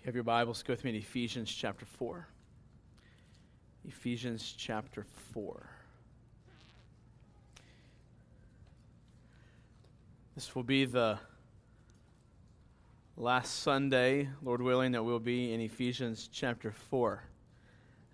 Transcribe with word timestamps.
you 0.00 0.06
have 0.06 0.14
your 0.14 0.24
Bibles, 0.24 0.62
go 0.62 0.72
with 0.72 0.82
me 0.82 0.92
to 0.92 0.98
Ephesians 0.98 1.52
chapter 1.52 1.84
4. 1.84 2.26
Ephesians 3.86 4.54
chapter 4.56 5.04
4. 5.34 5.70
This 10.34 10.54
will 10.54 10.62
be 10.62 10.86
the 10.86 11.18
last 13.18 13.60
Sunday, 13.62 14.30
Lord 14.42 14.62
willing, 14.62 14.92
that 14.92 15.04
we'll 15.04 15.18
be 15.18 15.52
in 15.52 15.60
Ephesians 15.60 16.30
chapter 16.32 16.72
4 16.72 17.22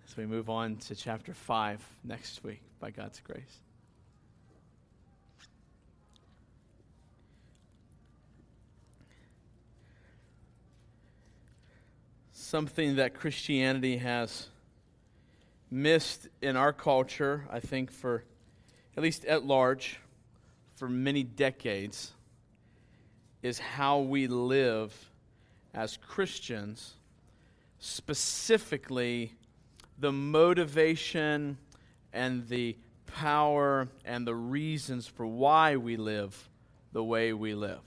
as 0.05 0.17
we 0.17 0.25
move 0.25 0.49
on 0.49 0.75
to 0.75 0.95
chapter 0.95 1.33
5 1.33 1.81
next 2.03 2.43
week 2.43 2.59
by 2.81 2.91
God's 2.91 3.21
grace. 3.21 3.61
Something 12.47 12.95
that 12.95 13.13
Christianity 13.13 13.97
has 13.97 14.47
missed 15.69 16.29
in 16.41 16.55
our 16.55 16.71
culture, 16.71 17.45
I 17.51 17.59
think, 17.59 17.91
for 17.91 18.23
at 18.95 19.03
least 19.03 19.25
at 19.25 19.45
large, 19.45 19.99
for 20.75 20.87
many 20.87 21.23
decades, 21.23 22.13
is 23.43 23.59
how 23.59 23.99
we 23.99 24.27
live 24.27 24.93
as 25.73 25.97
Christians, 25.97 26.93
specifically 27.79 29.33
the 29.99 30.13
motivation 30.13 31.57
and 32.13 32.47
the 32.47 32.77
power 33.07 33.89
and 34.05 34.25
the 34.25 34.35
reasons 34.35 35.05
for 35.05 35.25
why 35.25 35.75
we 35.75 35.97
live 35.97 36.47
the 36.93 37.03
way 37.03 37.33
we 37.33 37.55
live. 37.55 37.81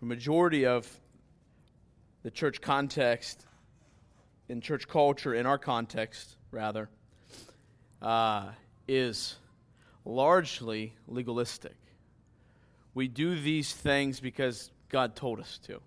The 0.00 0.06
majority 0.06 0.66
of 0.66 0.88
the 2.22 2.30
church 2.30 2.60
context, 2.60 3.46
in 4.48 4.60
church 4.60 4.88
culture, 4.88 5.34
in 5.34 5.46
our 5.46 5.58
context, 5.58 6.36
rather, 6.50 6.88
uh, 8.02 8.48
is 8.86 9.36
largely 10.04 10.94
legalistic. 11.08 11.76
We 12.94 13.08
do 13.08 13.38
these 13.38 13.72
things 13.72 14.20
because 14.20 14.70
God 14.88 15.16
told 15.16 15.40
us 15.40 15.58
to. 15.66 15.80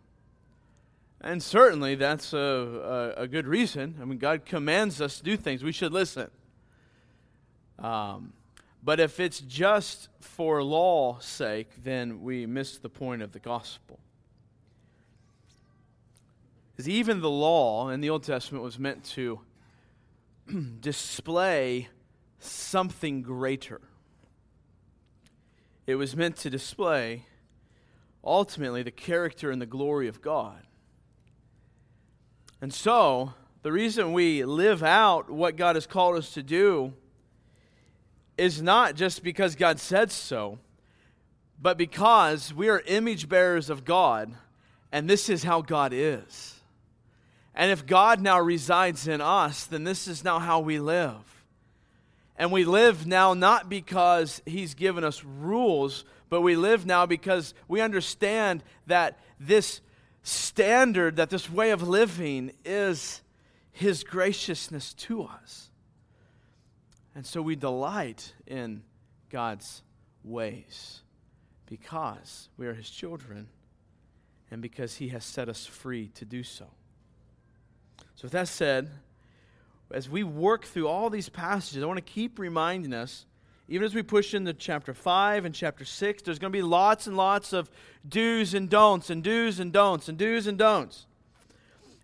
And 1.21 1.43
certainly 1.43 1.95
that's 1.95 2.33
a, 2.33 3.15
a, 3.17 3.23
a, 3.23 3.27
good 3.27 3.45
reason. 3.45 3.97
I 4.01 4.05
mean, 4.05 4.19
God 4.19 4.45
commands 4.45 5.01
us 5.01 5.17
to 5.17 5.23
do 5.23 5.35
things. 5.35 5.63
We 5.63 5.73
should 5.73 5.91
listen. 5.91 6.29
Um, 7.77 8.33
but 8.83 8.99
if 8.99 9.19
it's 9.19 9.41
just 9.41 10.09
for 10.19 10.63
law's 10.63 11.25
sake, 11.25 11.83
then 11.83 12.21
we 12.21 12.45
miss 12.45 12.77
the 12.77 12.89
point 12.89 13.21
of 13.21 13.33
the 13.33 13.39
gospel. 13.39 13.99
Because 16.71 16.87
even 16.87 17.19
the 17.19 17.29
law 17.29 17.89
in 17.89 17.99
the 17.99 18.09
Old 18.09 18.23
Testament 18.23 18.63
was 18.63 18.79
meant 18.79 19.03
to 19.03 19.41
display 20.79 21.89
something 22.39 23.21
greater. 23.21 23.81
It 25.85 25.95
was 25.95 26.15
meant 26.15 26.37
to 26.37 26.49
display 26.49 27.25
ultimately 28.23 28.83
the 28.83 28.91
character 28.91 29.51
and 29.51 29.61
the 29.61 29.65
glory 29.65 30.07
of 30.07 30.21
God. 30.21 30.61
And 32.61 32.73
so, 32.73 33.33
the 33.61 33.71
reason 33.71 34.13
we 34.13 34.45
live 34.45 34.83
out 34.83 35.29
what 35.29 35.57
God 35.57 35.75
has 35.75 35.85
called 35.85 36.17
us 36.17 36.31
to 36.33 36.43
do 36.43 36.93
is 38.39 38.61
not 38.61 38.95
just 38.95 39.21
because 39.23 39.55
God 39.55 39.79
said 39.79 40.11
so, 40.11 40.59
but 41.61 41.77
because 41.77 42.53
we 42.53 42.69
are 42.69 42.81
image 42.87 43.27
bearers 43.27 43.69
of 43.69 43.83
God, 43.83 44.33
and 44.91 45.09
this 45.09 45.29
is 45.29 45.43
how 45.43 45.61
God 45.61 45.91
is. 45.93 46.55
And 47.53 47.71
if 47.71 47.85
God 47.85 48.21
now 48.21 48.39
resides 48.39 49.07
in 49.07 49.19
us, 49.19 49.65
then 49.65 49.83
this 49.83 50.07
is 50.07 50.23
now 50.23 50.39
how 50.39 50.61
we 50.61 50.79
live. 50.79 51.17
And 52.37 52.53
we 52.53 52.63
live 52.63 53.05
now 53.05 53.33
not 53.33 53.67
because 53.67 54.41
He's 54.45 54.73
given 54.73 55.03
us 55.03 55.23
rules, 55.25 56.05
but 56.29 56.39
we 56.39 56.55
live 56.55 56.85
now 56.85 57.05
because 57.05 57.53
we 57.67 57.81
understand 57.81 58.63
that 58.87 59.19
this 59.39 59.81
standard, 60.23 61.17
that 61.17 61.29
this 61.29 61.49
way 61.49 61.71
of 61.71 61.85
living 61.85 62.53
is 62.63 63.21
His 63.73 64.05
graciousness 64.05 64.93
to 64.93 65.23
us. 65.23 65.68
And 67.19 67.25
so 67.25 67.41
we 67.41 67.57
delight 67.57 68.31
in 68.47 68.81
God's 69.29 69.81
ways 70.23 71.01
because 71.65 72.47
we 72.55 72.65
are 72.65 72.73
His 72.73 72.89
children 72.89 73.49
and 74.49 74.61
because 74.61 74.95
He 74.95 75.09
has 75.09 75.25
set 75.25 75.49
us 75.49 75.65
free 75.65 76.11
to 76.15 76.23
do 76.23 76.43
so. 76.43 76.67
So, 78.15 78.23
with 78.23 78.31
that 78.31 78.47
said, 78.47 78.89
as 79.91 80.09
we 80.09 80.23
work 80.23 80.63
through 80.63 80.87
all 80.87 81.09
these 81.09 81.27
passages, 81.27 81.83
I 81.83 81.87
want 81.87 81.97
to 81.97 82.13
keep 82.13 82.39
reminding 82.39 82.93
us, 82.93 83.25
even 83.67 83.83
as 83.83 83.93
we 83.93 84.01
push 84.01 84.33
into 84.33 84.53
chapter 84.53 84.93
5 84.93 85.43
and 85.43 85.53
chapter 85.53 85.83
6, 85.83 86.21
there's 86.21 86.39
going 86.39 86.53
to 86.53 86.57
be 86.57 86.63
lots 86.63 87.05
and 87.05 87.17
lots 87.17 87.51
of 87.51 87.69
do's 88.07 88.53
and 88.53 88.69
don'ts, 88.69 89.09
and 89.09 89.21
do's 89.21 89.59
and 89.59 89.73
don'ts, 89.73 90.07
and 90.07 90.17
do's 90.17 90.47
and 90.47 90.57
don'ts. 90.57 91.05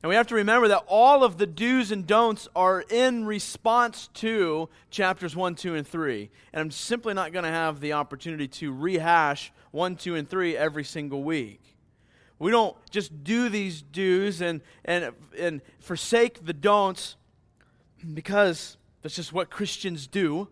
And 0.03 0.09
we 0.09 0.15
have 0.15 0.27
to 0.27 0.35
remember 0.35 0.67
that 0.67 0.83
all 0.87 1.23
of 1.23 1.37
the 1.37 1.47
do's 1.47 1.91
and 1.91 2.05
don'ts 2.05 2.47
are 2.55 2.81
in 2.89 3.25
response 3.25 4.07
to 4.15 4.69
chapters 4.91 5.35
1, 5.35 5.55
2, 5.55 5.75
and 5.75 5.87
3. 5.87 6.29
And 6.53 6.61
I'm 6.61 6.71
simply 6.71 7.13
not 7.13 7.33
going 7.33 7.45
to 7.45 7.51
have 7.51 7.79
the 7.79 7.93
opportunity 7.93 8.47
to 8.49 8.71
rehash 8.71 9.51
1, 9.71 9.95
2, 9.95 10.15
and 10.15 10.29
3 10.29 10.55
every 10.55 10.83
single 10.83 11.23
week. 11.23 11.75
We 12.37 12.51
don't 12.51 12.75
just 12.91 13.23
do 13.23 13.49
these 13.49 13.81
do's 13.81 14.41
and, 14.41 14.61
and, 14.83 15.11
and 15.39 15.61
forsake 15.79 16.45
the 16.45 16.53
don'ts 16.53 17.15
because 18.13 18.77
that's 19.01 19.15
just 19.15 19.33
what 19.33 19.49
Christians 19.49 20.05
do. 20.05 20.49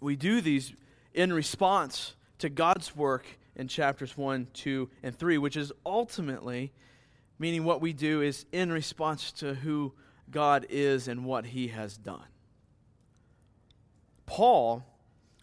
We 0.00 0.16
do 0.16 0.40
these 0.40 0.74
in 1.12 1.32
response 1.32 2.14
to 2.38 2.48
God's 2.48 2.96
work 2.96 3.26
in 3.56 3.68
chapters 3.68 4.16
1, 4.16 4.48
2, 4.52 4.90
and 5.02 5.16
3, 5.16 5.38
which 5.38 5.56
is 5.56 5.72
ultimately 5.86 6.72
meaning 7.44 7.62
what 7.62 7.82
we 7.82 7.92
do 7.92 8.22
is 8.22 8.46
in 8.52 8.72
response 8.72 9.30
to 9.30 9.52
who 9.52 9.92
God 10.30 10.64
is 10.70 11.08
and 11.08 11.26
what 11.26 11.44
he 11.44 11.68
has 11.68 11.98
done. 11.98 12.24
Paul, 14.24 14.82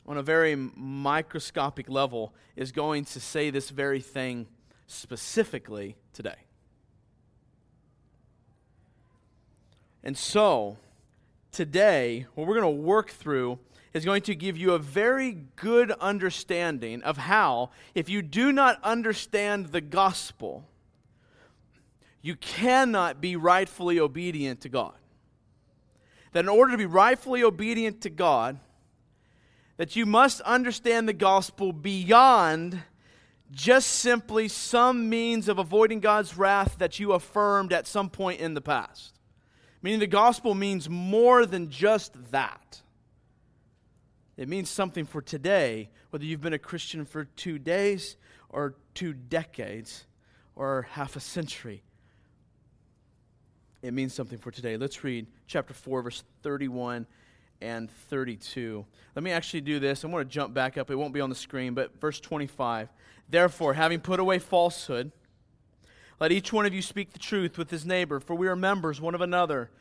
on 0.07 0.17
a 0.17 0.23
very 0.23 0.55
microscopic 0.55 1.87
level, 1.87 2.33
is 2.55 2.71
going 2.71 3.05
to 3.05 3.19
say 3.19 3.51
this 3.51 3.69
very 3.69 4.01
thing 4.01 4.47
specifically 4.87 5.95
today. 6.11 6.47
And 10.03 10.17
so, 10.17 10.77
today, 11.51 12.25
what 12.33 12.47
we're 12.47 12.59
going 12.59 12.75
to 12.75 12.81
work 12.81 13.11
through 13.11 13.59
is 13.93 14.05
going 14.05 14.23
to 14.23 14.33
give 14.33 14.57
you 14.57 14.73
a 14.73 14.79
very 14.79 15.37
good 15.55 15.91
understanding 15.91 17.03
of 17.03 17.17
how, 17.17 17.69
if 17.93 18.09
you 18.09 18.23
do 18.23 18.51
not 18.51 18.83
understand 18.83 19.67
the 19.67 19.81
gospel, 19.81 20.65
you 22.21 22.35
cannot 22.35 23.19
be 23.19 23.35
rightfully 23.35 23.99
obedient 23.99 24.61
to 24.61 24.69
God. 24.69 24.93
That 26.33 26.41
in 26.41 26.49
order 26.49 26.71
to 26.71 26.77
be 26.77 26.85
rightfully 26.85 27.43
obedient 27.43 28.01
to 28.01 28.09
God, 28.09 28.59
that 29.77 29.95
you 29.95 30.05
must 30.05 30.41
understand 30.41 31.09
the 31.09 31.13
gospel 31.13 31.73
beyond 31.73 32.81
just 33.51 33.87
simply 33.87 34.47
some 34.47 35.09
means 35.09 35.49
of 35.49 35.57
avoiding 35.57 35.99
God's 35.99 36.37
wrath 36.37 36.77
that 36.77 36.99
you 36.99 37.11
affirmed 37.13 37.73
at 37.73 37.87
some 37.87 38.09
point 38.09 38.39
in 38.39 38.53
the 38.53 38.61
past. 38.61 39.19
Meaning 39.81 39.99
the 39.99 40.07
gospel 40.07 40.53
means 40.53 40.89
more 40.89 41.45
than 41.45 41.69
just 41.69 42.13
that. 42.31 42.81
It 44.37 44.47
means 44.47 44.69
something 44.69 45.05
for 45.05 45.21
today, 45.21 45.89
whether 46.11 46.23
you've 46.23 46.41
been 46.41 46.53
a 46.53 46.59
Christian 46.59 47.03
for 47.03 47.25
two 47.25 47.59
days 47.59 48.15
or 48.47 48.75
two 48.93 49.13
decades 49.13 50.05
or 50.55 50.83
half 50.91 51.15
a 51.15 51.19
century 51.19 51.83
it 53.81 53.93
means 53.93 54.13
something 54.13 54.37
for 54.37 54.51
today. 54.51 54.77
Let's 54.77 55.03
read 55.03 55.27
chapter 55.47 55.73
4, 55.73 56.01
verse 56.03 56.23
31 56.43 57.07
and 57.61 57.89
32. 57.89 58.85
Let 59.15 59.23
me 59.23 59.31
actually 59.31 59.61
do 59.61 59.79
this. 59.79 60.03
I'm 60.03 60.11
going 60.11 60.23
to 60.23 60.29
jump 60.29 60.53
back 60.53 60.77
up. 60.77 60.89
It 60.91 60.95
won't 60.95 61.13
be 61.13 61.21
on 61.21 61.29
the 61.29 61.35
screen, 61.35 61.73
but 61.73 61.99
verse 61.99 62.19
25. 62.19 62.89
Therefore, 63.29 63.73
having 63.73 63.99
put 63.99 64.19
away 64.19 64.39
falsehood, 64.39 65.11
let 66.19 66.31
each 66.31 66.53
one 66.53 66.65
of 66.65 66.73
you 66.73 66.81
speak 66.81 67.13
the 67.13 67.19
truth 67.19 67.57
with 67.57 67.71
his 67.71 67.85
neighbor, 67.85 68.19
for 68.19 68.35
we 68.35 68.47
are 68.47 68.55
members 68.55 69.01
one 69.01 69.15
of 69.15 69.21
another. 69.21 69.71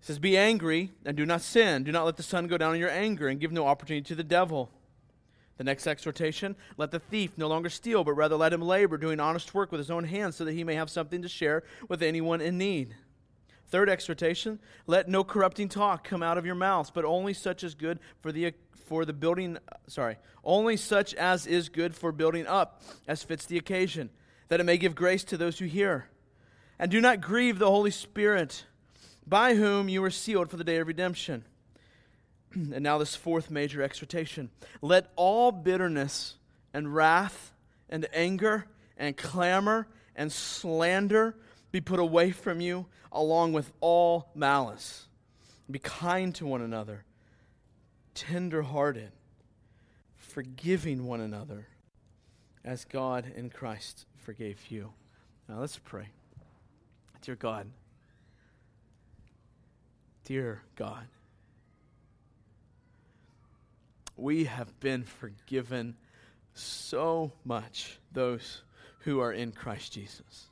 He 0.00 0.06
says, 0.06 0.18
Be 0.18 0.36
angry 0.36 0.92
and 1.04 1.16
do 1.16 1.26
not 1.26 1.42
sin. 1.42 1.82
Do 1.84 1.92
not 1.92 2.04
let 2.04 2.16
the 2.16 2.22
sun 2.22 2.46
go 2.46 2.58
down 2.58 2.74
in 2.74 2.80
your 2.80 2.90
anger 2.90 3.28
and 3.28 3.40
give 3.40 3.52
no 3.52 3.66
opportunity 3.66 4.04
to 4.04 4.14
the 4.14 4.24
devil. 4.24 4.70
The 5.58 5.64
next 5.64 5.86
exhortation 5.86 6.56
let 6.76 6.90
the 6.90 6.98
thief 6.98 7.36
no 7.36 7.46
longer 7.46 7.70
steal, 7.70 8.04
but 8.04 8.14
rather 8.14 8.36
let 8.36 8.52
him 8.52 8.62
labor, 8.62 8.96
doing 8.96 9.20
honest 9.20 9.54
work 9.54 9.70
with 9.70 9.78
his 9.78 9.90
own 9.90 10.04
hands, 10.04 10.36
so 10.36 10.44
that 10.44 10.52
he 10.52 10.64
may 10.64 10.74
have 10.74 10.90
something 10.90 11.22
to 11.22 11.28
share 11.28 11.62
with 11.88 12.02
anyone 12.02 12.40
in 12.40 12.58
need. 12.58 12.94
Third 13.72 13.88
exhortation 13.88 14.58
let 14.86 15.08
no 15.08 15.24
corrupting 15.24 15.70
talk 15.70 16.04
come 16.04 16.22
out 16.22 16.36
of 16.36 16.44
your 16.44 16.54
mouths, 16.54 16.90
but 16.90 17.06
only 17.06 17.32
such 17.32 17.64
as 17.64 17.74
good 17.74 18.00
for 18.20 18.30
the, 18.30 18.52
for 18.84 19.06
the 19.06 19.14
building, 19.14 19.56
sorry, 19.86 20.18
only 20.44 20.76
such 20.76 21.14
as 21.14 21.46
is 21.46 21.70
good 21.70 21.94
for 21.94 22.12
building 22.12 22.46
up, 22.46 22.82
as 23.08 23.22
fits 23.22 23.46
the 23.46 23.56
occasion, 23.56 24.10
that 24.48 24.60
it 24.60 24.64
may 24.64 24.76
give 24.76 24.94
grace 24.94 25.24
to 25.24 25.38
those 25.38 25.58
who 25.58 25.64
hear. 25.64 26.04
And 26.78 26.90
do 26.90 27.00
not 27.00 27.22
grieve 27.22 27.58
the 27.58 27.70
Holy 27.70 27.90
Spirit, 27.90 28.66
by 29.26 29.54
whom 29.54 29.88
you 29.88 30.02
were 30.02 30.10
sealed 30.10 30.50
for 30.50 30.58
the 30.58 30.64
day 30.64 30.76
of 30.76 30.86
redemption. 30.86 31.46
and 32.54 32.82
now, 32.82 32.98
this 32.98 33.16
fourth 33.16 33.50
major 33.50 33.82
exhortation 33.82 34.50
let 34.82 35.10
all 35.16 35.50
bitterness 35.50 36.34
and 36.74 36.94
wrath 36.94 37.54
and 37.88 38.06
anger 38.12 38.66
and 38.98 39.16
clamor 39.16 39.88
and 40.14 40.30
slander 40.30 41.36
be 41.72 41.80
put 41.80 41.98
away 41.98 42.30
from 42.30 42.60
you, 42.60 42.86
along 43.10 43.54
with 43.54 43.72
all 43.80 44.30
malice. 44.34 45.08
Be 45.70 45.78
kind 45.78 46.34
to 46.36 46.46
one 46.46 46.60
another, 46.60 47.04
tender 48.14 48.62
hearted, 48.62 49.10
forgiving 50.16 51.06
one 51.06 51.20
another, 51.20 51.66
as 52.64 52.84
God 52.84 53.32
in 53.34 53.48
Christ 53.50 54.06
forgave 54.18 54.70
you. 54.70 54.92
Now 55.48 55.58
let's 55.60 55.78
pray. 55.78 56.08
Dear 57.22 57.36
God, 57.36 57.68
dear 60.24 60.62
God, 60.76 61.06
we 64.16 64.44
have 64.44 64.78
been 64.80 65.04
forgiven 65.04 65.96
so 66.54 67.32
much, 67.44 67.98
those 68.12 68.62
who 69.00 69.20
are 69.20 69.32
in 69.32 69.52
Christ 69.52 69.92
Jesus. 69.92 70.48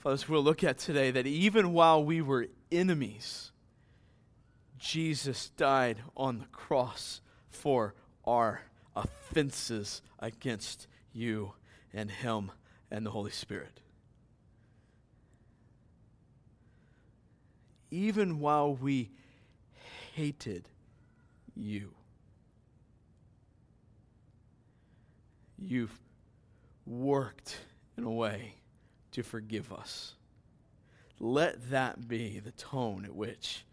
Fathers, 0.00 0.26
we'll 0.26 0.42
look 0.42 0.64
at 0.64 0.78
today 0.78 1.10
that 1.10 1.26
even 1.26 1.74
while 1.74 2.02
we 2.02 2.22
were 2.22 2.46
enemies, 2.72 3.52
Jesus 4.78 5.50
died 5.50 5.98
on 6.16 6.38
the 6.38 6.46
cross 6.46 7.20
for 7.50 7.94
our 8.24 8.62
offenses 8.96 10.00
against 10.18 10.86
you 11.12 11.52
and 11.92 12.10
Him 12.10 12.50
and 12.90 13.04
the 13.04 13.10
Holy 13.10 13.30
Spirit. 13.30 13.82
Even 17.90 18.40
while 18.40 18.74
we 18.74 19.10
hated 20.14 20.66
you, 21.54 21.92
you've 25.58 26.00
worked 26.86 27.58
in 27.98 28.04
a 28.04 28.10
way 28.10 28.54
to 29.12 29.22
forgive 29.22 29.72
us. 29.72 30.14
Let 31.18 31.70
that 31.70 32.08
be 32.08 32.38
the 32.38 32.52
tone 32.52 33.04
at 33.04 33.14
which 33.14 33.64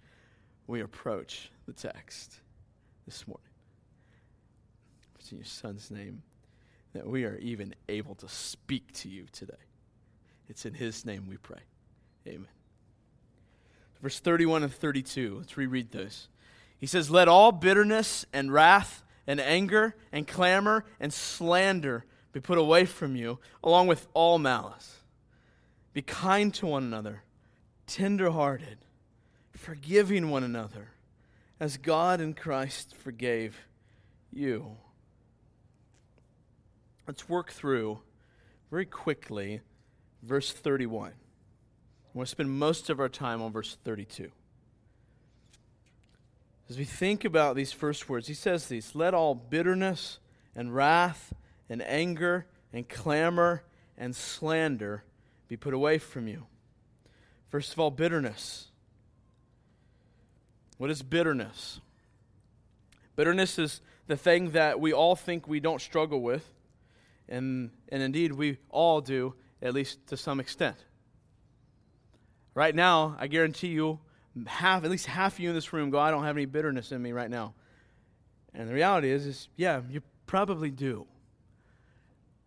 we 0.68 0.82
approach 0.82 1.50
the 1.66 1.74
text 1.74 2.36
this 3.06 3.28
morning. 3.28 3.44
It's 5.20 5.32
in 5.32 5.38
your 5.38 5.46
son's 5.46 5.90
name 5.90 6.24
that 6.94 7.08
we 7.08 7.26
are 7.26 7.38
even 7.38 7.76
able 7.88 8.16
to 8.16 8.28
speak 8.28 8.92
to 8.92 9.10
you 9.10 9.26
today. 9.32 9.54
It's 10.50 10.66
in 10.66 10.74
his 10.74 11.06
name 11.06 11.28
we 11.28 11.38
pray. 11.38 11.60
Amen. 12.28 12.48
Verse 14.02 14.20
31 14.20 14.64
and 14.64 14.74
32, 14.74 15.38
let's 15.40 15.58
reread 15.58 15.92
those. 15.92 16.28
He 16.78 16.86
says, 16.86 17.10
Let 17.10 17.28
all 17.28 17.52
bitterness 17.52 18.26
and 18.32 18.54
wrath 18.54 19.04
and 19.26 19.40
anger 19.40 19.96
and 20.12 20.28
clamor 20.28 20.86
and 21.00 21.12
slander 21.12 22.06
be 22.32 22.40
put 22.40 22.58
away 22.58 22.86
from 22.86 23.16
you, 23.16 23.40
along 23.64 23.88
with 23.88 24.08
all 24.14 24.38
malice. 24.38 25.02
Be 25.98 26.04
kind 26.04 26.54
to 26.54 26.68
one 26.68 26.84
another, 26.84 27.24
tenderhearted, 27.88 28.78
forgiving 29.54 30.30
one 30.30 30.44
another, 30.44 30.90
as 31.60 31.78
God 31.78 32.22
in 32.22 32.36
Christ 32.36 32.96
forgave 32.96 33.58
you. 34.32 34.78
Let's 37.08 37.28
work 37.28 37.50
through 37.50 37.98
very 38.70 38.86
quickly 38.86 39.62
verse 40.22 40.52
31. 40.52 41.14
I 41.14 41.14
want 42.14 42.28
to 42.28 42.32
spend 42.32 42.52
most 42.52 42.92
of 42.92 43.00
our 43.00 43.10
time 43.10 43.42
on 43.42 43.52
verse 43.52 43.76
32. 43.84 44.30
As 46.70 46.78
we 46.78 46.86
think 46.86 47.26
about 47.26 47.56
these 47.56 47.72
first 47.72 48.08
words, 48.08 48.28
he 48.28 48.36
says 48.36 48.68
these 48.68 48.94
Let 48.94 49.16
all 49.16 49.34
bitterness 49.34 50.20
and 50.56 50.76
wrath 50.76 51.34
and 51.68 51.82
anger 51.82 52.46
and 52.72 52.88
clamor 52.88 53.64
and 53.98 54.16
slander 54.16 55.04
be 55.48 55.58
put 55.58 55.74
away 55.74 55.98
from 55.98 56.28
you. 56.28 56.46
First 57.50 57.74
of 57.74 57.80
all, 57.80 57.92
bitterness. 57.92 58.68
What 60.78 60.90
is 60.90 61.02
bitterness? 61.02 61.80
Bitterness 63.16 63.58
is 63.58 63.82
the 64.08 64.18
thing 64.18 64.52
that 64.52 64.80
we 64.80 64.94
all 64.94 65.16
think 65.16 65.48
we 65.48 65.60
don't 65.60 65.82
struggle 65.82 66.22
with, 66.22 66.48
and, 67.28 67.72
and 67.90 68.04
indeed 68.04 68.32
we 68.32 68.58
all 68.70 69.02
do, 69.02 69.34
at 69.62 69.74
least 69.74 70.06
to 70.08 70.18
some 70.18 70.40
extent. 70.40 70.78
Right 72.54 72.76
now, 72.76 73.16
I 73.20 73.28
guarantee 73.28 73.70
you, 73.70 74.00
half, 74.46 74.84
at 74.84 74.92
least 74.92 75.06
half 75.06 75.34
of 75.34 75.40
you 75.40 75.50
in 75.50 75.56
this 75.56 75.74
room 75.74 75.90
go, 75.90 76.00
I 76.00 76.12
don't 76.12 76.24
have 76.24 76.38
any 76.38 76.46
bitterness 76.46 76.92
in 76.92 77.02
me 77.02 77.12
right 77.12 77.30
now. 77.30 77.54
And 78.54 78.70
the 78.70 78.74
reality 78.74 79.12
is, 79.12 79.26
is 79.26 79.50
yeah, 79.56 79.82
you 79.90 80.02
probably 80.26 80.72
do. 80.72 81.08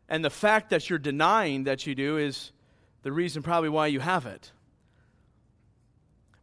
And 0.08 0.25
the 0.25 0.31
fact 0.31 0.70
that 0.70 0.91
you're 0.91 0.99
denying 0.99 1.64
that 1.64 1.87
you 1.87 1.94
do 1.94 2.17
is 2.17 2.52
the 3.02 3.12
reason 3.12 3.43
probably 3.43 3.69
why 3.69 3.87
you 3.87 4.00
have 4.00 4.26
it. 4.26 4.52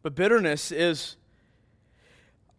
But 0.02 0.14
bitterness 0.14 0.72
is, 0.72 1.16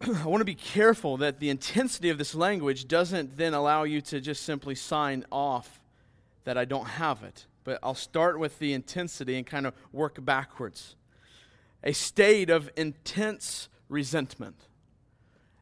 I 0.00 0.26
want 0.26 0.40
to 0.40 0.46
be 0.46 0.54
careful 0.54 1.16
that 1.18 1.40
the 1.40 1.50
intensity 1.50 2.08
of 2.10 2.18
this 2.18 2.34
language 2.34 2.88
doesn't 2.88 3.36
then 3.36 3.54
allow 3.54 3.84
you 3.84 4.00
to 4.02 4.20
just 4.20 4.44
simply 4.44 4.74
sign 4.74 5.24
off 5.30 5.80
that 6.44 6.56
I 6.56 6.64
don't 6.64 6.86
have 6.86 7.22
it. 7.22 7.46
But 7.64 7.78
I'll 7.82 7.94
start 7.94 8.38
with 8.38 8.58
the 8.58 8.72
intensity 8.72 9.36
and 9.36 9.46
kind 9.46 9.66
of 9.66 9.74
work 9.92 10.24
backwards. 10.24 10.96
A 11.82 11.92
state 11.92 12.50
of 12.50 12.70
intense 12.76 13.68
resentment. 13.88 14.56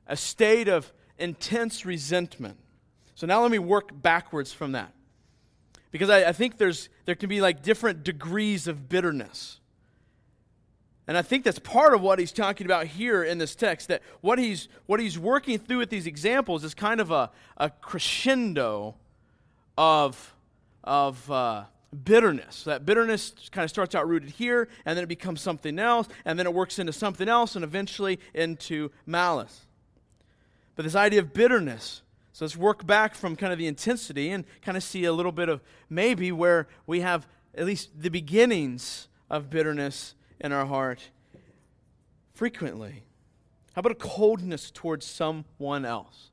A 0.07 0.17
state 0.17 0.69
of 0.69 0.93
intense 1.19 1.85
resentment. 1.85 2.57
So 3.15 3.27
now 3.27 3.43
let 3.43 3.51
me 3.51 3.59
work 3.59 3.91
backwards 4.01 4.53
from 4.53 4.73
that. 4.73 4.93
Because 5.91 6.11
I, 6.11 6.29
I 6.29 6.33
think 6.33 6.59
there's, 6.59 6.89
there 7.05 7.15
can 7.15 7.29
be 7.29 7.41
like 7.41 7.63
different 7.63 8.05
degrees 8.05 8.69
of 8.69 8.89
bitterness. 8.89 9.61
And 11.07 11.17
I 11.17 11.23
think 11.23 11.45
that's 11.45 11.59
part 11.59 11.95
of 11.95 12.03
what 12.03 12.19
he's 12.19 12.33
talking 12.33 12.67
about 12.67 12.87
here 12.87 13.25
in 13.25 13.39
this 13.39 13.55
text. 13.55 13.89
That 13.89 14.03
what 14.21 14.39
he's, 14.39 14.69
what 14.85 15.01
he's 15.01 15.19
working 15.19 15.59
through 15.59 15.79
with 15.79 15.91
these 15.91 16.07
examples 16.07 16.65
is 16.65 16.75
kind 16.75 17.01
of 17.01 17.11
a, 17.11 17.31
a 17.57 17.71
crescendo 17.71 18.95
of, 19.79 20.35
of 20.85 21.31
uh, 21.31 21.65
bitterness. 22.05 22.65
That 22.65 22.85
bitterness 22.85 23.33
kind 23.51 23.65
of 23.65 23.71
starts 23.71 23.95
out 23.95 24.07
rooted 24.07 24.31
here, 24.31 24.69
and 24.85 24.97
then 24.97 25.03
it 25.03 25.09
becomes 25.09 25.41
something 25.41 25.79
else, 25.79 26.09
and 26.27 26.39
then 26.39 26.47
it 26.47 26.53
works 26.53 26.79
into 26.79 26.93
something 26.93 27.29
else, 27.29 27.55
and 27.57 27.65
eventually 27.65 28.21
into 28.35 28.91
malice. 29.07 29.63
But 30.77 30.85
this 30.85 30.95
idea 30.95 31.21
of 31.21 31.33
bitterness 31.33 32.03
so 32.39 32.45
let's 32.45 32.57
work 32.57 32.87
back 32.87 33.17
from 33.17 33.35
kind 33.35 33.53
of 33.53 33.59
the 33.59 33.67
intensity 33.67 34.31
and 34.31 34.45
kind 34.63 34.77
of 34.77 34.85
see 34.85 35.05
a 35.05 35.13
little 35.13 35.33
bit 35.33 35.49
of 35.49 35.61
maybe 35.91 36.31
where 36.31 36.69
we 36.87 37.01
have 37.01 37.27
at 37.53 37.67
least 37.67 38.01
the 38.01 38.11
beginnings 38.11 39.09
of 39.29 39.51
bitterness 39.51 40.15
in 40.39 40.53
our 40.53 40.65
heart 40.65 41.11
frequently. 42.31 43.03
How 43.73 43.81
about 43.81 43.91
a 43.91 43.97
coldness 43.97 44.71
towards 44.71 45.05
someone 45.05 45.85
else? 45.85 46.31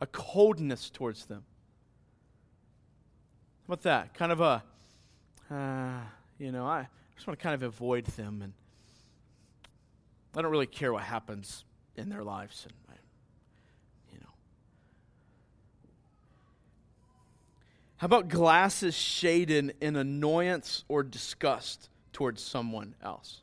A 0.00 0.06
coldness 0.06 0.88
towards 0.88 1.24
them. 1.24 1.42
How 3.66 3.74
about 3.74 3.82
that? 3.82 4.14
Kind 4.14 4.30
of 4.30 4.40
a, 4.40 4.62
uh, 5.50 5.98
you 6.38 6.52
know, 6.52 6.64
I 6.64 6.86
just 7.16 7.26
want 7.26 7.40
to 7.40 7.42
kind 7.42 7.56
of 7.56 7.64
avoid 7.64 8.04
them 8.04 8.40
and 8.40 8.52
I 10.36 10.42
don't 10.42 10.52
really 10.52 10.68
care 10.68 10.92
what 10.92 11.02
happens 11.02 11.64
in 11.96 12.08
their 12.08 12.22
lives. 12.22 12.68
And 12.68 12.74
How 18.04 18.06
about 18.06 18.28
glasses 18.28 18.94
shaded 18.94 19.76
in 19.80 19.96
annoyance 19.96 20.84
or 20.88 21.02
disgust 21.02 21.88
towards 22.12 22.42
someone 22.42 22.94
else? 23.02 23.40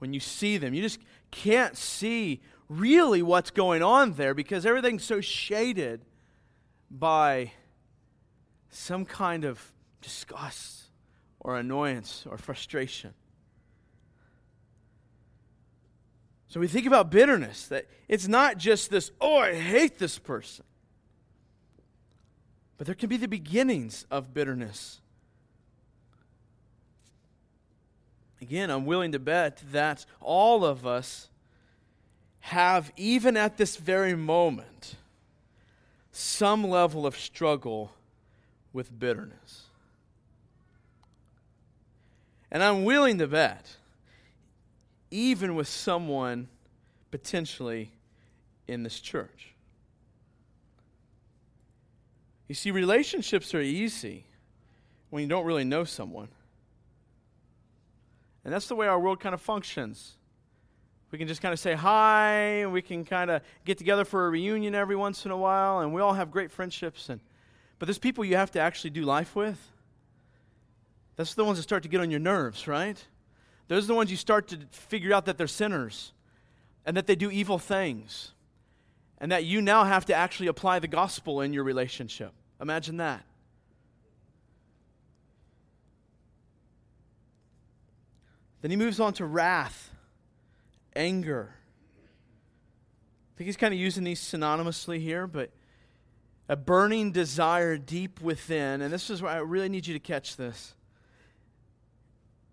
When 0.00 0.12
you 0.12 0.20
see 0.20 0.58
them, 0.58 0.74
you 0.74 0.82
just 0.82 0.98
can't 1.30 1.74
see 1.78 2.42
really 2.68 3.22
what's 3.22 3.50
going 3.50 3.82
on 3.82 4.12
there 4.12 4.34
because 4.34 4.66
everything's 4.66 5.02
so 5.02 5.22
shaded 5.22 6.02
by 6.90 7.52
some 8.68 9.06
kind 9.06 9.46
of 9.46 9.72
disgust 10.02 10.82
or 11.38 11.56
annoyance 11.56 12.26
or 12.28 12.36
frustration. 12.36 13.14
So 16.48 16.60
we 16.60 16.68
think 16.68 16.84
about 16.84 17.10
bitterness, 17.10 17.66
that 17.68 17.86
it's 18.08 18.28
not 18.28 18.58
just 18.58 18.90
this, 18.90 19.10
oh, 19.22 19.38
I 19.38 19.54
hate 19.54 19.98
this 19.98 20.18
person. 20.18 20.66
But 22.80 22.86
there 22.86 22.94
can 22.94 23.10
be 23.10 23.18
the 23.18 23.28
beginnings 23.28 24.06
of 24.10 24.32
bitterness. 24.32 25.00
Again, 28.40 28.70
I'm 28.70 28.86
willing 28.86 29.12
to 29.12 29.18
bet 29.18 29.62
that 29.70 30.06
all 30.18 30.64
of 30.64 30.86
us 30.86 31.28
have, 32.40 32.90
even 32.96 33.36
at 33.36 33.58
this 33.58 33.76
very 33.76 34.14
moment, 34.14 34.94
some 36.10 36.64
level 36.64 37.04
of 37.06 37.18
struggle 37.18 37.92
with 38.72 38.98
bitterness. 38.98 39.64
And 42.50 42.62
I'm 42.62 42.84
willing 42.84 43.18
to 43.18 43.26
bet, 43.26 43.76
even 45.10 45.54
with 45.54 45.68
someone 45.68 46.48
potentially 47.10 47.90
in 48.66 48.84
this 48.84 49.00
church. 49.00 49.49
You 52.50 52.54
see, 52.54 52.72
relationships 52.72 53.54
are 53.54 53.60
easy 53.60 54.26
when 55.10 55.22
you 55.22 55.28
don't 55.28 55.44
really 55.44 55.62
know 55.62 55.84
someone. 55.84 56.26
And 58.44 58.52
that's 58.52 58.66
the 58.66 58.74
way 58.74 58.88
our 58.88 58.98
world 58.98 59.20
kind 59.20 59.36
of 59.36 59.40
functions. 59.40 60.16
We 61.12 61.18
can 61.18 61.28
just 61.28 61.40
kind 61.40 61.52
of 61.52 61.60
say 61.60 61.74
hi, 61.74 62.32
and 62.62 62.72
we 62.72 62.82
can 62.82 63.04
kind 63.04 63.30
of 63.30 63.42
get 63.64 63.78
together 63.78 64.04
for 64.04 64.26
a 64.26 64.30
reunion 64.30 64.74
every 64.74 64.96
once 64.96 65.24
in 65.24 65.30
a 65.30 65.36
while, 65.36 65.78
and 65.78 65.94
we 65.94 66.00
all 66.00 66.14
have 66.14 66.32
great 66.32 66.50
friendships. 66.50 67.08
And, 67.08 67.20
but 67.78 67.86
there's 67.86 68.00
people 68.00 68.24
you 68.24 68.34
have 68.34 68.50
to 68.50 68.58
actually 68.58 68.90
do 68.90 69.02
life 69.02 69.36
with. 69.36 69.70
That's 71.14 71.34
the 71.34 71.44
ones 71.44 71.58
that 71.58 71.62
start 71.62 71.84
to 71.84 71.88
get 71.88 72.00
on 72.00 72.10
your 72.10 72.18
nerves, 72.18 72.66
right? 72.66 73.00
Those 73.68 73.84
are 73.84 73.86
the 73.86 73.94
ones 73.94 74.10
you 74.10 74.16
start 74.16 74.48
to 74.48 74.58
figure 74.72 75.14
out 75.14 75.26
that 75.26 75.38
they're 75.38 75.46
sinners 75.46 76.12
and 76.84 76.96
that 76.96 77.06
they 77.06 77.14
do 77.14 77.30
evil 77.30 77.60
things, 77.60 78.32
and 79.18 79.30
that 79.30 79.44
you 79.44 79.62
now 79.62 79.84
have 79.84 80.04
to 80.06 80.14
actually 80.16 80.48
apply 80.48 80.80
the 80.80 80.88
gospel 80.88 81.42
in 81.42 81.52
your 81.52 81.62
relationship. 81.62 82.32
Imagine 82.60 82.98
that. 82.98 83.24
Then 88.60 88.70
he 88.70 88.76
moves 88.76 89.00
on 89.00 89.14
to 89.14 89.24
wrath, 89.24 89.90
anger. 90.94 91.54
I 93.34 93.38
think 93.38 93.46
he's 93.46 93.56
kind 93.56 93.72
of 93.72 93.80
using 93.80 94.04
these 94.04 94.20
synonymously 94.20 95.00
here, 95.00 95.26
but 95.26 95.50
a 96.48 96.56
burning 96.56 97.12
desire 97.12 97.78
deep 97.78 98.20
within, 98.20 98.82
and 98.82 98.92
this 98.92 99.08
is 99.08 99.22
where 99.22 99.32
I 99.32 99.38
really 99.38 99.68
need 99.70 99.86
you 99.86 99.94
to 99.94 100.00
catch 100.00 100.36
this. 100.36 100.74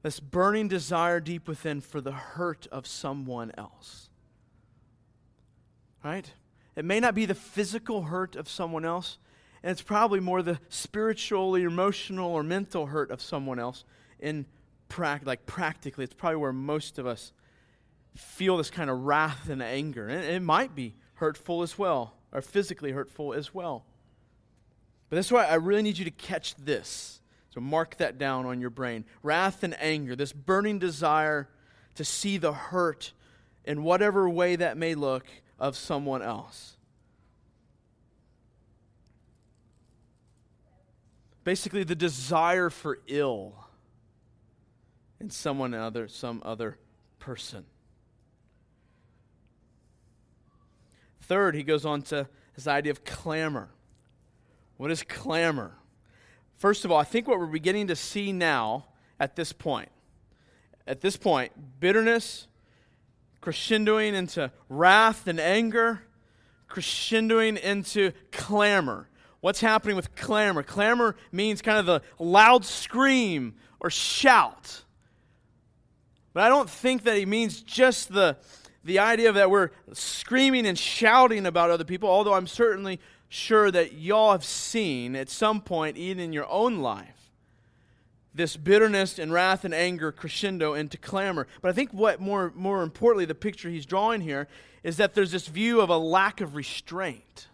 This 0.03 0.21
burning 0.21 0.69
desire 0.69 1.19
deep 1.19 1.47
within 1.47 1.81
for 1.81 1.99
the 1.99 2.13
hurt 2.13 2.67
of 2.71 2.87
someone 2.87 3.51
else. 3.57 4.09
Right? 6.05 6.31
It 6.77 6.85
may 6.85 7.01
not 7.01 7.15
be 7.15 7.25
the 7.25 7.35
physical 7.35 8.03
hurt 8.03 8.37
of 8.37 8.47
someone 8.47 8.85
else, 8.85 9.17
and 9.67 9.73
it's 9.73 9.81
probably 9.81 10.21
more 10.21 10.41
the 10.41 10.61
spiritual, 10.69 11.53
or 11.53 11.59
emotional, 11.59 12.31
or 12.31 12.41
mental 12.41 12.85
hurt 12.85 13.11
of 13.11 13.21
someone 13.21 13.59
else 13.59 13.83
in 14.17 14.45
pra- 14.87 15.19
like 15.25 15.45
practically, 15.45 16.05
it's 16.05 16.13
probably 16.13 16.37
where 16.37 16.53
most 16.53 16.97
of 16.97 17.05
us 17.05 17.33
feel 18.15 18.55
this 18.55 18.69
kind 18.69 18.89
of 18.89 19.03
wrath 19.03 19.49
and 19.49 19.61
anger. 19.61 20.07
And 20.07 20.23
it 20.23 20.41
might 20.41 20.73
be 20.73 20.95
hurtful 21.15 21.63
as 21.63 21.77
well, 21.77 22.13
or 22.31 22.41
physically 22.41 22.93
hurtful 22.93 23.33
as 23.33 23.53
well. 23.53 23.83
But 25.09 25.17
that's 25.17 25.33
why 25.33 25.43
I 25.43 25.55
really 25.55 25.81
need 25.81 25.97
you 25.97 26.05
to 26.05 26.11
catch 26.11 26.55
this. 26.55 27.19
So 27.53 27.59
mark 27.59 27.97
that 27.97 28.17
down 28.17 28.45
on 28.45 28.61
your 28.61 28.69
brain. 28.69 29.03
Wrath 29.21 29.63
and 29.63 29.75
anger, 29.81 30.15
this 30.15 30.31
burning 30.31 30.79
desire 30.79 31.49
to 31.95 32.05
see 32.05 32.37
the 32.37 32.53
hurt 32.53 33.11
in 33.65 33.83
whatever 33.83 34.29
way 34.29 34.55
that 34.55 34.77
may 34.77 34.95
look 34.95 35.25
of 35.59 35.75
someone 35.75 36.21
else. 36.21 36.76
Basically, 41.47 41.85
the 41.85 41.95
desire 41.95 42.69
for 42.69 42.99
ill 43.07 43.53
in 45.21 45.29
someone 45.29 45.73
other, 45.73 46.09
some 46.09 46.41
other 46.43 46.77
person. 47.19 47.63
Third, 51.21 51.55
he 51.55 51.63
goes 51.63 51.85
on 51.85 52.01
to 52.01 52.27
his 52.53 52.67
idea 52.67 52.91
of 52.91 53.05
clamor. 53.05 53.69
What 54.75 54.91
is 54.91 55.03
clamor? 55.03 55.71
First 56.57 56.83
of 56.83 56.91
all, 56.91 56.99
I 56.99 57.05
think 57.05 57.29
what 57.29 57.39
we're 57.39 57.45
beginning 57.45 57.87
to 57.87 57.95
see 57.95 58.33
now 58.33 58.87
at 59.17 59.37
this 59.37 59.53
point, 59.53 59.87
at 60.85 60.99
this 60.99 61.15
point, 61.15 61.53
bitterness 61.79 62.47
crescendoing 63.41 64.15
into 64.15 64.51
wrath 64.67 65.27
and 65.27 65.39
anger, 65.39 66.01
crescendoing 66.69 67.57
into 67.57 68.11
clamor. 68.33 69.07
What's 69.41 69.61
happening 69.61 69.95
with 69.95 70.15
clamor? 70.15 70.63
Clamor 70.63 71.15
means 71.31 71.61
kind 71.61 71.77
of 71.77 71.85
the 71.85 72.01
loud 72.19 72.65
scream 72.65 73.55
or 73.79 73.89
shout. 73.89 74.83
But 76.33 76.43
I 76.43 76.49
don't 76.49 76.69
think 76.69 77.03
that 77.03 77.17
he 77.17 77.25
means 77.25 77.61
just 77.61 78.13
the, 78.13 78.37
the 78.83 78.99
idea 78.99 79.31
that 79.31 79.49
we're 79.49 79.71
screaming 79.93 80.65
and 80.65 80.77
shouting 80.77 81.45
about 81.45 81.69
other 81.69 81.83
people, 81.83 82.09
although 82.09 82.33
I'm 82.33 82.47
certainly 82.47 82.99
sure 83.29 83.71
that 83.71 83.93
y'all 83.93 84.31
have 84.31 84.45
seen 84.45 85.15
at 85.15 85.29
some 85.29 85.61
point, 85.61 85.97
even 85.97 86.23
in 86.23 86.33
your 86.33 86.47
own 86.49 86.79
life, 86.79 87.31
this 88.33 88.55
bitterness 88.55 89.17
and 89.19 89.33
wrath 89.33 89.65
and 89.65 89.73
anger 89.73 90.11
crescendo 90.11 90.73
into 90.73 90.97
clamor. 90.97 91.47
But 91.61 91.69
I 91.69 91.73
think 91.73 91.91
what 91.91 92.21
more, 92.21 92.53
more 92.55 92.83
importantly, 92.83 93.25
the 93.25 93.35
picture 93.35 93.69
he's 93.69 93.85
drawing 93.85 94.21
here 94.21 94.47
is 94.83 94.97
that 94.97 95.15
there's 95.15 95.31
this 95.31 95.47
view 95.47 95.81
of 95.81 95.89
a 95.89 95.97
lack 95.97 96.39
of 96.39 96.55
restraint. 96.55 97.47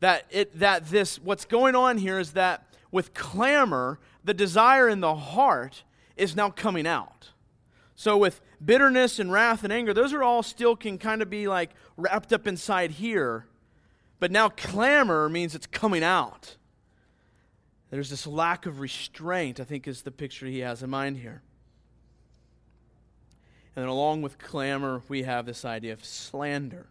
That, 0.00 0.26
it, 0.30 0.58
that 0.58 0.86
this, 0.86 1.18
what's 1.18 1.44
going 1.44 1.74
on 1.74 1.98
here 1.98 2.18
is 2.18 2.32
that 2.32 2.66
with 2.90 3.14
clamor, 3.14 3.98
the 4.22 4.34
desire 4.34 4.88
in 4.88 5.00
the 5.00 5.14
heart 5.14 5.82
is 6.16 6.36
now 6.36 6.50
coming 6.50 6.86
out. 6.86 7.30
So, 7.96 8.16
with 8.16 8.40
bitterness 8.64 9.18
and 9.18 9.30
wrath 9.30 9.62
and 9.64 9.72
anger, 9.72 9.94
those 9.94 10.12
are 10.12 10.22
all 10.22 10.42
still 10.42 10.74
can 10.74 10.98
kind 10.98 11.22
of 11.22 11.30
be 11.30 11.46
like 11.46 11.70
wrapped 11.96 12.32
up 12.32 12.46
inside 12.46 12.92
here. 12.92 13.46
But 14.18 14.30
now, 14.30 14.48
clamor 14.48 15.28
means 15.28 15.54
it's 15.54 15.66
coming 15.66 16.02
out. 16.02 16.56
There's 17.90 18.10
this 18.10 18.26
lack 18.26 18.66
of 18.66 18.80
restraint, 18.80 19.60
I 19.60 19.64
think, 19.64 19.86
is 19.86 20.02
the 20.02 20.10
picture 20.10 20.46
he 20.46 20.60
has 20.60 20.82
in 20.82 20.90
mind 20.90 21.18
here. 21.18 21.42
And 23.76 23.82
then, 23.84 23.88
along 23.88 24.22
with 24.22 24.38
clamor, 24.38 25.02
we 25.08 25.22
have 25.22 25.46
this 25.46 25.64
idea 25.64 25.92
of 25.92 26.04
slander. 26.04 26.86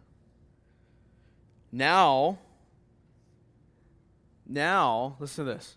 Now, 1.72 2.38
now, 4.46 5.16
listen 5.18 5.46
to 5.46 5.54
this. 5.54 5.76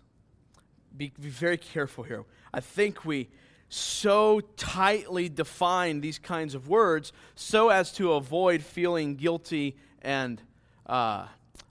Be, 0.96 1.12
be 1.20 1.28
very 1.28 1.58
careful 1.58 2.04
here. 2.04 2.24
I 2.52 2.60
think 2.60 3.04
we 3.04 3.28
so 3.68 4.40
tightly 4.56 5.28
define 5.28 6.00
these 6.00 6.18
kinds 6.18 6.54
of 6.54 6.68
words 6.68 7.12
so 7.34 7.68
as 7.68 7.92
to 7.92 8.14
avoid 8.14 8.62
feeling 8.62 9.16
guilty 9.16 9.76
and 10.00 10.40
uh, 10.86 11.26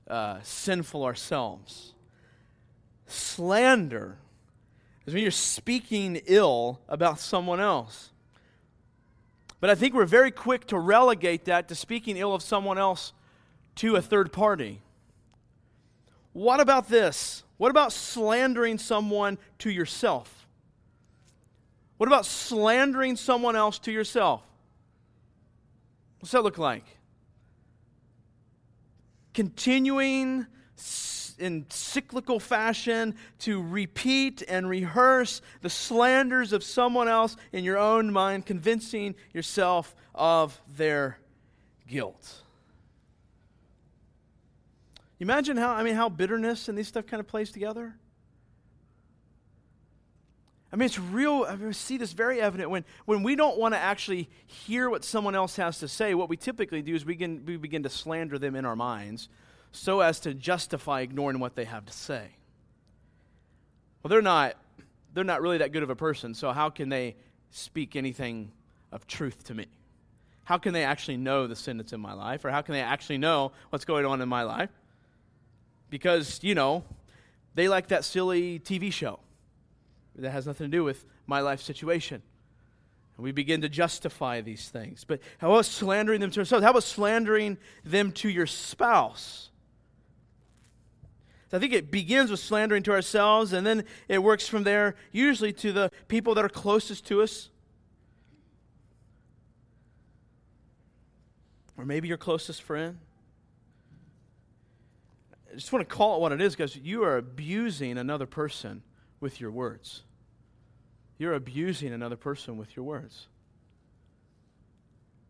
uh, 0.07 0.37
sinful 0.43 1.03
ourselves. 1.03 1.93
Slander 3.07 4.17
is 5.05 5.13
when 5.13 5.23
you're 5.23 5.31
speaking 5.31 6.21
ill 6.27 6.79
about 6.87 7.19
someone 7.19 7.59
else. 7.59 8.11
But 9.59 9.69
I 9.69 9.75
think 9.75 9.95
we're 9.95 10.05
very 10.05 10.31
quick 10.31 10.67
to 10.67 10.77
relegate 10.77 11.45
that 11.45 11.67
to 11.69 11.75
speaking 11.75 12.17
ill 12.17 12.35
of 12.35 12.43
someone 12.43 12.77
else 12.77 13.13
to 13.75 13.95
a 13.95 14.01
third 14.01 14.31
party. 14.31 14.81
What 16.33 16.59
about 16.59 16.89
this? 16.89 17.43
What 17.57 17.71
about 17.71 17.91
slandering 17.91 18.77
someone 18.77 19.37
to 19.59 19.69
yourself? 19.69 20.47
What 21.97 22.07
about 22.07 22.25
slandering 22.25 23.15
someone 23.15 23.55
else 23.55 23.79
to 23.79 23.91
yourself? 23.91 24.43
What's 26.19 26.31
that 26.31 26.43
look 26.43 26.57
like? 26.57 26.85
Continuing 29.33 30.45
in 31.39 31.65
cyclical 31.69 32.39
fashion 32.39 33.15
to 33.39 33.61
repeat 33.61 34.43
and 34.47 34.67
rehearse 34.69 35.41
the 35.61 35.69
slanders 35.69 36.53
of 36.53 36.63
someone 36.63 37.07
else 37.07 37.35
in 37.51 37.63
your 37.63 37.77
own 37.77 38.11
mind, 38.11 38.45
convincing 38.45 39.15
yourself 39.33 39.95
of 40.15 40.59
their 40.67 41.19
guilt. 41.87 42.41
Imagine 45.19 45.57
how 45.57 45.71
I 45.71 45.83
mean 45.83 45.95
how 45.95 46.09
bitterness 46.09 46.69
and 46.69 46.77
these 46.77 46.87
stuff 46.87 47.07
kind 47.07 47.19
of 47.19 47.27
plays 47.27 47.51
together? 47.51 47.95
I 50.71 50.75
mean, 50.75 50.85
it's 50.85 50.99
real. 50.99 51.45
I 51.47 51.55
mean, 51.55 51.67
we 51.67 51.73
see 51.73 51.97
this 51.97 52.11
very 52.11 52.41
evident 52.41 52.69
when, 52.69 52.83
when 53.05 53.23
we 53.23 53.35
don't 53.35 53.57
want 53.57 53.73
to 53.73 53.79
actually 53.79 54.29
hear 54.45 54.89
what 54.89 55.05
someone 55.05 55.33
else 55.33 55.55
has 55.55 55.79
to 55.79 55.87
say. 55.87 56.13
What 56.13 56.27
we 56.27 56.35
typically 56.35 56.81
do 56.81 56.93
is 56.93 57.05
we 57.05 57.13
begin, 57.13 57.43
we 57.45 57.55
begin 57.55 57.83
to 57.83 57.89
slander 57.89 58.37
them 58.37 58.55
in 58.55 58.65
our 58.65 58.75
minds 58.75 59.29
so 59.71 60.01
as 60.01 60.19
to 60.21 60.33
justify 60.33 61.01
ignoring 61.01 61.39
what 61.39 61.55
they 61.55 61.65
have 61.65 61.85
to 61.85 61.93
say. 61.93 62.31
Well, 64.03 64.09
they're 64.09 64.21
not, 64.21 64.55
they're 65.13 65.23
not 65.23 65.41
really 65.41 65.59
that 65.59 65.71
good 65.71 65.83
of 65.83 65.89
a 65.89 65.95
person, 65.95 66.33
so 66.33 66.51
how 66.51 66.69
can 66.69 66.89
they 66.89 67.15
speak 67.51 67.95
anything 67.95 68.51
of 68.91 69.07
truth 69.07 69.45
to 69.45 69.53
me? 69.53 69.67
How 70.43 70.57
can 70.57 70.73
they 70.73 70.83
actually 70.83 71.17
know 71.17 71.47
the 71.47 71.55
sin 71.55 71.77
that's 71.77 71.93
in 71.93 71.99
my 71.99 72.13
life, 72.13 72.45
or 72.45 72.51
how 72.51 72.61
can 72.61 72.73
they 72.73 72.81
actually 72.81 73.17
know 73.17 73.51
what's 73.69 73.85
going 73.85 74.05
on 74.05 74.21
in 74.21 74.29
my 74.29 74.43
life? 74.43 74.69
Because, 75.89 76.39
you 76.43 76.55
know, 76.55 76.83
they 77.55 77.67
like 77.67 77.87
that 77.87 78.03
silly 78.03 78.59
TV 78.59 78.91
show 78.91 79.19
that 80.15 80.31
has 80.31 80.45
nothing 80.45 80.65
to 80.65 80.77
do 80.77 80.83
with 80.83 81.05
my 81.25 81.39
life 81.39 81.61
situation. 81.61 82.21
And 83.15 83.23
we 83.23 83.31
begin 83.31 83.61
to 83.61 83.69
justify 83.69 84.41
these 84.41 84.69
things. 84.69 85.03
But 85.03 85.21
how 85.39 85.51
about 85.51 85.65
slandering 85.65 86.21
them 86.21 86.31
to 86.31 86.41
ourselves? 86.41 86.63
How 86.63 86.71
about 86.71 86.83
slandering 86.83 87.57
them 87.83 88.11
to 88.13 88.29
your 88.29 88.45
spouse? 88.45 89.49
So 91.49 91.57
I 91.57 91.59
think 91.59 91.73
it 91.73 91.89
begins 91.89 92.29
with 92.29 92.41
slandering 92.41 92.83
to 92.83 92.91
ourselves, 92.91 93.53
and 93.53 93.65
then 93.65 93.85
it 94.09 94.21
works 94.21 94.47
from 94.47 94.63
there, 94.63 94.95
usually 95.11 95.53
to 95.53 95.71
the 95.71 95.91
people 96.09 96.35
that 96.35 96.43
are 96.43 96.49
closest 96.49 97.07
to 97.07 97.21
us. 97.21 97.49
Or 101.77 101.85
maybe 101.85 102.07
your 102.07 102.17
closest 102.17 102.61
friend. 102.61 102.97
I 105.57 105.59
just 105.59 105.73
want 105.73 105.89
to 105.89 105.95
call 105.95 106.17
it 106.17 106.21
what 106.21 106.31
it 106.31 106.39
is 106.39 106.55
because 106.55 106.75
you 106.75 107.03
are 107.03 107.17
abusing 107.17 107.97
another 107.97 108.27
person 108.27 108.83
with 109.19 109.41
your 109.41 109.49
words. 109.49 110.03
You're 111.17 111.33
abusing 111.33 111.91
another 111.91 112.15
person 112.15 112.57
with 112.57 112.75
your 112.75 112.85
words. 112.85 113.25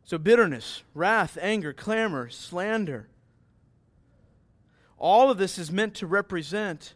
So, 0.03 0.17
bitterness, 0.17 0.83
wrath, 0.93 1.37
anger, 1.41 1.71
clamor, 1.71 2.27
slander. 2.27 3.07
All 4.97 5.31
of 5.31 5.37
this 5.37 5.57
is 5.57 5.71
meant 5.71 5.93
to 5.95 6.07
represent 6.07 6.93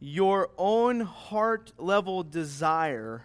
your 0.00 0.50
own 0.58 1.02
heart 1.02 1.74
level 1.78 2.24
desire 2.24 3.22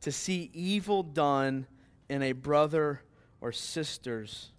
to 0.00 0.10
see 0.10 0.50
evil 0.54 1.02
done 1.02 1.66
in 2.08 2.22
a 2.22 2.32
brother 2.32 3.02
or 3.42 3.52
sister's 3.52 4.50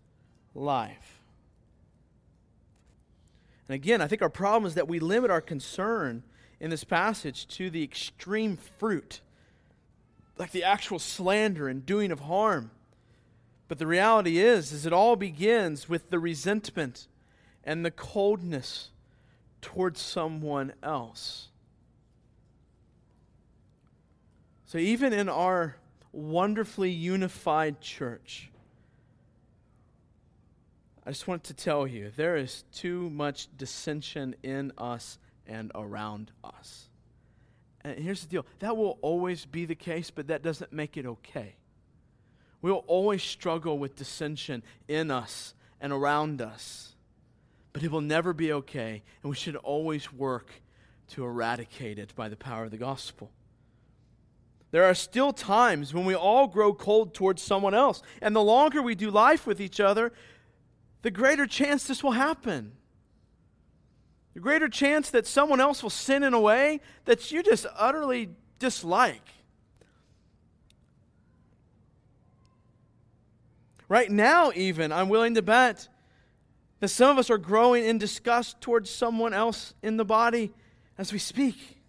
life. 0.53 1.14
And 3.67 3.75
again, 3.75 4.01
I 4.01 4.07
think 4.07 4.21
our 4.21 4.29
problem 4.29 4.67
is 4.67 4.75
that 4.75 4.87
we 4.87 4.99
limit 4.99 5.31
our 5.31 5.41
concern 5.41 6.23
in 6.59 6.69
this 6.69 6.83
passage 6.83 7.47
to 7.47 7.69
the 7.69 7.83
extreme 7.83 8.57
fruit, 8.57 9.21
like 10.37 10.51
the 10.51 10.63
actual 10.63 10.99
slander 10.99 11.67
and 11.67 11.85
doing 11.85 12.11
of 12.11 12.21
harm. 12.21 12.71
But 13.67 13.79
the 13.79 13.87
reality 13.87 14.37
is, 14.37 14.71
is 14.71 14.85
it 14.85 14.93
all 14.93 15.15
begins 15.15 15.89
with 15.89 16.09
the 16.09 16.19
resentment 16.19 17.07
and 17.63 17.83
the 17.83 17.91
coldness 17.91 18.89
towards 19.61 19.99
someone 19.99 20.73
else. 20.83 21.47
So 24.67 24.77
even 24.77 25.11
in 25.13 25.27
our 25.27 25.77
wonderfully 26.11 26.91
unified 26.91 27.81
church, 27.81 28.51
I 31.05 31.11
just 31.11 31.27
want 31.27 31.43
to 31.45 31.53
tell 31.53 31.85
you 31.85 32.11
there 32.15 32.35
is 32.35 32.63
too 32.73 33.09
much 33.11 33.47
dissension 33.55 34.35
in 34.41 34.71
us 34.77 35.19
and 35.45 35.71
around 35.75 36.31
us. 36.43 36.89
And 37.81 37.99
here's 37.99 38.21
the 38.21 38.27
deal 38.27 38.45
that 38.59 38.75
will 38.75 38.97
always 39.01 39.45
be 39.45 39.65
the 39.65 39.75
case, 39.75 40.09
but 40.09 40.27
that 40.27 40.41
doesn't 40.41 40.73
make 40.73 40.97
it 40.97 41.05
okay. 41.05 41.55
We'll 42.61 42.83
always 42.87 43.21
struggle 43.21 43.77
with 43.77 43.95
dissension 43.95 44.63
in 44.87 45.11
us 45.11 45.53
and 45.79 45.93
around 45.93 46.41
us, 46.41 46.95
but 47.73 47.83
it 47.83 47.91
will 47.91 48.01
never 48.01 48.33
be 48.33 48.51
okay, 48.53 49.03
and 49.21 49.29
we 49.29 49.35
should 49.35 49.55
always 49.57 50.11
work 50.11 50.49
to 51.09 51.23
eradicate 51.23 51.99
it 51.99 52.15
by 52.15 52.27
the 52.27 52.35
power 52.35 52.63
of 52.63 52.71
the 52.71 52.77
gospel. 52.77 53.29
There 54.71 54.85
are 54.85 54.95
still 54.95 55.31
times 55.31 55.93
when 55.93 56.05
we 56.05 56.15
all 56.15 56.47
grow 56.47 56.73
cold 56.73 57.13
towards 57.13 57.43
someone 57.43 57.75
else, 57.75 58.01
and 58.19 58.35
the 58.35 58.41
longer 58.41 58.81
we 58.81 58.95
do 58.95 59.11
life 59.11 59.45
with 59.45 59.61
each 59.61 59.79
other, 59.79 60.11
the 61.05 61.11
greater 61.11 61.45
chance 61.45 61.83
this 61.83 62.03
will 62.03 62.13
happen. 62.13 62.71
The 64.33 64.39
greater 64.39 64.67
chance 64.67 65.11
that 65.11 65.27
someone 65.27 65.61
else 65.61 65.83
will 65.83 65.91
sin 65.91 66.23
in 66.23 66.33
a 66.33 66.39
way 66.39 66.81
that 67.05 67.31
you 67.31 67.43
just 67.43 67.67
utterly 67.77 68.29
dislike. 68.57 69.21
Right 73.87 74.09
now, 74.09 74.51
even, 74.55 74.91
I'm 74.91 75.07
willing 75.07 75.35
to 75.35 75.43
bet 75.43 75.87
that 76.79 76.87
some 76.87 77.11
of 77.11 77.19
us 77.19 77.29
are 77.29 77.37
growing 77.37 77.85
in 77.85 77.99
disgust 77.99 78.59
towards 78.59 78.89
someone 78.89 79.31
else 79.31 79.75
in 79.83 79.97
the 79.97 80.05
body 80.05 80.53
as 80.97 81.13
we 81.13 81.19
speak. 81.19 81.83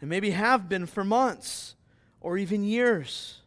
And 0.00 0.10
maybe 0.10 0.30
have 0.30 0.68
been 0.68 0.86
for 0.86 1.04
months 1.04 1.76
or 2.20 2.36
even 2.36 2.64
years. 2.64 3.38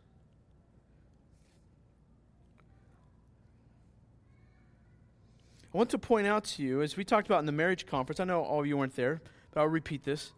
I 5.74 5.78
want 5.78 5.90
to 5.92 5.98
point 5.98 6.28
out 6.28 6.44
to 6.46 6.64
you, 6.64 6.82
as 6.82 6.98
we 6.98 7.06
talked 7.06 7.28
about 7.28 7.40
in 7.40 7.46
the 7.46 7.54
marriage 7.54 7.86
conference, 7.86 8.20
I 8.20 8.26
know 8.26 8.42
all 8.42 8.60
of 8.60 8.68
you 8.68 8.76
weren't 8.76 8.96
there, 8.96 9.22
but 9.54 9.62
I'll 9.62 9.68
repeat 9.68 10.04
this. 10.04 10.34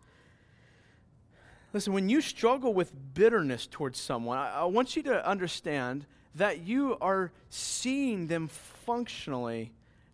Listen, 1.73 1.91
when 1.93 2.07
you 2.07 2.21
struggle 2.21 2.71
with 2.71 2.93
bitterness 3.15 3.65
towards 3.65 3.99
someone, 3.99 4.37
I, 4.37 4.51
I 4.51 4.63
want 4.65 4.95
you 4.95 5.01
to 5.03 5.27
understand 5.27 6.05
that 6.35 6.67
you 6.67 6.97
are 7.01 7.31
seeing 7.49 8.27
them 8.27 8.47
functionally 8.47 9.73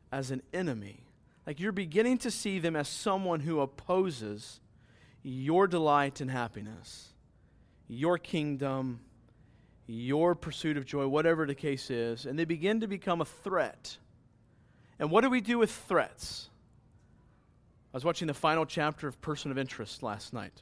as 0.10 0.32
an 0.32 0.42
enemy. 0.54 1.04
Like 1.46 1.60
you're 1.60 1.74
beginning 1.74 2.20
to 2.20 2.32
see 2.32 2.60
them 2.60 2.78
as 2.78 2.88
someone 2.88 3.42
who 3.42 3.60
opposes 3.60 4.62
your 5.22 5.68
delight 5.68 6.22
and 6.22 6.32
happiness, 6.32 7.10
your 7.90 8.18
kingdom, 8.18 9.02
your 9.86 10.34
pursuit 10.34 10.78
of 10.78 10.86
joy, 10.86 11.08
whatever 11.08 11.46
the 11.46 11.56
case 11.56 11.90
is, 11.90 12.26
and 12.26 12.40
they 12.40 12.46
begin 12.46 12.80
to 12.80 12.88
become 12.88 13.20
a 13.20 13.26
threat 13.26 13.98
and 15.00 15.10
what 15.10 15.22
do 15.22 15.30
we 15.30 15.42
do 15.42 15.58
with 15.58 15.72
threats? 15.72 16.50
I 17.94 17.98
was 17.98 18.06
watching 18.06 18.28
the 18.28 18.34
final 18.34 18.66
chapter 18.66 19.08
of 19.08 19.20
Person 19.22 19.50
of 19.50 19.58
Interest 19.58 20.04
last 20.04 20.34
night, 20.34 20.62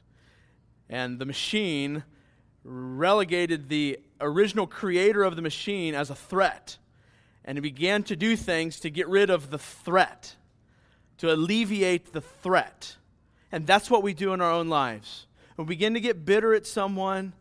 and 0.88 1.18
the 1.18 1.26
machine 1.26 2.04
relegated 2.64 3.68
the 3.68 3.98
original 4.20 4.66
creator 4.66 5.22
of 5.24 5.36
the 5.36 5.42
machine 5.42 5.94
as 5.94 6.10
a 6.10 6.14
threat, 6.14 6.78
and 7.44 7.58
he 7.58 7.60
began 7.60 8.02
to 8.04 8.16
do 8.16 8.36
things 8.36 8.80
to 8.80 8.90
get 8.90 9.08
rid 9.08 9.28
of 9.28 9.50
the 9.50 9.58
threat, 9.58 10.36
to 11.18 11.32
alleviate 11.32 12.12
the 12.12 12.20
threat. 12.20 12.96
And 13.50 13.66
that's 13.66 13.90
what 13.90 14.02
we 14.02 14.14
do 14.14 14.32
in 14.32 14.40
our 14.40 14.52
own 14.52 14.68
lives. 14.68 15.26
When 15.56 15.66
we 15.66 15.74
begin 15.74 15.94
to 15.94 16.00
get 16.00 16.24
bitter 16.24 16.54
at 16.54 16.66
someone, 16.66 17.32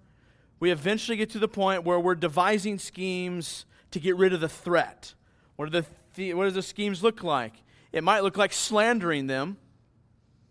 we 0.60 0.72
eventually 0.72 1.18
get 1.18 1.30
to 1.32 1.40
the 1.40 1.48
point 1.48 1.84
where 1.84 2.00
we're 2.00 2.16
devising 2.16 2.80
schemes 2.80 3.66
to 3.92 4.00
get 4.00 4.18
rid 4.18 4.34
of 4.34 4.40
the 4.40 4.50
threat. 4.50 5.14
What 5.56 5.68
are 5.68 5.72
the 5.72 5.86
what 6.18 6.46
does 6.46 6.54
the 6.54 6.62
schemes 6.62 7.04
look 7.04 7.24
like? 7.24 7.54
It 7.92 8.04
might 8.04 8.22
look 8.22 8.38
like 8.38 8.54
slandering 8.54 9.28
them 9.28 9.58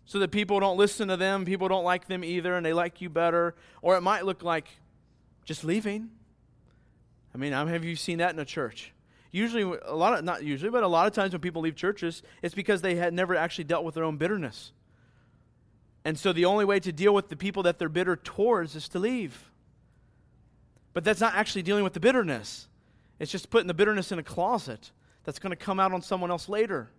so 0.05 0.19
that 0.19 0.31
people 0.31 0.59
don't 0.59 0.77
listen 0.77 1.09
to 1.09 1.17
them, 1.17 1.45
people 1.45 1.67
don't 1.67 1.83
like 1.83 2.07
them 2.07 2.23
either, 2.23 2.55
and 2.55 2.65
they 2.65 2.73
like 2.73 3.01
you 3.01 3.09
better. 3.09 3.55
Or 3.81 3.97
it 3.97 4.01
might 4.01 4.25
look 4.25 4.43
like 4.43 4.67
just 5.45 5.63
leaving. 5.63 6.09
I 7.35 7.37
mean, 7.37 7.51
have 7.51 7.83
you 7.83 7.95
seen 7.95 8.19
that 8.19 8.33
in 8.33 8.39
a 8.39 8.45
church? 8.45 8.93
Usually, 9.31 9.63
a 9.63 9.93
lot 9.93 10.17
of, 10.17 10.23
not 10.23 10.43
usually, 10.43 10.71
but 10.71 10.83
a 10.83 10.87
lot 10.87 11.07
of 11.07 11.13
times 11.13 11.33
when 11.33 11.41
people 11.41 11.61
leave 11.61 11.75
churches, 11.75 12.23
it's 12.41 12.55
because 12.55 12.81
they 12.81 12.95
had 12.95 13.13
never 13.13 13.35
actually 13.35 13.65
dealt 13.65 13.83
with 13.83 13.95
their 13.95 14.05
own 14.05 14.17
bitterness. 14.17 14.71
And 16.05 16.17
so 16.17 16.31
the 16.31 16.45
only 16.45 16.63
way 16.63 16.79
to 16.79 16.93
deal 16.93 17.13
with 17.13 17.27
the 17.27 17.35
people 17.35 17.63
that 17.63 17.77
they're 17.77 17.89
bitter 17.89 18.15
towards 18.15 18.75
is 18.75 18.87
to 18.89 18.99
leave. 18.99 19.51
But 20.93 21.03
that's 21.03 21.19
not 21.19 21.35
actually 21.35 21.63
dealing 21.63 21.83
with 21.83 21.93
the 21.93 21.99
bitterness. 21.99 22.69
It's 23.19 23.31
just 23.31 23.49
putting 23.49 23.67
the 23.67 23.73
bitterness 23.73 24.11
in 24.11 24.19
a 24.19 24.23
closet 24.23 24.91
that's 25.27 25.39
going 25.39 25.51
to 25.51 25.57
come 25.57 25.77
out 25.77 25.91
on 25.91 26.01
someone 26.01 26.31
else 26.31 26.47
later. 26.47 26.89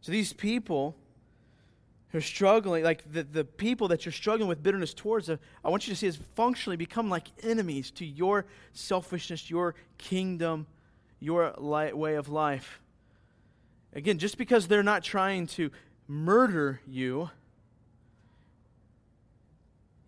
So 0.00 0.10
these 0.10 0.32
people 0.32 0.96
who 2.08 2.18
are 2.18 2.20
struggling, 2.20 2.82
like 2.82 3.04
the, 3.12 3.22
the 3.22 3.44
people 3.44 3.86
that 3.86 4.04
you're 4.04 4.12
struggling 4.12 4.48
with 4.48 4.60
bitterness 4.60 4.92
towards, 4.94 5.30
uh, 5.30 5.36
I 5.64 5.70
want 5.70 5.86
you 5.86 5.94
to 5.94 5.96
see 5.96 6.08
as 6.08 6.16
functionally 6.34 6.76
become 6.76 7.08
like 7.08 7.28
enemies 7.44 7.92
to 7.92 8.04
your 8.04 8.46
selfishness, 8.72 9.48
your 9.48 9.76
kingdom, 9.96 10.66
your 11.20 11.54
light 11.56 11.96
way 11.96 12.16
of 12.16 12.28
life. 12.28 12.80
Again, 13.92 14.18
just 14.18 14.38
because 14.38 14.66
they're 14.66 14.82
not 14.82 15.04
trying 15.04 15.46
to 15.46 15.70
murder 16.08 16.80
you, 16.84 17.30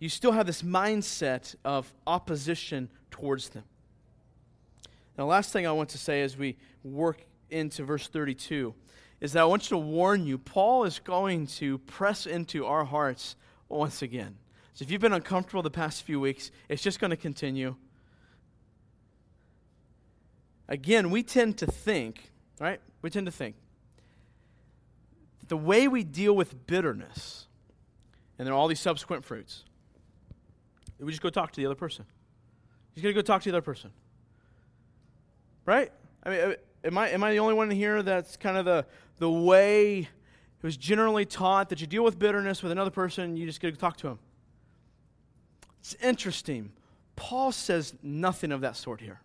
you 0.01 0.09
still 0.09 0.33
have 0.33 0.47
this 0.49 0.63
mindset 0.63 1.55
of 1.65 1.95
opposition 2.05 2.91
towards 3.13 3.51
them. 3.51 3.63
Now, 5.17 5.25
the 5.25 5.31
last 5.31 5.53
thing 5.53 5.67
I 5.67 5.73
want 5.73 5.91
to 5.91 5.99
say 5.99 6.23
as 6.23 6.37
we 6.37 6.57
work 6.83 7.25
into 7.51 7.85
verse 7.85 8.07
32 8.09 8.75
is 9.21 9.33
that 9.33 9.43
I 9.43 9.45
want 9.45 9.71
you 9.71 9.77
to 9.77 9.79
warn 9.79 10.27
you, 10.27 10.39
Paul 10.39 10.85
is 10.85 10.99
going 10.99 11.47
to 11.47 11.79
press 11.79 12.27
into 12.27 12.65
our 12.67 12.85
hearts 12.85 13.37
once 13.69 14.03
again. 14.03 14.37
So 14.75 14.83
if 14.83 14.91
you've 14.91 15.01
been 15.01 15.13
uncomfortable 15.13 15.63
the 15.63 15.71
past 15.71 16.05
few 16.05 16.21
weeks, 16.21 16.51
it's 16.69 16.83
just 16.83 17.01
going 17.01 17.11
to 17.11 17.17
continue. 17.17 17.77
Again, 20.69 21.11
we 21.11 21.23
tend 21.23 21.59
to 21.59 21.67
think, 21.67 22.31
right? 22.59 22.81
We 23.03 23.11
tend 23.11 23.27
to 23.27 23.33
think 23.33 23.57
the 25.51 25.57
way 25.57 25.89
we 25.89 26.05
deal 26.05 26.33
with 26.33 26.67
bitterness, 26.69 27.49
and 28.39 28.49
are 28.49 28.55
all 28.55 28.69
these 28.69 28.79
subsequent 28.79 29.25
fruits, 29.25 29.65
we 31.01 31.11
just 31.11 31.21
go 31.21 31.29
talk 31.29 31.51
to 31.51 31.61
the 31.61 31.67
other 31.67 31.75
person. 31.75 32.07
Just 32.95 33.03
got 33.03 33.09
to 33.09 33.15
go 33.15 33.21
talk 33.21 33.43
to 33.43 33.51
the 33.51 33.57
other 33.57 33.63
person. 33.63 33.91
Right? 35.67 35.93
I 36.23 36.31
mean, 36.31 36.41
uh, 36.41 36.55
am 36.85 36.99
I, 36.99 37.11
am 37.11 37.25
I 37.25 37.33
the 37.33 37.39
only 37.39 37.55
one 37.55 37.71
here 37.71 38.03
that's 38.03 38.37
kind 38.37 38.57
of 38.57 38.65
the, 38.65 38.87
the 39.19 39.31
way 39.31 39.99
it 40.01 40.63
was 40.63 40.77
generally 40.77 41.25
taught 41.25 41.71
that 41.71 41.81
you 41.81 41.87
deal 41.87 42.05
with 42.05 42.19
bitterness 42.19 42.63
with 42.63 42.73
another 42.73 42.91
person, 42.91 43.37
you 43.37 43.47
just 43.47 43.61
get 43.61 43.73
to 43.73 43.81
talk 43.81 43.97
to 43.99 44.09
him. 44.09 44.19
It's 45.81 45.95
interesting. 46.03 46.73
Paul 47.17 47.53
says 47.53 47.95
nothing 48.03 48.53
of 48.53 48.61
that 48.61 48.77
sort 48.77 49.01
here. 49.01 49.21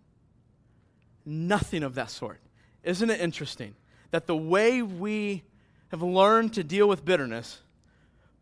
Nothing 1.24 1.82
of 1.82 1.94
that 1.96 2.10
sort. 2.10 2.40
Isn't 2.82 3.10
it 3.10 3.20
interesting 3.20 3.74
that 4.12 4.26
the 4.26 4.36
way 4.36 4.80
we 4.80 5.42
have 5.88 6.02
learned 6.02 6.54
to 6.54 6.64
deal 6.64 6.88
with 6.88 7.04
bitterness, 7.04 7.60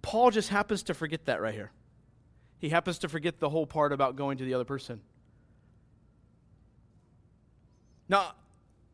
Paul 0.03 0.31
just 0.31 0.51
happens 0.51 0.83
to 0.85 0.95
forget 0.95 1.25
that 1.27 1.41
right 1.41 1.55
here. 1.55 1.73
He 2.59 2.69
happens 2.69 2.99
to 2.99 3.09
forget 3.09 3.41
the 3.41 3.49
whole 3.49 3.67
part 3.67 3.93
about 3.93 4.17
going 4.17 4.39
to 4.39 4.45
the 4.45 4.55
other 4.55 4.65
person. 4.65 5.01
Now, 8.09 8.33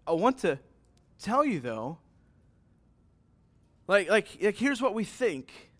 I 0.06 0.12
want 0.12 0.38
to 0.38 0.58
tell 1.18 1.44
you 1.44 1.60
though, 1.60 1.98
like, 3.86 4.08
like, 4.08 4.28
like 4.40 4.56
here's 4.56 4.80
what 4.80 4.94
we 4.94 5.04
think. 5.04 5.70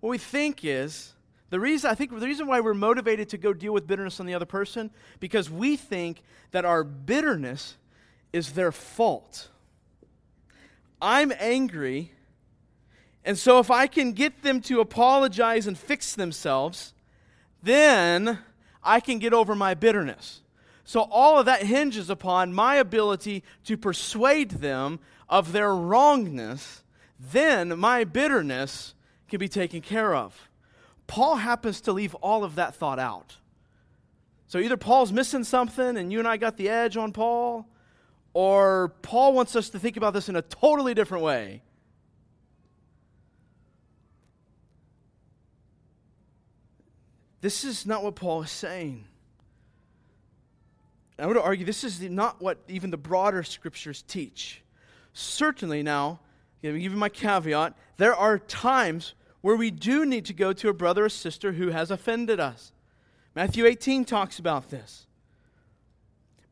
What 0.00 0.10
we 0.10 0.18
think 0.18 0.64
is 0.64 1.14
the 1.50 1.58
reason 1.58 1.90
I 1.90 1.94
think 1.94 2.10
the 2.10 2.26
reason 2.26 2.46
why 2.46 2.60
we're 2.60 2.74
motivated 2.74 3.28
to 3.30 3.38
go 3.38 3.52
deal 3.52 3.72
with 3.72 3.86
bitterness 3.86 4.20
on 4.20 4.26
the 4.26 4.34
other 4.34 4.46
person 4.46 4.90
because 5.18 5.50
we 5.50 5.76
think 5.76 6.22
that 6.52 6.64
our 6.64 6.84
bitterness 6.84 7.76
is 8.32 8.52
their 8.52 8.72
fault. 8.72 9.48
I'm 11.02 11.32
angry, 11.38 12.12
and 13.24 13.38
so 13.38 13.58
if 13.58 13.70
I 13.70 13.86
can 13.86 14.12
get 14.12 14.42
them 14.42 14.60
to 14.62 14.80
apologize 14.80 15.66
and 15.66 15.76
fix 15.76 16.14
themselves, 16.14 16.92
then 17.62 18.38
I 18.82 19.00
can 19.00 19.18
get 19.18 19.32
over 19.32 19.54
my 19.54 19.74
bitterness. 19.74 20.42
So 20.84 21.02
all 21.02 21.38
of 21.38 21.46
that 21.46 21.62
hinges 21.62 22.10
upon 22.10 22.52
my 22.52 22.76
ability 22.76 23.44
to 23.64 23.76
persuade 23.76 24.50
them 24.50 24.98
of 25.28 25.52
their 25.52 25.74
wrongness. 25.74 26.82
Then 27.18 27.78
my 27.78 28.04
bitterness 28.04 28.94
can 29.28 29.38
be 29.38 29.48
taken 29.48 29.80
care 29.80 30.14
of. 30.14 30.48
Paul 31.06 31.36
happens 31.36 31.80
to 31.82 31.92
leave 31.92 32.14
all 32.16 32.44
of 32.44 32.54
that 32.56 32.74
thought 32.74 32.98
out. 32.98 33.36
So 34.46 34.58
either 34.58 34.76
Paul's 34.76 35.12
missing 35.12 35.44
something 35.44 35.96
and 35.96 36.12
you 36.12 36.18
and 36.18 36.26
I 36.26 36.36
got 36.36 36.56
the 36.56 36.68
edge 36.68 36.96
on 36.96 37.12
Paul, 37.12 37.68
or 38.32 38.94
Paul 39.02 39.32
wants 39.32 39.54
us 39.54 39.70
to 39.70 39.78
think 39.78 39.96
about 39.96 40.12
this 40.12 40.28
in 40.28 40.36
a 40.36 40.42
totally 40.42 40.94
different 40.94 41.24
way. 41.24 41.62
This 47.40 47.64
is 47.64 47.86
not 47.86 48.02
what 48.02 48.16
Paul 48.16 48.42
is 48.42 48.50
saying. 48.50 49.04
I 51.20 51.26
would 51.26 51.36
argue 51.36 51.66
this 51.66 51.84
is 51.84 52.00
not 52.00 52.40
what 52.40 52.58
even 52.68 52.90
the 52.90 52.96
broader 52.96 53.42
scriptures 53.42 54.02
teach. 54.02 54.62
Certainly, 55.12 55.82
now, 55.82 56.20
giving 56.62 56.98
my 56.98 57.08
caveat, 57.08 57.76
there 57.96 58.14
are 58.14 58.38
times 58.38 59.14
where 59.40 59.56
we 59.56 59.70
do 59.70 60.06
need 60.06 60.24
to 60.26 60.32
go 60.32 60.52
to 60.52 60.68
a 60.68 60.74
brother 60.74 61.04
or 61.04 61.08
sister 61.08 61.52
who 61.52 61.68
has 61.68 61.90
offended 61.90 62.40
us. 62.40 62.72
Matthew 63.34 63.66
18 63.66 64.04
talks 64.04 64.38
about 64.38 64.70
this. 64.70 65.06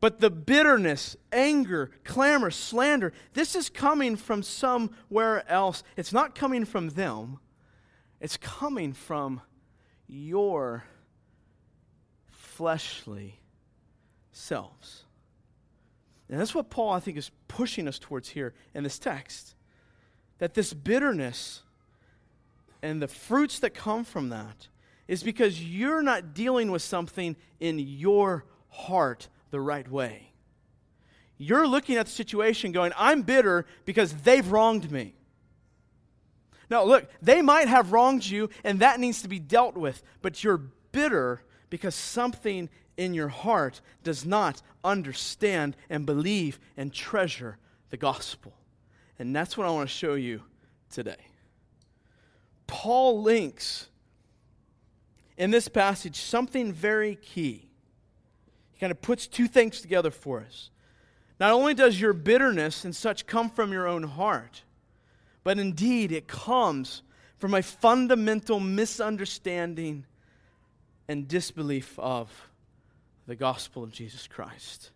But 0.00 0.20
the 0.20 0.30
bitterness, 0.30 1.16
anger, 1.32 1.90
clamor, 2.04 2.50
slander, 2.50 3.12
this 3.34 3.56
is 3.56 3.68
coming 3.68 4.16
from 4.16 4.42
somewhere 4.42 5.48
else. 5.50 5.82
It's 5.96 6.12
not 6.12 6.34
coming 6.34 6.64
from 6.64 6.90
them, 6.90 7.38
it's 8.20 8.36
coming 8.36 8.92
from 8.92 9.40
your 10.06 10.84
fleshly 12.30 13.37
selves. 14.38 15.04
And 16.28 16.38
that's 16.38 16.54
what 16.54 16.70
Paul, 16.70 16.90
I 16.92 17.00
think, 17.00 17.16
is 17.16 17.30
pushing 17.48 17.88
us 17.88 17.98
towards 17.98 18.28
here 18.30 18.54
in 18.74 18.84
this 18.84 18.98
text. 18.98 19.54
That 20.38 20.54
this 20.54 20.72
bitterness 20.72 21.62
and 22.82 23.02
the 23.02 23.08
fruits 23.08 23.58
that 23.60 23.70
come 23.74 24.04
from 24.04 24.28
that 24.28 24.68
is 25.08 25.22
because 25.22 25.62
you're 25.62 26.02
not 26.02 26.34
dealing 26.34 26.70
with 26.70 26.82
something 26.82 27.34
in 27.60 27.78
your 27.78 28.44
heart 28.68 29.28
the 29.50 29.60
right 29.60 29.90
way. 29.90 30.32
You're 31.38 31.66
looking 31.66 31.96
at 31.96 32.06
the 32.06 32.12
situation 32.12 32.72
going, 32.72 32.92
I'm 32.96 33.22
bitter 33.22 33.64
because 33.84 34.12
they've 34.12 34.46
wronged 34.46 34.90
me. 34.90 35.14
Now, 36.70 36.84
look, 36.84 37.08
they 37.22 37.40
might 37.40 37.68
have 37.68 37.92
wronged 37.92 38.26
you, 38.26 38.50
and 38.62 38.80
that 38.80 39.00
needs 39.00 39.22
to 39.22 39.28
be 39.28 39.38
dealt 39.38 39.76
with, 39.76 40.02
but 40.20 40.44
you're 40.44 40.58
bitter 40.92 41.42
because 41.70 41.94
something 41.94 42.68
in 42.98 43.14
your 43.14 43.28
heart 43.28 43.80
does 44.02 44.26
not 44.26 44.60
understand 44.84 45.76
and 45.88 46.04
believe 46.04 46.58
and 46.76 46.92
treasure 46.92 47.56
the 47.88 47.96
gospel. 47.96 48.52
And 49.18 49.34
that's 49.34 49.56
what 49.56 49.66
I 49.66 49.70
want 49.70 49.88
to 49.88 49.94
show 49.94 50.14
you 50.14 50.42
today. 50.90 51.16
Paul 52.66 53.22
links 53.22 53.86
in 55.38 55.50
this 55.50 55.68
passage 55.68 56.16
something 56.16 56.72
very 56.72 57.14
key. 57.16 57.70
He 58.72 58.78
kind 58.78 58.90
of 58.90 59.00
puts 59.00 59.26
two 59.26 59.46
things 59.46 59.80
together 59.80 60.10
for 60.10 60.40
us. 60.40 60.70
Not 61.40 61.52
only 61.52 61.72
does 61.72 62.00
your 62.00 62.12
bitterness 62.12 62.84
and 62.84 62.94
such 62.94 63.26
come 63.26 63.48
from 63.48 63.72
your 63.72 63.86
own 63.86 64.02
heart, 64.02 64.62
but 65.44 65.58
indeed 65.58 66.10
it 66.10 66.26
comes 66.26 67.02
from 67.38 67.54
a 67.54 67.62
fundamental 67.62 68.58
misunderstanding 68.58 70.04
and 71.06 71.28
disbelief 71.28 71.96
of 71.98 72.48
the 73.28 73.36
gospel 73.36 73.84
of 73.84 73.92
Jesus 73.92 74.26
Christ. 74.26 74.90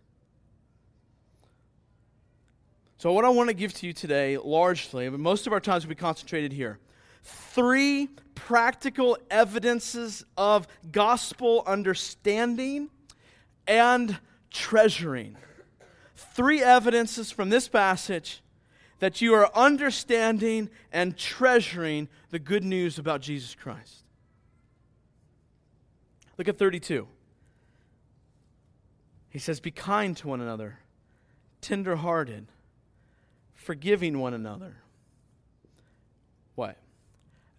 So, 2.97 3.13
what 3.13 3.25
I 3.25 3.29
want 3.29 3.49
to 3.49 3.53
give 3.53 3.73
to 3.75 3.87
you 3.87 3.93
today, 3.93 4.37
largely, 4.37 5.07
but 5.07 5.19
most 5.19 5.45
of 5.45 5.53
our 5.53 5.59
times 5.59 5.85
will 5.85 5.89
be 5.89 5.95
concentrated 5.95 6.51
here 6.51 6.79
three 7.21 8.09
practical 8.33 9.17
evidences 9.29 10.25
of 10.35 10.67
gospel 10.91 11.63
understanding 11.67 12.89
and 13.67 14.17
treasuring. 14.49 15.37
Three 16.15 16.63
evidences 16.63 17.31
from 17.31 17.49
this 17.49 17.67
passage 17.67 18.41
that 18.97 19.21
you 19.21 19.35
are 19.35 19.55
understanding 19.55 20.69
and 20.91 21.15
treasuring 21.15 22.09
the 22.31 22.39
good 22.39 22.63
news 22.63 22.97
about 22.97 23.21
Jesus 23.21 23.53
Christ. 23.53 24.05
Look 26.39 26.47
at 26.47 26.57
32. 26.57 27.07
He 29.33 29.39
says, 29.39 29.59
Be 29.59 29.71
kind 29.71 30.15
to 30.17 30.29
one 30.29 30.39
another, 30.39 30.79
tenderhearted, 31.59 32.47
forgiving 33.53 34.19
one 34.19 34.33
another. 34.33 34.77
What? 36.55 36.77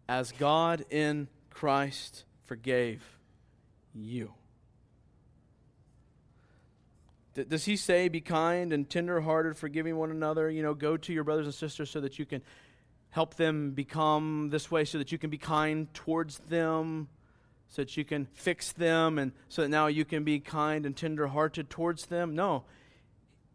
as 0.08 0.32
God 0.32 0.84
in 0.90 1.28
Christ 1.50 2.24
forgave 2.44 3.02
you. 3.94 4.32
Does 7.48 7.64
he 7.64 7.76
say, 7.76 8.08
be 8.08 8.20
kind 8.20 8.72
and 8.72 8.88
tenderhearted, 8.88 9.56
forgiving 9.56 9.96
one 9.96 10.10
another? 10.10 10.48
You 10.48 10.62
know, 10.62 10.72
go 10.72 10.96
to 10.96 11.12
your 11.12 11.24
brothers 11.24 11.46
and 11.46 11.54
sisters 11.54 11.90
so 11.90 12.00
that 12.00 12.16
you 12.16 12.24
can 12.24 12.42
help 13.10 13.34
them 13.34 13.72
become 13.72 14.50
this 14.50 14.70
way, 14.70 14.84
so 14.84 14.98
that 14.98 15.10
you 15.10 15.18
can 15.18 15.30
be 15.30 15.38
kind 15.38 15.92
towards 15.94 16.38
them, 16.38 17.08
so 17.68 17.82
that 17.82 17.96
you 17.96 18.04
can 18.04 18.26
fix 18.32 18.72
them, 18.72 19.18
and 19.18 19.32
so 19.48 19.62
that 19.62 19.68
now 19.68 19.88
you 19.88 20.04
can 20.04 20.24
be 20.24 20.38
kind 20.38 20.86
and 20.86 20.96
tenderhearted 20.96 21.70
towards 21.70 22.06
them? 22.06 22.34
No. 22.34 22.64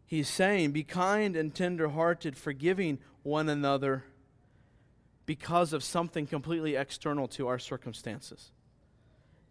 He's 0.06 0.28
saying, 0.28 0.72
be 0.72 0.82
kind 0.82 1.36
and 1.36 1.54
tenderhearted, 1.54 2.36
forgiving 2.36 2.98
one 3.22 3.48
another 3.48 4.04
because 5.24 5.72
of 5.72 5.84
something 5.84 6.26
completely 6.26 6.74
external 6.74 7.28
to 7.28 7.46
our 7.46 7.58
circumstances. 7.58 8.50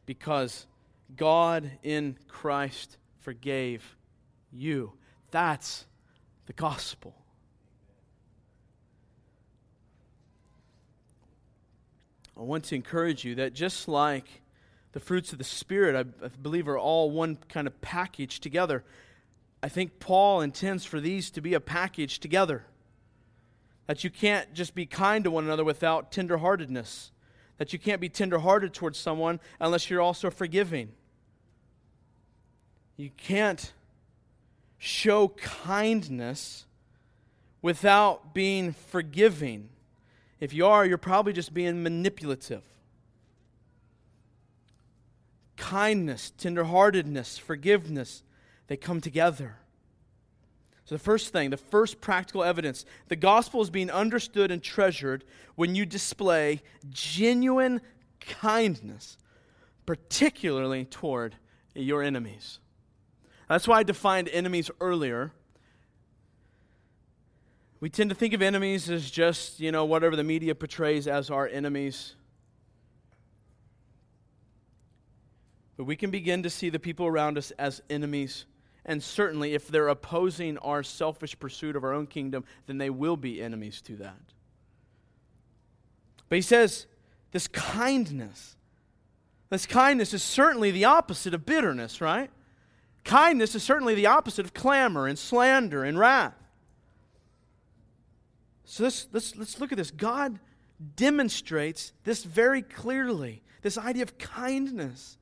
Because 0.05 0.67
God 1.15 1.71
in 1.81 2.17
Christ 2.27 2.97
forgave 3.19 3.95
you. 4.51 4.93
That's 5.31 5.85
the 6.45 6.53
gospel. 6.53 7.15
I 12.37 12.41
want 12.41 12.65
to 12.65 12.75
encourage 12.75 13.23
you 13.23 13.35
that 13.35 13.53
just 13.53 13.87
like 13.87 14.25
the 14.99 15.05
fruits 15.05 15.31
of 15.31 15.37
the 15.37 15.45
Spirit, 15.45 15.95
I, 15.95 16.25
I, 16.25 16.29
believe, 16.41 16.67
are 16.67 16.77
all 16.77 17.09
one 17.09 17.37
kind 17.47 17.67
of 17.67 17.79
package 17.79 18.41
together, 18.41 18.83
I 19.63 19.69
think 19.69 19.99
Paul 19.99 20.41
intends 20.41 20.83
for 20.83 20.99
these 20.99 21.31
to 21.31 21.41
be 21.41 21.53
a 21.53 21.61
package 21.61 22.19
together. 22.19 22.65
That 23.87 24.03
you 24.03 24.09
can't 24.09 24.53
just 24.53 24.75
be 24.75 24.85
kind 24.85 25.23
to 25.23 25.31
one 25.31 25.45
another 25.45 25.63
without 25.63 26.11
tenderheartedness. 26.11 27.11
That 27.57 27.71
you 27.71 27.79
can't 27.79 28.01
be 28.01 28.09
tenderhearted 28.09 28.73
towards 28.73 28.97
someone 28.97 29.39
unless 29.59 29.89
you're 29.89 30.01
also 30.01 30.29
forgiving. 30.29 30.91
You 32.97 33.11
can't 33.15 33.71
show 34.77 35.29
kindness 35.29 36.65
without 37.61 38.33
being 38.33 38.73
forgiving. 38.73 39.69
If 40.41 40.53
you 40.53 40.65
are, 40.65 40.85
you're 40.85 40.97
probably 40.97 41.33
just 41.33 41.53
being 41.53 41.83
manipulative. 41.83 42.63
Kindness, 45.59 46.31
tenderheartedness, 46.39 47.39
forgiveness, 47.39 48.23
they 48.67 48.77
come 48.77 49.01
together. 49.01 49.57
So, 50.85 50.95
the 50.95 50.99
first 50.99 51.31
thing, 51.31 51.51
the 51.51 51.57
first 51.57 52.01
practical 52.01 52.43
evidence, 52.43 52.85
the 53.09 53.15
gospel 53.15 53.61
is 53.61 53.69
being 53.69 53.91
understood 53.91 54.49
and 54.49 54.63
treasured 54.63 55.23
when 55.55 55.75
you 55.75 55.85
display 55.85 56.63
genuine 56.89 57.81
kindness, 58.19 59.17
particularly 59.85 60.85
toward 60.85 61.35
your 61.75 62.01
enemies. 62.01 62.57
That's 63.47 63.67
why 63.67 63.79
I 63.79 63.83
defined 63.83 64.29
enemies 64.29 64.71
earlier. 64.79 65.31
We 67.81 67.89
tend 67.89 68.09
to 68.09 68.15
think 68.15 68.33
of 68.33 68.41
enemies 68.41 68.89
as 68.89 69.11
just, 69.11 69.59
you 69.59 69.71
know, 69.71 69.85
whatever 69.85 70.15
the 70.15 70.23
media 70.23 70.55
portrays 70.55 71.07
as 71.07 71.29
our 71.29 71.47
enemies. 71.47 72.15
But 75.79 75.85
we 75.85 75.95
can 75.95 76.11
begin 76.11 76.43
to 76.43 76.49
see 76.49 76.69
the 76.69 76.77
people 76.77 77.07
around 77.07 77.37
us 77.37 77.51
as 77.51 77.81
enemies. 77.89 78.43
And 78.83 79.01
certainly, 79.01 79.53
if 79.53 79.69
they're 79.69 79.87
opposing 79.87 80.57
our 80.57 80.83
selfish 80.83 81.39
pursuit 81.39 81.77
of 81.77 81.85
our 81.85 81.93
own 81.93 82.05
kingdom, 82.05 82.43
then 82.65 82.79
they 82.79 82.89
will 82.89 83.15
be 83.15 83.41
enemies 83.41 83.81
to 83.83 83.95
that. 83.95 84.19
But 86.27 86.35
he 86.35 86.41
says, 86.41 86.85
this 87.31 87.47
kindness, 87.47 88.57
this 89.49 89.65
kindness 89.65 90.13
is 90.13 90.21
certainly 90.21 90.71
the 90.71 90.83
opposite 90.83 91.33
of 91.33 91.45
bitterness, 91.45 92.01
right? 92.01 92.29
Kindness 93.05 93.55
is 93.55 93.63
certainly 93.63 93.95
the 93.95 94.07
opposite 94.07 94.45
of 94.45 94.53
clamor 94.53 95.07
and 95.07 95.17
slander 95.17 95.85
and 95.85 95.97
wrath. 95.97 96.35
So 98.65 98.83
let's, 98.83 99.07
let's, 99.13 99.33
let's 99.37 99.61
look 99.61 99.71
at 99.71 99.77
this. 99.77 99.91
God 99.91 100.39
demonstrates 100.97 101.93
this 102.03 102.25
very 102.25 102.63
clearly 102.63 103.43
this 103.61 103.77
idea 103.77 104.03
of 104.03 104.17
kindness. 104.17 105.15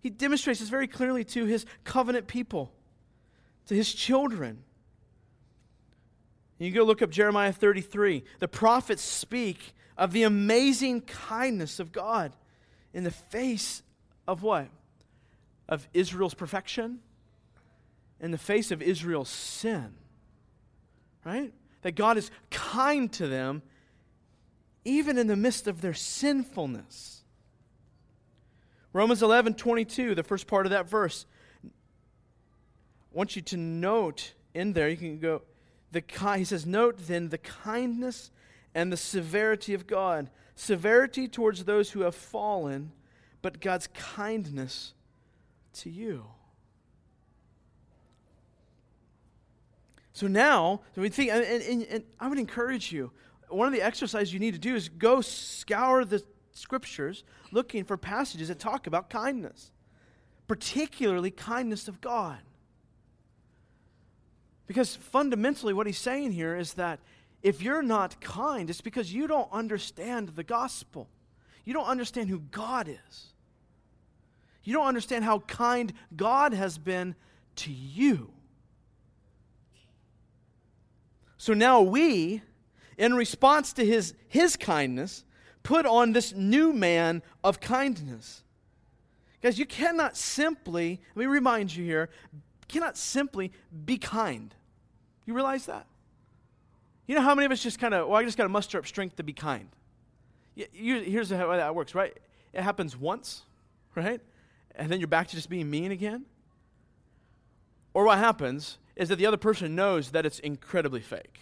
He 0.00 0.10
demonstrates 0.10 0.60
this 0.60 0.68
very 0.68 0.86
clearly 0.86 1.24
to 1.24 1.44
his 1.44 1.66
covenant 1.84 2.26
people, 2.26 2.72
to 3.66 3.74
his 3.74 3.92
children. 3.92 4.62
You 6.58 6.70
go 6.70 6.84
look 6.84 7.02
up 7.02 7.10
Jeremiah 7.10 7.52
33. 7.52 8.24
The 8.38 8.48
prophets 8.48 9.02
speak 9.02 9.74
of 9.96 10.12
the 10.12 10.24
amazing 10.24 11.02
kindness 11.02 11.80
of 11.80 11.92
God 11.92 12.32
in 12.92 13.04
the 13.04 13.10
face 13.10 13.82
of 14.26 14.42
what? 14.42 14.68
Of 15.68 15.86
Israel's 15.92 16.34
perfection, 16.34 17.00
in 18.20 18.30
the 18.30 18.38
face 18.38 18.70
of 18.70 18.82
Israel's 18.82 19.28
sin. 19.28 19.94
Right? 21.24 21.52
That 21.82 21.94
God 21.94 22.16
is 22.16 22.30
kind 22.50 23.12
to 23.14 23.26
them 23.26 23.62
even 24.84 25.18
in 25.18 25.26
the 25.26 25.36
midst 25.36 25.66
of 25.66 25.80
their 25.80 25.94
sinfulness. 25.94 27.17
Romans 28.92 29.22
11 29.22 29.54
22, 29.54 30.14
the 30.14 30.22
first 30.22 30.46
part 30.46 30.66
of 30.66 30.70
that 30.70 30.88
verse. 30.88 31.26
I 31.64 31.68
want 33.12 33.36
you 33.36 33.42
to 33.42 33.56
note 33.56 34.34
in 34.54 34.72
there, 34.72 34.88
you 34.88 34.96
can 34.96 35.18
go, 35.18 35.42
the 35.92 36.02
he 36.36 36.44
says, 36.44 36.66
Note 36.66 36.98
then 36.98 37.28
the 37.28 37.38
kindness 37.38 38.30
and 38.74 38.92
the 38.92 38.96
severity 38.96 39.74
of 39.74 39.86
God. 39.86 40.30
Severity 40.54 41.28
towards 41.28 41.64
those 41.64 41.90
who 41.90 42.00
have 42.00 42.14
fallen, 42.14 42.92
but 43.42 43.60
God's 43.60 43.88
kindness 43.88 44.92
to 45.74 45.90
you. 45.90 46.24
So 50.12 50.26
now, 50.26 50.80
so 50.96 51.00
we 51.00 51.10
think, 51.10 51.30
and, 51.30 51.44
and, 51.44 51.82
and, 51.84 52.04
I 52.18 52.26
would 52.26 52.40
encourage 52.40 52.90
you, 52.90 53.12
one 53.48 53.68
of 53.68 53.72
the 53.72 53.82
exercises 53.82 54.32
you 54.32 54.40
need 54.40 54.54
to 54.54 54.58
do 54.58 54.74
is 54.74 54.88
go 54.88 55.20
scour 55.20 56.04
the 56.04 56.24
scriptures 56.58 57.24
looking 57.52 57.84
for 57.84 57.96
passages 57.96 58.48
that 58.48 58.58
talk 58.58 58.86
about 58.86 59.10
kindness, 59.10 59.70
particularly 60.46 61.30
kindness 61.30 61.88
of 61.88 62.00
God. 62.00 62.38
Because 64.66 64.96
fundamentally, 64.96 65.72
what 65.72 65.86
he's 65.86 65.98
saying 65.98 66.32
here 66.32 66.54
is 66.54 66.74
that 66.74 67.00
if 67.42 67.62
you're 67.62 67.82
not 67.82 68.20
kind, 68.20 68.68
it's 68.68 68.80
because 68.80 69.12
you 69.12 69.26
don't 69.26 69.50
understand 69.52 70.30
the 70.30 70.44
gospel. 70.44 71.08
You 71.64 71.72
don't 71.72 71.86
understand 71.86 72.28
who 72.28 72.40
God 72.40 72.88
is. 72.88 73.26
You 74.64 74.74
don't 74.74 74.86
understand 74.86 75.24
how 75.24 75.38
kind 75.40 75.92
God 76.14 76.52
has 76.52 76.76
been 76.76 77.14
to 77.56 77.72
you. 77.72 78.30
So 81.38 81.54
now 81.54 81.80
we, 81.80 82.42
in 82.98 83.14
response 83.14 83.72
to 83.74 83.86
his, 83.86 84.12
his 84.28 84.56
kindness, 84.56 85.24
put 85.68 85.84
on 85.84 86.12
this 86.12 86.32
new 86.32 86.72
man 86.72 87.20
of 87.44 87.60
kindness. 87.60 88.42
Guys, 89.42 89.58
you 89.58 89.66
cannot 89.66 90.16
simply, 90.16 90.98
let 91.14 91.24
me 91.24 91.26
remind 91.26 91.76
you 91.76 91.84
here, 91.84 92.08
cannot 92.68 92.96
simply 92.96 93.52
be 93.84 93.98
kind. 93.98 94.54
You 95.26 95.34
realize 95.34 95.66
that? 95.66 95.84
You 97.06 97.14
know 97.16 97.20
how 97.20 97.34
many 97.34 97.44
of 97.44 97.52
us 97.52 97.62
just 97.62 97.78
kind 97.78 97.92
of, 97.92 98.08
well, 98.08 98.16
I 98.16 98.24
just 98.24 98.38
got 98.38 98.44
to 98.44 98.48
muster 98.48 98.78
up 98.78 98.86
strength 98.86 99.16
to 99.16 99.22
be 99.22 99.34
kind. 99.34 99.68
You, 100.54 100.64
you, 100.72 101.00
here's 101.02 101.28
how 101.28 101.54
that 101.54 101.74
works, 101.74 101.94
right? 101.94 102.16
It 102.54 102.62
happens 102.62 102.96
once, 102.96 103.42
right? 103.94 104.22
And 104.74 104.90
then 104.90 105.00
you're 105.00 105.06
back 105.06 105.28
to 105.28 105.36
just 105.36 105.50
being 105.50 105.68
mean 105.68 105.92
again. 105.92 106.24
Or 107.92 108.04
what 108.04 108.16
happens 108.16 108.78
is 108.96 109.10
that 109.10 109.16
the 109.16 109.26
other 109.26 109.36
person 109.36 109.74
knows 109.74 110.12
that 110.12 110.24
it's 110.24 110.38
incredibly 110.38 111.02
fake. 111.02 111.40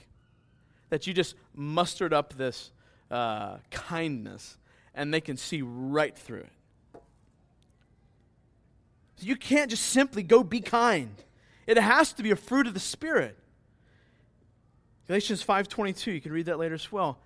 That 0.90 1.06
you 1.06 1.14
just 1.14 1.36
mustered 1.54 2.12
up 2.12 2.34
this 2.34 2.72
uh, 3.10 3.58
kindness 3.70 4.56
and 4.94 5.12
they 5.12 5.20
can 5.20 5.36
see 5.36 5.62
right 5.62 6.16
through 6.16 6.40
it. 6.40 6.52
So 9.16 9.26
you 9.26 9.36
can't 9.36 9.70
just 9.70 9.84
simply 9.84 10.22
go 10.22 10.42
be 10.42 10.60
kind. 10.60 11.14
It 11.66 11.78
has 11.78 12.12
to 12.14 12.22
be 12.22 12.30
a 12.30 12.36
fruit 12.36 12.66
of 12.66 12.74
the 12.74 12.80
Spirit. 12.80 13.36
Galatians 15.06 15.42
5:22, 15.42 16.12
you 16.12 16.20
can 16.20 16.32
read 16.32 16.46
that 16.46 16.58
later 16.58 16.74
as 16.74 16.90
well. 16.92 17.18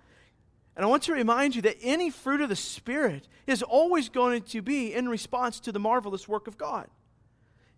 And 0.75 0.85
I 0.85 0.87
want 0.87 1.03
to 1.03 1.13
remind 1.13 1.55
you 1.55 1.61
that 1.63 1.77
any 1.81 2.09
fruit 2.09 2.41
of 2.41 2.49
the 2.49 2.55
Spirit 2.55 3.27
is 3.45 3.61
always 3.61 4.07
going 4.07 4.43
to 4.43 4.61
be 4.61 4.93
in 4.93 5.09
response 5.09 5.59
to 5.61 5.71
the 5.71 5.79
marvelous 5.79 6.27
work 6.27 6.47
of 6.47 6.57
God 6.57 6.87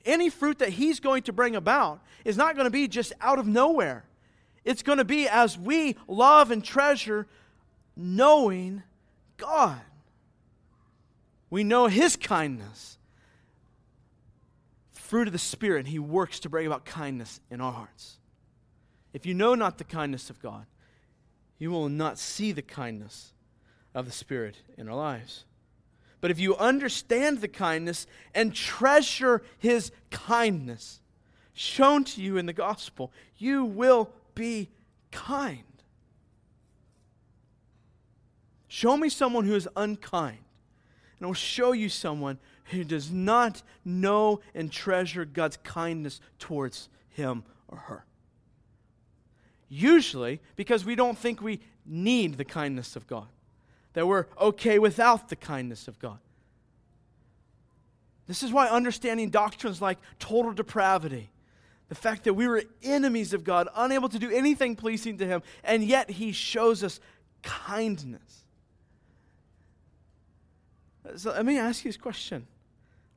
any 0.05 0.29
fruit 0.29 0.59
that 0.59 0.69
He's 0.69 0.99
going 0.99 1.23
to 1.23 1.33
bring 1.33 1.55
about 1.55 2.01
is 2.25 2.37
not 2.37 2.55
going 2.55 2.65
to 2.65 2.71
be 2.71 2.87
just 2.87 3.13
out 3.21 3.39
of 3.39 3.47
nowhere. 3.47 4.05
It's 4.63 4.83
going 4.83 4.97
to 4.97 5.05
be 5.05 5.27
as 5.27 5.57
we 5.57 5.95
love 6.07 6.51
and 6.51 6.63
treasure 6.63 7.27
knowing 7.95 8.83
God. 9.37 9.81
We 11.49 11.63
know 11.63 11.87
His 11.87 12.15
kindness. 12.15 12.97
Fruit 14.91 15.27
of 15.27 15.33
the 15.33 15.39
Spirit, 15.39 15.87
He 15.87 15.99
works 15.99 16.39
to 16.41 16.49
bring 16.49 16.65
about 16.65 16.85
kindness 16.85 17.39
in 17.51 17.61
our 17.61 17.71
hearts. 17.71 18.17
If 19.13 19.25
you 19.25 19.33
know 19.33 19.53
not 19.53 19.77
the 19.77 19.83
kindness 19.83 20.29
of 20.29 20.41
God, 20.41 20.65
you 21.59 21.69
will 21.69 21.89
not 21.89 22.17
see 22.17 22.51
the 22.51 22.63
kindness 22.63 23.33
of 23.93 24.05
the 24.05 24.11
Spirit 24.11 24.57
in 24.77 24.89
our 24.89 24.95
lives. 24.95 25.45
But 26.19 26.31
if 26.31 26.39
you 26.39 26.55
understand 26.55 27.41
the 27.41 27.47
kindness 27.47 28.07
and 28.33 28.55
treasure 28.55 29.43
his 29.57 29.91
kindness 30.09 31.01
shown 31.53 32.05
to 32.05 32.21
you 32.21 32.37
in 32.37 32.45
the 32.45 32.53
gospel, 32.53 33.11
you 33.37 33.65
will 33.65 34.09
be 34.33 34.69
kind. 35.11 35.63
Show 38.73 38.97
me 38.97 39.07
someone 39.07 39.45
who 39.45 39.53
is 39.53 39.69
unkind, 39.75 40.39
and 41.19 41.25
I 41.25 41.27
will 41.27 41.35
show 41.35 41.73
you 41.73 41.89
someone 41.89 42.39
who 42.71 42.83
does 42.83 43.11
not 43.11 43.61
know 43.85 44.39
and 44.55 44.71
treasure 44.71 45.25
God's 45.25 45.57
kindness 45.57 46.19
towards 46.39 46.89
him 47.09 47.43
or 47.67 47.77
her. 47.77 48.05
Usually 49.69 50.41
because 50.55 50.85
we 50.85 50.95
don't 50.95 51.15
think 51.15 51.39
we 51.39 51.59
need 51.85 52.39
the 52.39 52.43
kindness 52.43 52.95
of 52.95 53.05
God 53.05 53.27
that 53.93 54.07
we're 54.07 54.25
okay 54.41 54.79
without 54.79 55.29
the 55.29 55.35
kindness 55.35 55.87
of 55.87 55.99
God. 55.99 56.17
This 58.25 58.41
is 58.41 58.51
why 58.51 58.69
understanding 58.69 59.29
doctrines 59.29 59.83
like 59.83 59.99
total 60.17 60.51
depravity, 60.51 61.29
the 61.89 61.95
fact 61.95 62.23
that 62.23 62.33
we 62.33 62.47
were 62.47 62.63
enemies 62.81 63.33
of 63.33 63.43
God, 63.43 63.67
unable 63.75 64.09
to 64.09 64.17
do 64.17 64.31
anything 64.31 64.75
pleasing 64.75 65.19
to 65.19 65.27
Him, 65.27 65.43
and 65.63 65.83
yet 65.83 66.09
He 66.09 66.31
shows 66.31 66.83
us 66.83 66.99
kindness. 67.43 68.42
So 71.15 71.31
let 71.31 71.45
me 71.45 71.57
ask 71.57 71.83
you 71.83 71.89
this 71.89 71.97
question. 71.97 72.47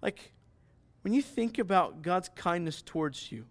Like, 0.02 0.32
when 1.02 1.12
you 1.12 1.22
think 1.22 1.58
about 1.58 2.02
God's 2.02 2.28
kindness 2.34 2.82
towards 2.82 3.30
you, 3.30 3.46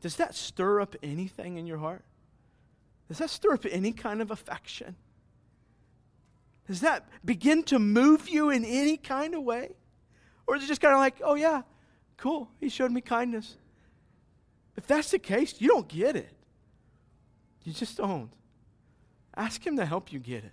does 0.00 0.16
that 0.16 0.34
stir 0.34 0.80
up 0.80 0.94
anything 1.02 1.56
in 1.56 1.66
your 1.66 1.78
heart? 1.78 2.04
Does 3.08 3.18
that 3.18 3.30
stir 3.30 3.54
up 3.54 3.66
any 3.70 3.92
kind 3.92 4.22
of 4.22 4.30
affection? 4.30 4.96
Does 6.66 6.80
that 6.80 7.08
begin 7.24 7.62
to 7.64 7.78
move 7.78 8.28
you 8.28 8.50
in 8.50 8.64
any 8.64 8.96
kind 8.96 9.34
of 9.34 9.42
way? 9.42 9.74
Or 10.46 10.56
is 10.56 10.64
it 10.64 10.66
just 10.66 10.80
kind 10.80 10.94
of 10.94 11.00
like, 11.00 11.16
oh, 11.22 11.34
yeah, 11.34 11.62
cool, 12.16 12.48
he 12.60 12.68
showed 12.68 12.90
me 12.90 13.00
kindness? 13.00 13.56
If 14.76 14.86
that's 14.86 15.10
the 15.10 15.18
case, 15.18 15.60
you 15.60 15.68
don't 15.68 15.88
get 15.88 16.16
it. 16.16 16.30
You 17.64 17.72
just 17.72 17.96
don't. 17.96 18.30
Ask 19.34 19.66
him 19.66 19.76
to 19.76 19.86
help 19.86 20.12
you 20.12 20.18
get 20.18 20.44
it. 20.44 20.52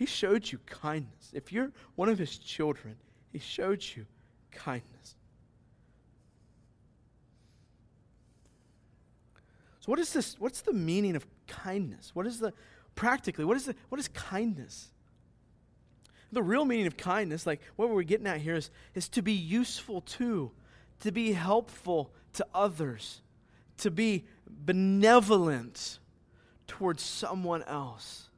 He 0.00 0.06
showed 0.06 0.50
you 0.50 0.58
kindness. 0.64 1.30
If 1.34 1.52
you're 1.52 1.72
one 1.94 2.08
of 2.08 2.18
his 2.18 2.38
children, 2.38 2.96
he 3.34 3.38
showed 3.38 3.84
you 3.94 4.06
kindness. 4.50 5.14
So, 9.80 9.90
what 9.90 9.98
is 9.98 10.10
this? 10.14 10.36
What's 10.38 10.62
the 10.62 10.72
meaning 10.72 11.16
of 11.16 11.26
kindness? 11.46 12.12
What 12.14 12.26
is 12.26 12.38
the, 12.38 12.54
practically, 12.94 13.44
what 13.44 13.58
is, 13.58 13.66
the, 13.66 13.74
what 13.90 14.00
is 14.00 14.08
kindness? 14.08 14.90
The 16.32 16.42
real 16.42 16.64
meaning 16.64 16.86
of 16.86 16.96
kindness, 16.96 17.46
like 17.46 17.60
what 17.76 17.90
we're 17.90 18.02
getting 18.02 18.26
at 18.26 18.40
here, 18.40 18.54
is, 18.54 18.70
is 18.94 19.06
to 19.10 19.20
be 19.20 19.34
useful 19.34 20.00
to, 20.00 20.50
to 21.00 21.12
be 21.12 21.32
helpful 21.32 22.10
to 22.32 22.46
others, 22.54 23.20
to 23.76 23.90
be 23.90 24.24
benevolent 24.48 25.98
towards 26.66 27.02
someone 27.02 27.62
else. 27.64 28.29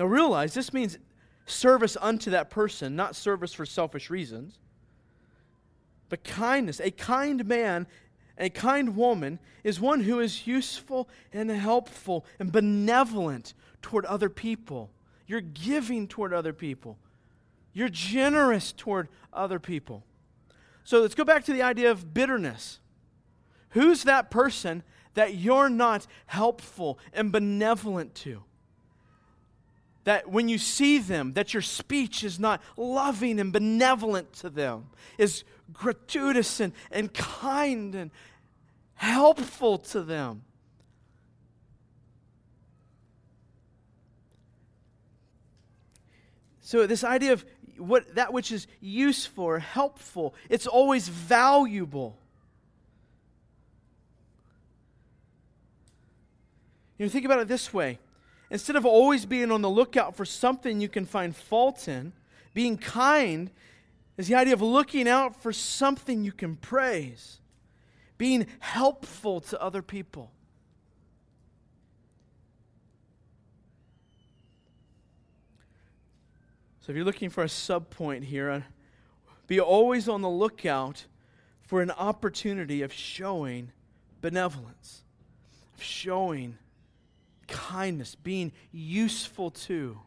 Now 0.00 0.06
realize 0.06 0.54
this 0.54 0.72
means 0.72 0.96
service 1.44 1.94
unto 2.00 2.30
that 2.30 2.48
person, 2.48 2.96
not 2.96 3.14
service 3.14 3.52
for 3.52 3.66
selfish 3.66 4.08
reasons. 4.08 4.58
But 6.08 6.24
kindness, 6.24 6.80
a 6.80 6.90
kind 6.90 7.44
man, 7.46 7.86
a 8.38 8.48
kind 8.48 8.96
woman 8.96 9.38
is 9.62 9.78
one 9.78 10.00
who 10.00 10.18
is 10.18 10.46
useful 10.46 11.06
and 11.34 11.50
helpful 11.50 12.24
and 12.38 12.50
benevolent 12.50 13.52
toward 13.82 14.06
other 14.06 14.30
people. 14.30 14.90
You're 15.26 15.42
giving 15.42 16.08
toward 16.08 16.32
other 16.32 16.54
people. 16.54 16.96
You're 17.74 17.90
generous 17.90 18.72
toward 18.72 19.08
other 19.34 19.58
people. 19.58 20.02
So 20.82 21.02
let's 21.02 21.14
go 21.14 21.24
back 21.24 21.44
to 21.44 21.52
the 21.52 21.60
idea 21.60 21.90
of 21.90 22.14
bitterness. 22.14 22.80
Who's 23.72 24.04
that 24.04 24.30
person 24.30 24.82
that 25.12 25.34
you're 25.34 25.68
not 25.68 26.06
helpful 26.24 26.98
and 27.12 27.30
benevolent 27.30 28.14
to? 28.14 28.44
That 30.04 30.30
when 30.30 30.48
you 30.48 30.58
see 30.58 30.98
them, 30.98 31.34
that 31.34 31.52
your 31.52 31.62
speech 31.62 32.24
is 32.24 32.38
not 32.38 32.62
loving 32.76 33.38
and 33.38 33.52
benevolent 33.52 34.32
to 34.34 34.50
them, 34.50 34.86
is 35.18 35.44
gratuitous 35.72 36.60
and, 36.60 36.72
and 36.90 37.12
kind 37.12 37.94
and 37.94 38.10
helpful 38.94 39.78
to 39.78 40.02
them. 40.02 40.42
So 46.60 46.86
this 46.86 47.02
idea 47.02 47.32
of 47.32 47.44
what 47.78 48.14
that 48.14 48.32
which 48.32 48.52
is 48.52 48.66
useful 48.80 49.44
or 49.44 49.58
helpful, 49.58 50.34
it's 50.48 50.66
always 50.66 51.08
valuable. 51.08 52.16
You 56.96 57.06
know, 57.06 57.10
think 57.10 57.24
about 57.24 57.40
it 57.40 57.48
this 57.48 57.74
way. 57.74 57.98
Instead 58.50 58.76
of 58.76 58.84
always 58.84 59.26
being 59.26 59.52
on 59.52 59.62
the 59.62 59.70
lookout 59.70 60.16
for 60.16 60.24
something 60.24 60.80
you 60.80 60.88
can 60.88 61.06
find 61.06 61.34
fault 61.36 61.86
in, 61.86 62.12
being 62.52 62.76
kind 62.76 63.50
is 64.16 64.28
the 64.28 64.34
idea 64.34 64.52
of 64.52 64.60
looking 64.60 65.08
out 65.08 65.40
for 65.40 65.52
something 65.52 66.24
you 66.24 66.32
can 66.32 66.56
praise, 66.56 67.40
being 68.18 68.46
helpful 68.58 69.40
to 69.40 69.62
other 69.62 69.82
people. 69.82 70.32
So 76.80 76.90
if 76.90 76.96
you're 76.96 77.04
looking 77.04 77.30
for 77.30 77.44
a 77.44 77.48
sub 77.48 77.88
point 77.90 78.24
here, 78.24 78.50
uh, 78.50 78.62
be 79.46 79.60
always 79.60 80.08
on 80.08 80.22
the 80.22 80.28
lookout 80.28 81.06
for 81.62 81.82
an 81.82 81.92
opportunity 81.92 82.82
of 82.82 82.92
showing 82.92 83.70
benevolence, 84.20 85.02
of 85.76 85.82
showing 85.82 86.58
kindness, 87.50 88.14
being 88.14 88.52
useful 88.72 89.50
to. 89.50 89.98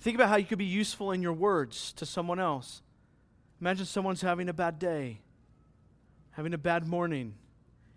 Think 0.00 0.14
about 0.14 0.28
how 0.28 0.36
you 0.36 0.44
could 0.44 0.58
be 0.58 0.64
useful 0.64 1.12
in 1.12 1.20
your 1.20 1.32
words 1.32 1.92
to 1.94 2.06
someone 2.06 2.40
else. 2.40 2.82
Imagine 3.60 3.86
someone's 3.86 4.22
having 4.22 4.48
a 4.48 4.52
bad 4.52 4.78
day, 4.78 5.20
having 6.30 6.54
a 6.54 6.58
bad 6.58 6.86
morning. 6.86 7.34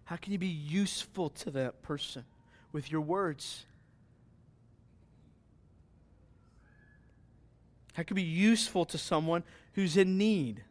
How 0.06 0.16
can 0.16 0.34
you 0.34 0.40
be 0.40 0.48
useful 0.48 1.30
to 1.30 1.52
that 1.52 1.82
person 1.84 2.26
with 2.72 2.92
your 2.92 3.02
words? 3.02 3.66
How 7.94 8.04
can 8.04 8.18
you 8.18 8.24
be 8.24 8.30
useful 8.30 8.86
to 8.86 8.98
someone 8.98 9.44
who's 9.74 9.98
in 9.98 10.18
need? 10.18 10.64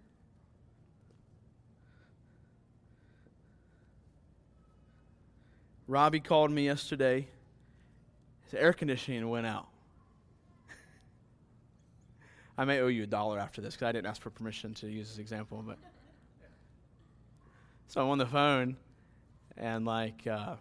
Robbie 5.88 6.20
called 6.20 6.51
me 6.51 6.66
yesterday. 6.66 7.27
His 8.44 8.55
air 8.55 8.74
conditioning 8.74 9.27
went 9.27 9.46
out. 9.46 9.66
I 12.59 12.66
may 12.66 12.81
owe 12.81 12.88
you 12.88 13.05
a 13.05 13.07
dollar 13.07 13.38
after 13.38 13.62
this 13.62 13.74
because 13.74 13.87
I 13.87 13.92
didn't 13.92 14.07
ask 14.07 14.20
for 14.20 14.29
permission 14.29 14.74
to 14.74 14.87
use 14.87 15.09
this 15.09 15.18
example. 15.18 15.64
But 15.66 15.79
so 17.87 18.03
I'm 18.03 18.11
on 18.11 18.18
the 18.18 18.27
phone 18.27 18.77
and 19.57 19.87
like, 19.87 20.27
uh, 20.27 20.57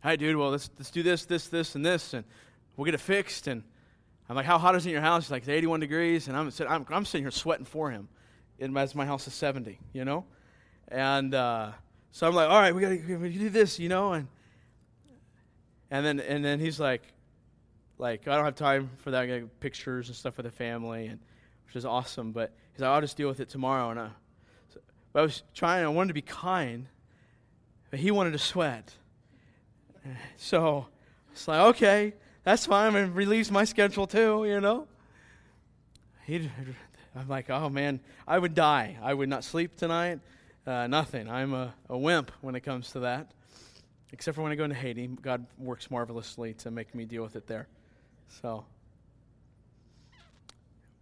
"Hi, 0.00 0.16
dude. 0.16 0.36
Well, 0.36 0.50
let's 0.50 0.70
let's 0.78 0.90
do 0.90 1.02
this, 1.02 1.26
this, 1.26 1.48
this, 1.48 1.74
and 1.74 1.84
this, 1.84 2.14
and 2.14 2.24
we'll 2.76 2.86
get 2.86 2.94
it 2.94 3.00
fixed." 3.00 3.48
And 3.48 3.62
I'm 4.30 4.36
like, 4.36 4.46
how 4.46 4.58
hot 4.58 4.74
is 4.76 4.86
it 4.86 4.90
in 4.90 4.92
your 4.92 5.02
house? 5.02 5.24
He's 5.24 5.30
like, 5.30 5.42
it's 5.42 5.48
81 5.48 5.80
degrees. 5.80 6.28
And 6.28 6.36
I'm, 6.36 6.52
I'm, 6.68 6.86
I'm 6.90 7.04
sitting 7.06 7.24
here 7.24 7.30
sweating 7.30 7.64
for 7.64 7.90
him 7.90 8.08
as 8.60 8.94
my 8.94 9.06
house 9.06 9.26
is 9.26 9.32
70, 9.32 9.78
you 9.94 10.04
know? 10.04 10.26
And 10.88 11.34
uh, 11.34 11.72
so 12.12 12.26
I'm 12.26 12.34
like, 12.34 12.50
all 12.50 12.60
right, 12.60 12.74
we 12.74 12.82
got 12.82 12.90
to 12.90 13.30
do 13.30 13.48
this, 13.48 13.78
you 13.78 13.88
know? 13.88 14.12
And, 14.12 14.28
and, 15.90 16.04
then, 16.04 16.20
and 16.20 16.44
then 16.44 16.60
he's 16.60 16.78
like, 16.78 17.02
like, 17.98 18.28
I 18.28 18.36
don't 18.36 18.44
have 18.44 18.54
time 18.54 18.90
for 18.98 19.10
that. 19.10 19.22
I 19.22 19.40
got 19.40 19.60
pictures 19.60 20.08
and 20.08 20.16
stuff 20.16 20.36
with 20.36 20.46
the 20.46 20.52
family, 20.52 21.06
and, 21.06 21.18
which 21.66 21.76
is 21.76 21.84
awesome. 21.84 22.32
But 22.32 22.52
he's 22.72 22.80
like, 22.80 22.90
I'll 22.90 23.00
just 23.00 23.16
deal 23.16 23.28
with 23.28 23.40
it 23.40 23.48
tomorrow. 23.48 23.90
And 23.90 24.00
I, 24.00 24.08
so, 24.72 24.80
but 25.12 25.20
I 25.20 25.22
was 25.22 25.42
trying, 25.54 25.84
I 25.84 25.88
wanted 25.88 26.08
to 26.08 26.14
be 26.14 26.22
kind, 26.22 26.86
but 27.90 27.98
he 27.98 28.10
wanted 28.10 28.32
to 28.32 28.38
sweat. 28.38 28.92
So 30.38 30.86
it's 31.32 31.46
like, 31.46 31.60
okay 31.74 32.14
that's 32.48 32.64
fine. 32.64 32.94
Relieves 33.12 33.50
my 33.50 33.64
schedule 33.64 34.06
too, 34.06 34.46
you 34.46 34.58
know. 34.58 34.86
He, 36.24 36.50
I'm 37.14 37.28
like, 37.28 37.50
oh 37.50 37.68
man, 37.68 38.00
I 38.26 38.38
would 38.38 38.54
die. 38.54 38.96
I 39.02 39.12
would 39.12 39.28
not 39.28 39.44
sleep 39.44 39.76
tonight. 39.76 40.20
Uh, 40.66 40.86
nothing. 40.86 41.28
I'm 41.28 41.52
a, 41.52 41.74
a 41.90 41.98
wimp 41.98 42.30
when 42.40 42.54
it 42.54 42.60
comes 42.60 42.92
to 42.92 43.00
that. 43.00 43.32
Except 44.12 44.34
for 44.34 44.42
when 44.42 44.52
I 44.52 44.54
go 44.54 44.64
into 44.64 44.76
Haiti, 44.76 45.06
God 45.06 45.46
works 45.58 45.90
marvelously 45.90 46.54
to 46.54 46.70
make 46.70 46.94
me 46.94 47.04
deal 47.04 47.22
with 47.22 47.36
it 47.36 47.46
there. 47.46 47.68
So, 48.42 48.64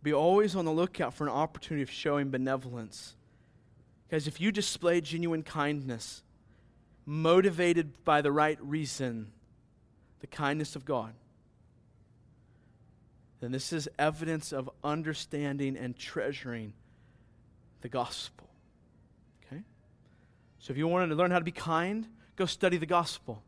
be 0.02 0.12
always 0.12 0.54
on 0.54 0.64
the 0.64 0.72
lookout 0.72 1.14
for 1.14 1.24
an 1.24 1.32
opportunity 1.32 1.82
of 1.82 1.90
showing 1.90 2.30
benevolence. 2.30 3.14
Because 4.08 4.26
if 4.26 4.40
you 4.40 4.52
display 4.52 5.00
genuine 5.00 5.42
kindness, 5.42 6.22
motivated 7.04 8.04
by 8.04 8.22
the 8.22 8.32
right 8.32 8.58
reason, 8.60 9.32
the 10.20 10.26
kindness 10.26 10.76
of 10.76 10.84
God, 10.84 11.12
then 13.40 13.52
this 13.52 13.72
is 13.72 13.88
evidence 13.98 14.52
of 14.52 14.70
understanding 14.82 15.76
and 15.76 15.96
treasuring 15.96 16.72
the 17.80 17.88
gospel. 17.88 18.48
Okay? 19.44 19.62
So 20.58 20.72
if 20.72 20.78
you 20.78 20.88
wanted 20.88 21.08
to 21.08 21.14
learn 21.14 21.30
how 21.30 21.38
to 21.38 21.44
be 21.44 21.52
kind, 21.52 22.06
go 22.36 22.46
study 22.46 22.76
the 22.76 22.86
gospel. 22.86 23.42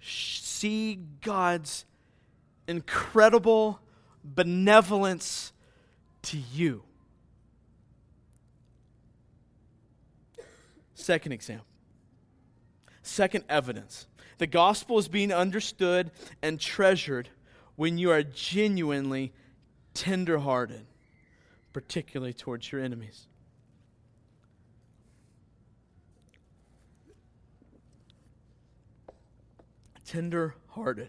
See 0.00 0.98
God's 1.22 1.84
incredible 2.66 3.80
benevolence 4.22 5.52
to 6.22 6.38
you. 6.38 6.82
Second 10.94 11.32
example. 11.32 11.66
Second 13.02 13.44
evidence. 13.48 14.06
The 14.38 14.46
gospel 14.46 14.98
is 14.98 15.08
being 15.08 15.32
understood 15.32 16.10
and 16.42 16.58
treasured 16.58 17.28
when 17.76 17.98
you 17.98 18.10
are 18.10 18.22
genuinely 18.22 19.32
tenderhearted, 19.92 20.86
particularly 21.72 22.32
towards 22.32 22.72
your 22.72 22.80
enemies. 22.80 23.26
Tender 30.14 30.54
hearted. 30.68 31.08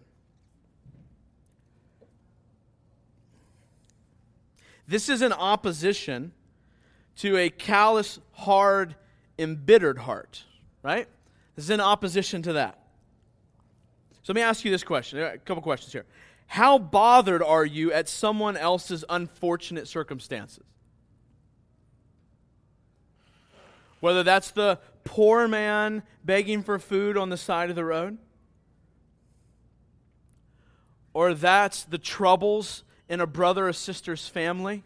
This 4.87 5.09
is 5.09 5.21
in 5.21 5.31
opposition 5.31 6.31
to 7.17 7.37
a 7.37 7.51
callous, 7.51 8.17
hard, 8.31 8.95
embittered 9.37 9.99
heart, 9.99 10.43
right? 10.81 11.07
This 11.55 11.65
is 11.65 11.69
in 11.69 11.81
opposition 11.81 12.41
to 12.41 12.53
that. 12.53 12.79
So 14.23 14.33
let 14.33 14.37
me 14.37 14.41
ask 14.41 14.65
you 14.65 14.71
this 14.71 14.83
question. 14.83 15.19
A 15.19 15.37
couple 15.37 15.61
questions 15.61 15.93
here. 15.93 16.05
How 16.47 16.79
bothered 16.79 17.43
are 17.43 17.63
you 17.63 17.93
at 17.93 18.09
someone 18.09 18.57
else's 18.57 19.05
unfortunate 19.07 19.87
circumstances? 19.87 20.63
Whether 23.99 24.23
that's 24.23 24.49
the 24.49 24.79
poor 25.03 25.47
man 25.47 26.01
begging 26.23 26.63
for 26.63 26.79
food 26.79 27.17
on 27.17 27.29
the 27.29 27.37
side 27.37 27.69
of 27.69 27.75
the 27.75 27.85
road, 27.85 28.17
or 31.15 31.33
that's 31.33 31.85
the 31.85 31.97
troubles 31.97 32.83
in 33.07 33.21
a 33.21 33.25
brother 33.25 33.69
or 33.69 33.73
sister's 33.73 34.27
family, 34.27 34.83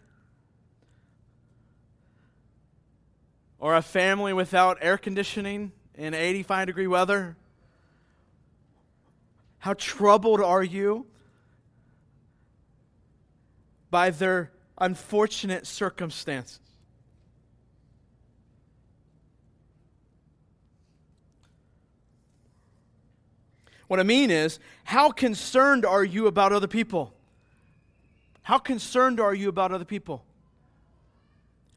or 3.58 3.76
a 3.76 3.82
family 3.82 4.32
without 4.32 4.78
air 4.80 4.96
conditioning 4.96 5.72
in 5.96 6.14
85 6.14 6.68
degree 6.68 6.86
weather? 6.86 7.36
How 9.58 9.74
troubled 9.74 10.40
are 10.40 10.62
you 10.62 11.08
by 13.90 14.12
their 14.12 14.52
unfortunate 14.78 15.66
circumstances? 15.66 16.60
What 23.90 24.00
I 24.00 24.04
mean 24.04 24.30
is, 24.30 24.60
how 24.84 25.10
concerned 25.10 25.84
are 25.84 26.04
you 26.04 26.28
about 26.28 26.54
other 26.54 26.68
people? 26.68 27.12
How 28.44 28.60
concerned 28.60 29.20
are 29.20 29.34
you 29.34 29.50
about 29.50 29.72
other 29.72 29.84
people? 29.84 30.24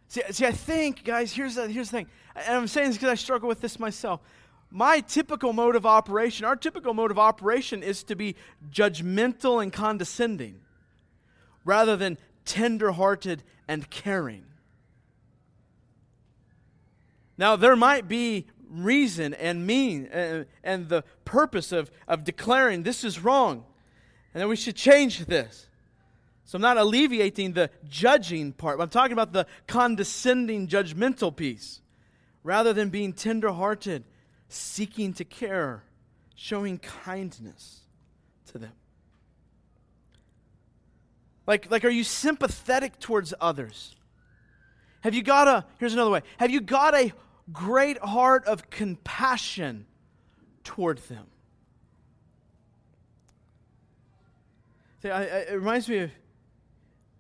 See, 0.09 0.21
see 0.31 0.45
I 0.45 0.53
think, 0.53 1.05
guys, 1.05 1.33
here's 1.33 1.55
the, 1.55 1.69
here's 1.69 1.89
the 1.89 1.97
thing. 1.97 2.07
And 2.37 2.55
I'm 2.55 2.69
saying 2.69 2.89
this 2.89 2.99
because 2.99 3.09
I 3.09 3.15
struggle 3.15 3.49
with 3.49 3.63
this 3.63 3.79
myself. 3.79 4.21
My 4.71 5.01
typical 5.01 5.55
mode 5.55 5.75
of 5.75 5.87
operation, 5.87 6.45
our 6.45 6.55
typical 6.55 6.93
mode 6.93 7.11
of 7.11 7.19
operation 7.19 7.83
is 7.83 8.03
to 8.05 8.15
be 8.15 8.37
judgmental 8.71 9.63
and 9.63 9.73
condescending 9.73 10.61
rather 11.65 11.97
than 11.97 12.19
tenderhearted 12.45 13.43
and 13.67 13.89
caring. 13.89 14.45
Now, 17.39 17.57
there 17.57 17.75
might 17.75 18.07
be 18.07 18.49
reason 18.73 19.35
and 19.35 19.67
mean 19.67 20.09
and, 20.13 20.47
and 20.65 20.89
the 20.89 21.05
purpose 21.25 21.73
of, 21.73 21.91
of 22.09 22.25
declaring 22.25 22.83
this 22.83 23.05
is 23.05 23.23
wrong 23.23 23.65
and 24.33 24.43
that 24.43 24.49
we 24.49 24.57
should 24.57 24.77
change 24.77 25.27
this. 25.27 25.69
So 26.45 26.57
I'm 26.57 26.63
not 26.63 26.77
alleviating 26.77 27.53
the 27.53 27.71
judging 27.89 28.53
part, 28.53 28.81
I'm 28.81 28.89
talking 28.89 29.13
about 29.13 29.33
the 29.33 29.47
condescending, 29.67 30.69
judgmental 30.69 31.35
piece. 31.35 31.81
Rather 32.45 32.73
than 32.73 32.89
being 32.89 33.13
tenderhearted, 33.13 34.03
seeking 34.49 35.13
to 35.15 35.25
care, 35.25 35.85
showing 36.35 36.79
kindness 36.79 37.83
to 38.47 38.59
them. 38.59 38.73
Like, 41.47 41.71
like, 41.71 41.85
are 41.85 41.91
you 41.91 42.03
sympathetic 42.03 42.99
towards 42.99 43.33
others? 43.41 43.95
Have 45.03 45.15
you 45.15 45.23
got 45.23 45.49
a, 45.49 45.65
here's 45.79 45.93
another 45.93 46.11
way, 46.11 46.23
have 46.39 46.51
you 46.51 46.61
got 46.61 46.95
a 46.95 47.13
great 47.51 47.99
heart 47.99 48.45
of 48.47 48.71
compassion 48.71 49.87
toward 50.65 50.99
them? 50.99 51.27
It 55.03 55.53
reminds 55.53 55.89
me 55.89 55.99
of 55.99 56.11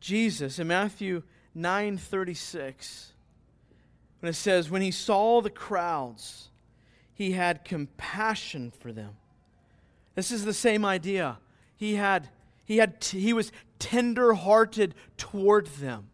Jesus 0.00 0.58
in 0.58 0.68
Matthew 0.68 1.22
9:36 1.56 3.12
when 4.20 4.30
it 4.30 4.34
says 4.34 4.70
when 4.70 4.82
he 4.82 4.90
saw 4.90 5.40
the 5.40 5.50
crowds 5.50 6.48
he 7.12 7.32
had 7.32 7.64
compassion 7.64 8.70
for 8.70 8.92
them. 8.92 9.16
This 10.14 10.30
is 10.30 10.44
the 10.44 10.54
same 10.54 10.84
idea. 10.84 11.38
He 11.76 11.94
had 11.94 12.28
he 12.64 12.76
had 12.76 13.02
he 13.04 13.32
was 13.32 13.50
tender-hearted 13.78 14.94
toward 15.16 15.66
them. 15.66 16.08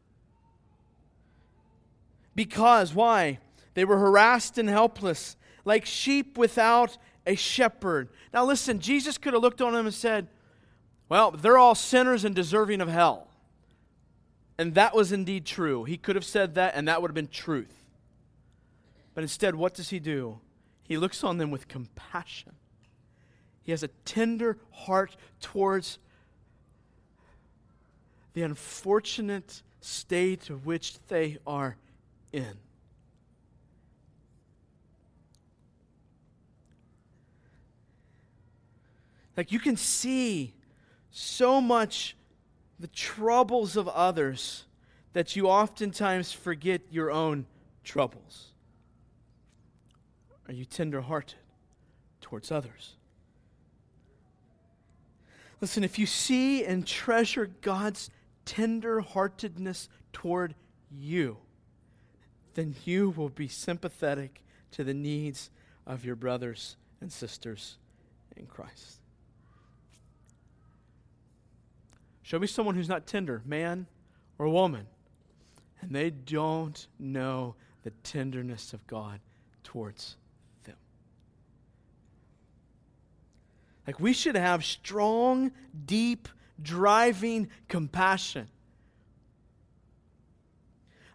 Because 2.35 2.95
why? 2.95 3.39
They 3.79 3.85
were 3.85 3.99
harassed 3.99 4.59
and 4.59 4.69
helpless, 4.69 5.37
like 5.65 5.87
sheep 5.87 6.37
without 6.37 6.99
a 7.25 7.37
shepherd. 7.37 8.09
Now, 8.35 8.45
listen, 8.45 8.81
Jesus 8.81 9.19
could 9.19 9.35
have 9.35 9.43
looked 9.43 9.61
on 9.61 9.73
them 9.73 9.87
and 9.87 9.95
said, 9.95 10.27
Well, 11.09 11.31
they're 11.31 11.59
all 11.59 11.77
sinners 11.77 12.25
and 12.25 12.35
deserving 12.35 12.81
of 12.81 12.89
hell. 12.89 13.29
And 14.59 14.75
that 14.75 14.97
was 14.97 15.13
indeed 15.13 15.47
true. 15.47 15.85
He 15.85 15.97
could 15.97 16.17
have 16.17 16.25
said 16.25 16.57
that, 16.57 16.75
and 16.75 16.89
that 16.89 17.01
would 17.01 17.13
have 17.13 17.15
been 17.15 17.29
truth. 17.29 17.85
But 19.15 19.23
instead, 19.23 19.55
what 19.55 19.75
does 19.75 19.91
he 19.91 20.01
do? 20.01 20.41
He 20.83 20.97
looks 20.97 21.23
on 21.23 21.39
them 21.39 21.53
with 21.53 21.69
compassion. 21.69 22.57
He 23.63 23.71
has 23.71 23.85
a 23.85 23.89
tender 24.05 24.59
heart 24.73 25.17
towards 25.41 26.01
the 28.33 28.43
unfortunate 28.43 29.63
state 29.81 30.51
of 30.51 30.67
which 30.67 30.99
they 31.07 31.39
are 31.47 31.77
in. 32.33 32.59
Like 39.39 39.53
you 39.53 39.61
can 39.61 39.77
see 39.77 40.53
so 41.13 41.61
much 41.61 42.17
the 42.81 42.89
troubles 42.89 43.77
of 43.77 43.87
others 43.87 44.65
that 45.13 45.37
you 45.37 45.47
oftentimes 45.47 46.33
forget 46.33 46.81
your 46.91 47.13
own 47.13 47.47
troubles. 47.85 48.49
Are 50.49 50.53
you 50.53 50.65
tenderhearted 50.65 51.39
towards 52.21 52.51
others? 52.51 52.97
Listen, 55.61 55.85
if 55.85 56.01
you 56.01 56.07
see 56.07 56.65
and 56.65 56.85
treasure 56.85 57.49
God's 57.61 58.11
tenderheartedness 58.45 59.87
toward 60.13 60.57
you, 60.91 61.37
then 62.55 62.75
you 62.85 63.11
will 63.11 63.29
be 63.29 63.47
sympathetic 63.47 64.43
to 64.73 64.83
the 64.83 64.95
needs 64.95 65.51
of 65.87 66.05
your 66.05 66.17
brothers 66.17 66.77
and 67.01 67.13
sisters 67.13 67.79
in 68.37 68.47
Christ. 68.47 68.98
Show 72.29 72.39
me 72.39 72.47
someone 72.47 72.75
who's 72.75 72.91
not 72.91 73.07
tender, 73.07 73.41
man 73.47 73.87
or 74.39 74.51
woman, 74.51 74.87
and 75.81 75.97
they 75.97 76.11
don't 76.11 76.87
know 76.99 77.55
the 77.85 77.91
tenderness 78.03 78.75
of 78.75 78.87
God 78.87 79.21
towards 79.65 80.19
them. 80.65 80.77
Like 83.87 83.99
we 83.99 84.13
should 84.13 84.35
have 84.35 84.63
strong, 84.63 85.53
deep, 85.87 86.29
driving 86.61 87.49
compassion. 87.67 88.49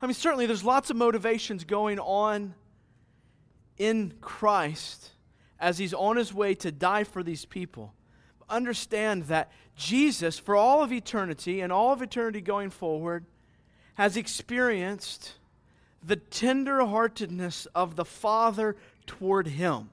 I 0.01 0.07
mean, 0.07 0.15
certainly 0.15 0.47
there's 0.47 0.63
lots 0.63 0.89
of 0.89 0.95
motivations 0.95 1.63
going 1.63 1.99
on 1.99 2.55
in 3.77 4.15
Christ 4.19 5.11
as 5.59 5.77
he's 5.77 5.93
on 5.93 6.17
his 6.17 6.33
way 6.33 6.55
to 6.55 6.71
die 6.71 7.03
for 7.03 7.21
these 7.21 7.45
people 7.45 7.93
understand 8.49 9.23
that 9.23 9.51
Jesus, 9.75 10.37
for 10.37 10.55
all 10.55 10.83
of 10.83 10.91
eternity 10.91 11.61
and 11.61 11.71
all 11.71 11.93
of 11.93 12.01
eternity 12.01 12.41
going 12.41 12.69
forward, 12.69 13.25
has 13.95 14.17
experienced 14.17 15.33
the 16.03 16.17
tenderheartedness 16.17 17.67
of 17.73 17.95
the 17.95 18.05
Father 18.05 18.75
toward 19.05 19.47
him. 19.47 19.89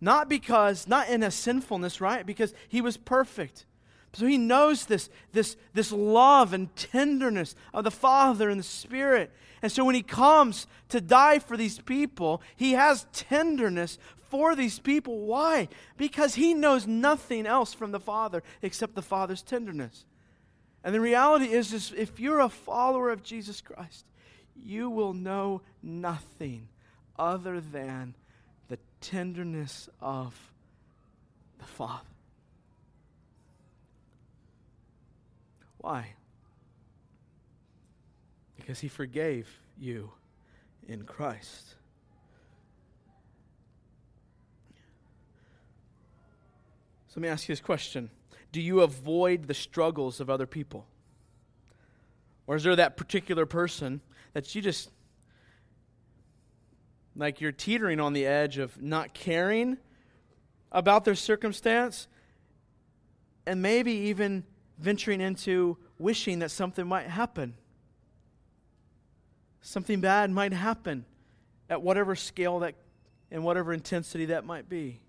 Not 0.00 0.28
because, 0.28 0.86
not 0.86 1.08
in 1.08 1.22
a 1.22 1.30
sinfulness, 1.30 2.00
right? 2.00 2.26
Because 2.26 2.52
he 2.68 2.80
was 2.80 2.96
perfect. 2.96 3.64
So 4.12 4.26
he 4.26 4.38
knows 4.38 4.86
this, 4.86 5.10
this, 5.32 5.56
this 5.72 5.90
love 5.90 6.52
and 6.52 6.74
tenderness 6.76 7.54
of 7.72 7.84
the 7.84 7.90
Father 7.90 8.48
and 8.48 8.60
the 8.60 8.64
Spirit. 8.64 9.30
And 9.60 9.72
so 9.72 9.84
when 9.84 9.94
he 9.94 10.02
comes 10.02 10.66
to 10.90 11.00
die 11.00 11.38
for 11.38 11.56
these 11.56 11.78
people, 11.80 12.42
he 12.54 12.72
has 12.72 13.06
tenderness 13.12 13.98
for 14.34 14.56
these 14.56 14.80
people. 14.80 15.20
Why? 15.20 15.68
Because 15.96 16.34
he 16.34 16.54
knows 16.54 16.88
nothing 16.88 17.46
else 17.46 17.72
from 17.72 17.92
the 17.92 18.00
Father 18.00 18.42
except 18.62 18.96
the 18.96 19.00
Father's 19.00 19.42
tenderness. 19.42 20.06
And 20.82 20.92
the 20.92 21.00
reality 21.00 21.52
is, 21.52 21.72
is 21.72 21.94
if 21.96 22.18
you're 22.18 22.40
a 22.40 22.48
follower 22.48 23.10
of 23.10 23.22
Jesus 23.22 23.60
Christ, 23.60 24.04
you 24.56 24.90
will 24.90 25.12
know 25.12 25.62
nothing 25.84 26.66
other 27.16 27.60
than 27.60 28.16
the 28.66 28.78
tenderness 29.00 29.88
of 30.00 30.34
the 31.60 31.66
Father. 31.66 32.02
Why? 35.78 36.08
Because 38.56 38.80
he 38.80 38.88
forgave 38.88 39.48
you 39.78 40.10
in 40.88 41.04
Christ. 41.04 41.76
So 47.14 47.20
let 47.20 47.28
me 47.28 47.28
ask 47.28 47.48
you 47.48 47.52
this 47.52 47.60
question 47.60 48.10
Do 48.50 48.60
you 48.60 48.80
avoid 48.80 49.46
the 49.46 49.54
struggles 49.54 50.18
of 50.18 50.28
other 50.28 50.48
people? 50.48 50.84
Or 52.48 52.56
is 52.56 52.64
there 52.64 52.74
that 52.74 52.96
particular 52.96 53.46
person 53.46 54.00
that 54.32 54.52
you 54.52 54.60
just, 54.60 54.90
like 57.14 57.40
you're 57.40 57.52
teetering 57.52 58.00
on 58.00 58.14
the 58.14 58.26
edge 58.26 58.58
of 58.58 58.82
not 58.82 59.14
caring 59.14 59.78
about 60.72 61.04
their 61.04 61.14
circumstance 61.14 62.08
and 63.46 63.62
maybe 63.62 63.92
even 63.92 64.42
venturing 64.78 65.20
into 65.20 65.78
wishing 66.00 66.40
that 66.40 66.50
something 66.50 66.86
might 66.86 67.06
happen? 67.06 67.54
Something 69.62 70.00
bad 70.00 70.32
might 70.32 70.52
happen 70.52 71.04
at 71.70 71.80
whatever 71.80 72.16
scale 72.16 72.58
that 72.58 72.74
and 73.30 73.44
whatever 73.44 73.72
intensity 73.72 74.26
that 74.26 74.44
might 74.44 74.68
be. 74.68 75.00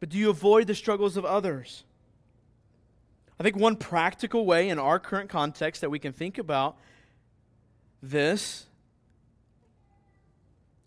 But 0.00 0.10
do 0.10 0.18
you 0.18 0.30
avoid 0.30 0.66
the 0.66 0.74
struggles 0.74 1.16
of 1.16 1.24
others? 1.24 1.84
I 3.38 3.42
think 3.42 3.56
one 3.56 3.76
practical 3.76 4.46
way 4.46 4.68
in 4.68 4.78
our 4.78 4.98
current 4.98 5.30
context 5.30 5.80
that 5.80 5.90
we 5.90 5.98
can 5.98 6.12
think 6.12 6.38
about 6.38 6.76
this 8.02 8.66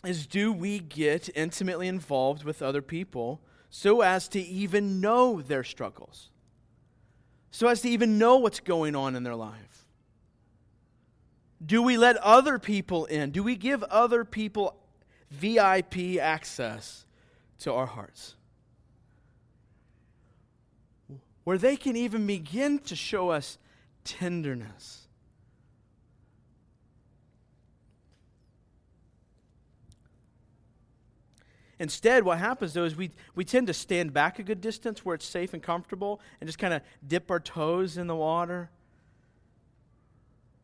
is 0.05 0.25
do 0.25 0.51
we 0.51 0.79
get 0.79 1.29
intimately 1.35 1.87
involved 1.87 2.43
with 2.43 2.61
other 2.61 2.81
people 2.81 3.39
so 3.69 4.01
as 4.01 4.27
to 4.29 4.39
even 4.39 4.99
know 4.99 5.41
their 5.41 5.63
struggles? 5.63 6.29
So 7.51 7.67
as 7.67 7.81
to 7.81 7.89
even 7.89 8.17
know 8.17 8.37
what's 8.37 8.59
going 8.59 8.95
on 8.95 9.15
in 9.15 9.23
their 9.23 9.35
life? 9.35 9.85
Do 11.63 11.83
we 11.83 11.97
let 11.97 12.17
other 12.17 12.57
people 12.57 13.05
in? 13.05 13.31
Do 13.31 13.43
we 13.43 13.55
give 13.55 13.83
other 13.83 14.25
people 14.25 14.75
VIP 15.29 16.17
access 16.19 17.05
to 17.59 17.71
our 17.71 17.85
hearts? 17.85 18.35
Where 21.43 21.57
they 21.57 21.75
can 21.75 21.95
even 21.95 22.27
begin 22.27 22.79
to 22.79 22.95
show 22.95 23.29
us 23.29 23.57
tenderness 24.03 25.01
Instead, 31.81 32.23
what 32.23 32.37
happens 32.37 32.73
though 32.73 32.83
is 32.83 32.95
we, 32.95 33.09
we 33.33 33.43
tend 33.43 33.65
to 33.65 33.73
stand 33.73 34.13
back 34.13 34.37
a 34.37 34.43
good 34.43 34.61
distance 34.61 35.03
where 35.03 35.15
it's 35.15 35.25
safe 35.25 35.55
and 35.55 35.63
comfortable 35.63 36.21
and 36.39 36.47
just 36.47 36.59
kind 36.59 36.75
of 36.75 36.83
dip 37.07 37.31
our 37.31 37.39
toes 37.39 37.97
in 37.97 38.05
the 38.05 38.15
water. 38.15 38.69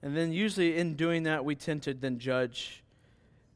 And 0.04 0.16
then, 0.16 0.32
usually, 0.32 0.78
in 0.78 0.94
doing 0.94 1.24
that, 1.24 1.44
we 1.44 1.56
tend 1.56 1.82
to 1.84 1.96
then 1.96 2.20
judge 2.20 2.84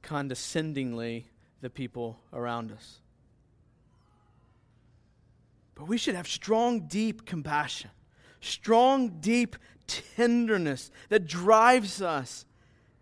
condescendingly 0.02 1.28
the 1.62 1.70
people 1.70 2.18
around 2.34 2.72
us. 2.72 3.01
But 5.82 5.88
we 5.88 5.98
should 5.98 6.14
have 6.14 6.28
strong, 6.28 6.82
deep 6.82 7.26
compassion, 7.26 7.90
strong, 8.40 9.18
deep 9.20 9.56
tenderness 9.88 10.92
that 11.10 11.26
drives 11.26 12.04
us 12.04 12.46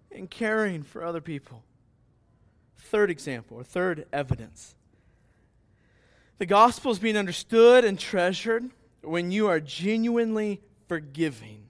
in 0.09 0.27
caring 0.27 0.83
for 0.83 1.03
other 1.03 1.19
people. 1.19 1.65
Third 2.77 3.11
example, 3.11 3.57
or 3.57 3.65
third 3.65 4.05
evidence. 4.13 4.75
The 6.37 6.45
gospel 6.45 6.93
is 6.93 6.99
being 6.99 7.17
understood 7.17 7.83
and 7.83 7.99
treasured 7.99 8.69
when 9.01 9.29
you 9.29 9.47
are 9.47 9.59
genuinely 9.59 10.61
forgiving, 10.87 11.65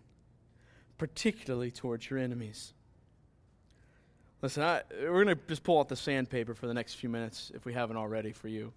particularly 0.99 1.71
towards 1.71 2.07
your 2.07 2.19
enemies. 2.19 2.71
Listen, 4.43 4.61
I, 4.61 4.83
we're 4.91 5.23
going 5.23 5.35
to 5.35 5.41
just 5.47 5.63
pull 5.63 5.79
out 5.79 5.89
the 5.89 5.95
sandpaper 5.95 6.53
for 6.53 6.67
the 6.67 6.75
next 6.75 6.93
few 6.93 7.09
minutes 7.09 7.51
if 7.55 7.65
we 7.65 7.73
haven't 7.73 7.97
already 7.97 8.31
for 8.31 8.47
you. 8.47 8.71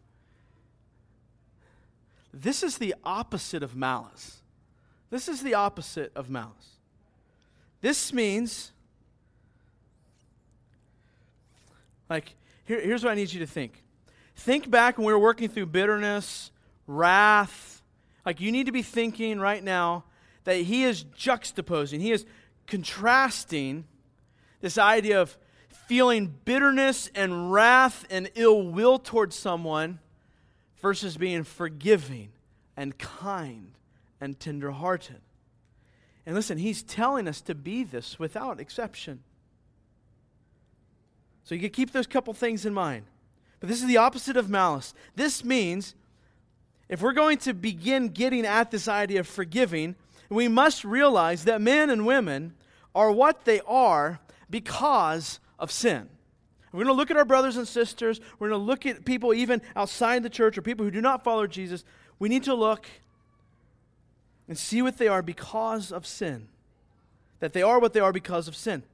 This 2.33 2.63
is 2.63 2.79
the 2.79 2.95
opposite 3.05 3.63
of 3.63 3.77
malice. 3.77 4.43
This 5.11 5.29
is 5.29 5.43
the 5.43 5.55
opposite 5.55 6.13
of 6.17 6.31
malice. 6.31 6.79
This 7.81 8.13
means 8.13 8.73
Like, 12.13 12.35
here, 12.67 12.79
here's 12.79 13.03
what 13.03 13.13
I 13.13 13.15
need 13.15 13.33
you 13.33 13.41
to 13.41 13.47
think. 13.47 13.83
Think 14.37 14.71
back 14.71 14.99
when 14.99 15.07
we 15.07 15.15
were 15.15 15.19
working 15.19 15.49
through 15.49 15.65
bitterness, 15.65 16.51
wrath. 16.87 17.83
Like, 18.27 18.39
you 18.39 18.53
need 18.53 18.67
to 18.67 18.73
be 18.73 18.83
thinking 18.83 19.41
right 19.41 19.65
now 19.65 20.05
that 20.45 20.57
he 20.57 20.85
is 20.85 21.05
juxtaposing, 21.05 22.01
he 22.01 22.13
is 22.13 22.27
contrasting 22.67 23.85
this 24.61 24.77
idea 24.77 25.23
of 25.23 25.39
feeling 25.69 26.35
bitterness 26.45 27.11
and 27.15 27.51
wrath 27.51 28.05
and 28.11 28.31
ill 28.35 28.63
will 28.63 28.99
towards 28.99 29.35
someone 29.35 29.99
versus 30.83 31.17
being 31.17 31.45
forgiving 31.45 32.31
and 32.77 32.99
kind 32.99 33.73
and 34.21 34.39
tenderhearted. 34.39 35.21
And 36.27 36.35
listen, 36.35 36.59
he's 36.59 36.83
telling 36.83 37.27
us 37.27 37.41
to 37.43 37.55
be 37.55 37.85
this 37.85 38.19
without 38.19 38.61
exception. 38.61 39.21
So 41.45 41.55
you 41.55 41.61
can 41.61 41.71
keep 41.71 41.93
those 41.93 42.07
couple 42.07 42.35
things 42.35 42.67
in 42.67 42.75
mind. 42.75 43.07
But 43.61 43.69
this 43.69 43.81
is 43.81 43.89
the 43.89 43.97
opposite 43.97 44.37
of 44.37 44.51
malice. 44.51 44.95
This 45.17 45.45
means 45.45 45.95
if 46.89 47.01
we're 47.01 47.13
going 47.13 47.39
to 47.39 47.55
begin 47.55 48.09
getting 48.09 48.45
at 48.45 48.71
this 48.71 48.89
idea 48.89 49.21
of 49.21 49.27
forgiving, 49.27 49.97
we 50.29 50.49
must 50.49 50.85
realize 50.85 51.45
that 51.45 51.61
men 51.61 51.91
and 51.91 52.07
women 52.07 52.55
are 52.95 53.11
what 53.11 53.45
they 53.45 53.61
are 53.67 54.21
because 54.51 55.41
of 55.59 55.71
sin. 55.71 56.09
We're 56.73 56.85
going 56.85 56.95
to 56.95 56.99
look 56.99 57.11
at 57.11 57.17
our 57.17 57.25
brothers 57.25 57.57
and 57.57 57.69
sisters. 57.69 58.21
We're 58.39 58.49
going 58.49 58.61
to 58.61 58.65
look 58.65 58.87
at 58.87 59.05
people 59.05 59.35
even 59.35 59.61
outside 59.77 60.23
the 60.23 60.31
church 60.31 60.57
or 60.57 60.63
people 60.63 60.85
who 60.85 60.91
do 60.91 61.03
not 61.03 61.23
follow 61.23 61.47
Jesus. 61.47 61.85
We 62.19 62.29
need 62.29 62.45
to 62.45 62.55
look 62.55 62.87
and 64.49 64.57
see 64.57 64.81
what 64.81 64.97
they 64.97 65.09
are 65.09 65.23
because 65.23 65.93
of 65.93 66.07
sin. 66.07 66.49
That 67.41 67.53
they 67.53 67.63
are 67.63 67.79
what 67.79 67.93
they 67.93 68.01
are 68.01 68.13
because 68.13 68.49
of 68.49 68.57
sin. 68.57 68.85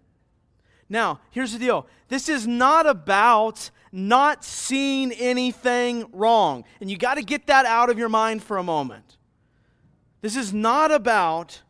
Now, 0.88 1.20
here's 1.30 1.52
the 1.52 1.58
deal 1.58 1.86
this 2.08 2.28
is 2.28 2.46
not 2.46 2.86
about 2.86 3.70
not 3.92 4.44
seeing 4.44 5.12
anything 5.12 6.06
wrong. 6.12 6.64
And 6.80 6.90
you 6.90 6.96
got 6.96 7.14
to 7.14 7.22
get 7.22 7.46
that 7.46 7.66
out 7.66 7.90
of 7.90 7.98
your 7.98 8.08
mind 8.08 8.42
for 8.42 8.56
a 8.56 8.62
moment. 8.62 9.16
This 10.20 10.36
is 10.36 10.52
not 10.52 10.90
about 10.90 11.62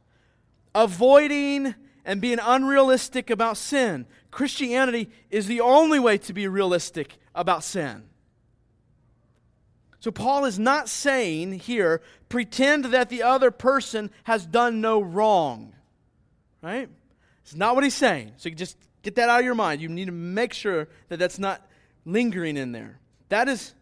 avoiding 0.74 1.74
and 2.04 2.20
being 2.20 2.38
unrealistic 2.42 3.30
about 3.30 3.56
sin. 3.56 4.06
Christianity 4.30 5.10
is 5.30 5.46
the 5.46 5.60
only 5.60 5.98
way 5.98 6.18
to 6.18 6.32
be 6.32 6.48
realistic 6.48 7.18
about 7.34 7.64
sin. 7.64 8.04
So, 10.00 10.10
Paul 10.10 10.44
is 10.44 10.58
not 10.58 10.88
saying 10.88 11.58
here, 11.60 12.00
pretend 12.28 12.86
that 12.86 13.08
the 13.08 13.22
other 13.22 13.50
person 13.50 14.10
has 14.24 14.46
done 14.46 14.80
no 14.80 15.00
wrong. 15.00 15.74
Right? 16.62 16.88
It's 17.42 17.54
not 17.54 17.74
what 17.74 17.84
he's 17.84 17.94
saying. 17.94 18.32
So, 18.36 18.48
just 18.50 18.76
Get 19.02 19.14
that 19.14 19.28
out 19.28 19.40
of 19.40 19.44
your 19.44 19.54
mind. 19.54 19.80
You 19.80 19.88
need 19.88 20.06
to 20.06 20.12
make 20.12 20.52
sure 20.52 20.88
that 21.08 21.18
that's 21.18 21.38
not 21.38 21.66
lingering 22.04 22.56
in 22.56 22.72
there. 22.72 22.98
That 23.28 23.48
is 23.48 23.74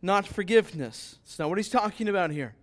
not 0.00 0.26
forgiveness. 0.26 1.18
It's 1.24 1.38
not 1.38 1.48
what 1.48 1.58
he's 1.58 1.68
talking 1.68 2.08
about 2.08 2.30
here. 2.30 2.54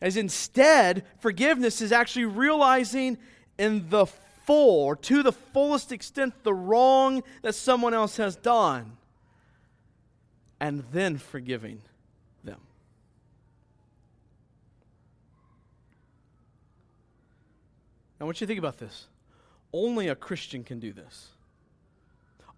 As 0.00 0.16
instead, 0.16 1.04
forgiveness 1.18 1.80
is 1.80 1.90
actually 1.92 2.26
realizing 2.26 3.18
in 3.58 3.88
the 3.88 4.06
full, 4.48 4.80
or 4.86 4.96
to 4.96 5.22
the 5.22 5.30
fullest 5.30 5.92
extent, 5.92 6.32
the 6.42 6.54
wrong 6.54 7.22
that 7.42 7.54
someone 7.54 7.92
else 7.92 8.16
has 8.16 8.34
done, 8.34 8.96
and 10.58 10.82
then 10.90 11.18
forgiving 11.18 11.82
them. 12.42 12.58
Now, 18.18 18.22
I 18.22 18.24
want 18.24 18.40
you 18.40 18.46
to 18.46 18.48
think 18.48 18.58
about 18.58 18.78
this. 18.78 19.08
Only 19.70 20.08
a 20.08 20.14
Christian 20.14 20.64
can 20.64 20.80
do 20.80 20.94
this. 20.94 21.28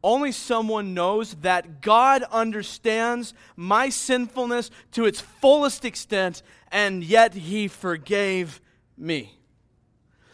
Only 0.04 0.30
someone 0.30 0.94
knows 0.94 1.34
that 1.42 1.80
God 1.80 2.22
understands 2.30 3.34
my 3.56 3.88
sinfulness 3.88 4.70
to 4.92 5.06
its 5.06 5.20
fullest 5.20 5.84
extent, 5.84 6.44
and 6.70 7.02
yet 7.02 7.34
He 7.34 7.66
forgave 7.66 8.60
me. 8.96 9.39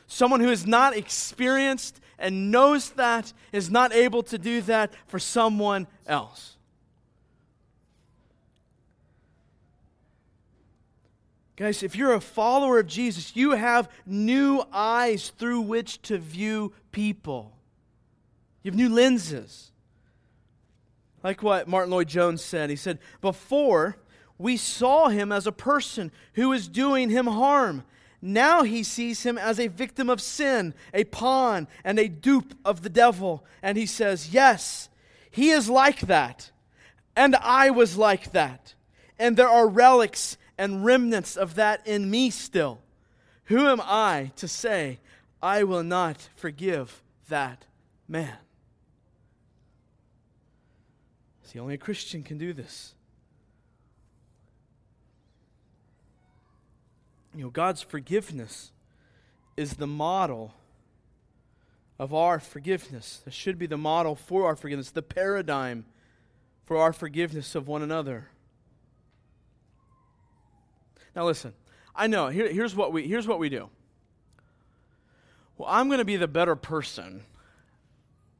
Someone 0.07 0.41
who 0.41 0.51
is 0.51 0.67
not 0.67 0.97
experienced 0.97 2.01
and 2.19 2.51
knows 2.51 2.91
that 2.91 3.33
is 3.53 3.71
not 3.71 3.93
able 3.93 4.23
to 4.25 4.39
do 4.39 4.61
that 4.63 4.93
for 5.07 5.19
someone 5.19 5.87
else. 6.07 6.57
Guys, 11.57 11.83
if 11.83 11.97
you're 11.97 12.13
a 12.13 12.21
follower 12.21 12.79
of 12.79 12.87
Jesus, 12.87 13.35
you 13.35 13.53
have 13.53 13.91
new 14.05 14.63
eyes 14.73 15.33
through 15.39 15.63
which 15.63 16.03
to 16.03 16.19
view 16.19 16.73
people. 16.93 17.57
You 18.63 18.71
have 18.71 18.77
new 18.77 18.91
lenses. 18.91 19.73
Like 21.23 21.43
what 21.43 21.67
Martyn 21.67 21.91
Lloyd-Jones 21.91 22.43
said. 22.43 22.69
He 22.69 22.77
said, 22.77 22.99
Before, 23.23 23.97
we 24.37 24.59
saw 24.59 25.09
him 25.09 25.33
as 25.33 25.47
a 25.47 25.53
person 25.53 26.13
who 26.35 26.51
was 26.51 26.69
doing 26.69 27.09
him 27.09 27.27
harm. 27.27 27.85
Now 28.23 28.63
he 28.63 28.83
sees 28.83 29.23
him 29.23 29.39
as 29.39 29.61
a 29.61 29.69
victim 29.69 30.09
of 30.09 30.21
sin, 30.21 30.75
a 30.95 31.05
pawn, 31.05 31.69
and 31.85 31.99
a 31.99 32.09
dupe 32.09 32.55
of 32.65 32.83
the 32.83 32.89
devil. 32.89 33.45
And 33.63 33.77
he 33.77 33.87
says, 33.87 34.33
Yes, 34.33 34.89
he 35.31 35.51
is 35.51 35.69
like 35.69 36.01
that. 36.01 36.51
And 37.15 37.37
I 37.37 37.71
was 37.71 37.97
like 37.97 38.33
that. 38.33 38.75
And 39.19 39.37
there 39.37 39.49
are 39.49 39.69
relics 39.69 40.37
and 40.59 40.85
remnants 40.85 41.37
of 41.37 41.55
that 41.55 41.87
in 41.87 42.11
me 42.11 42.31
still. 42.31 42.81
Who 43.45 43.67
am 43.69 43.81
I 43.83 44.33
to 44.37 44.49
say, 44.49 44.99
I 45.43 45.63
will 45.63 45.85
not 45.85 46.29
forgive 46.35 47.03
that 47.29 47.65
man? 48.09 48.37
See, 51.45 51.61
only 51.61 51.75
a 51.75 51.79
Christian 51.79 52.23
can 52.23 52.39
do 52.39 52.53
this. 52.53 52.96
You 57.37 57.45
know, 57.45 57.51
God's 57.51 57.83
forgiveness 57.83 58.73
is 59.59 59.75
the 59.75 59.87
model 59.87 60.55
of 61.99 62.15
our 62.15 62.41
forgiveness. 62.41 63.23
It 63.27 63.35
should 63.35 63.59
be 63.59 63.67
the 63.67 63.77
model 63.77 64.17
for 64.17 64.47
our 64.47 64.57
forgiveness, 64.57 64.91
the 64.91 65.03
paradigm 65.03 65.85
for 66.65 66.79
our 66.79 66.95
forgiveness 66.95 67.55
of 67.55 67.69
one 67.69 67.83
another. 67.83 68.29
Now 71.15 71.27
listen, 71.27 71.53
I 71.95 72.07
know, 72.07 72.29
here, 72.29 72.51
here's, 72.51 72.75
what 72.75 72.93
we, 72.93 73.07
here's 73.07 73.27
what 73.27 73.39
we 73.39 73.51
do. 73.51 73.69
Well, 75.59 75.69
I'm 75.71 75.89
going 75.89 75.99
to 75.99 76.05
be 76.07 76.17
the 76.17 76.29
better 76.29 76.57
person 76.57 77.23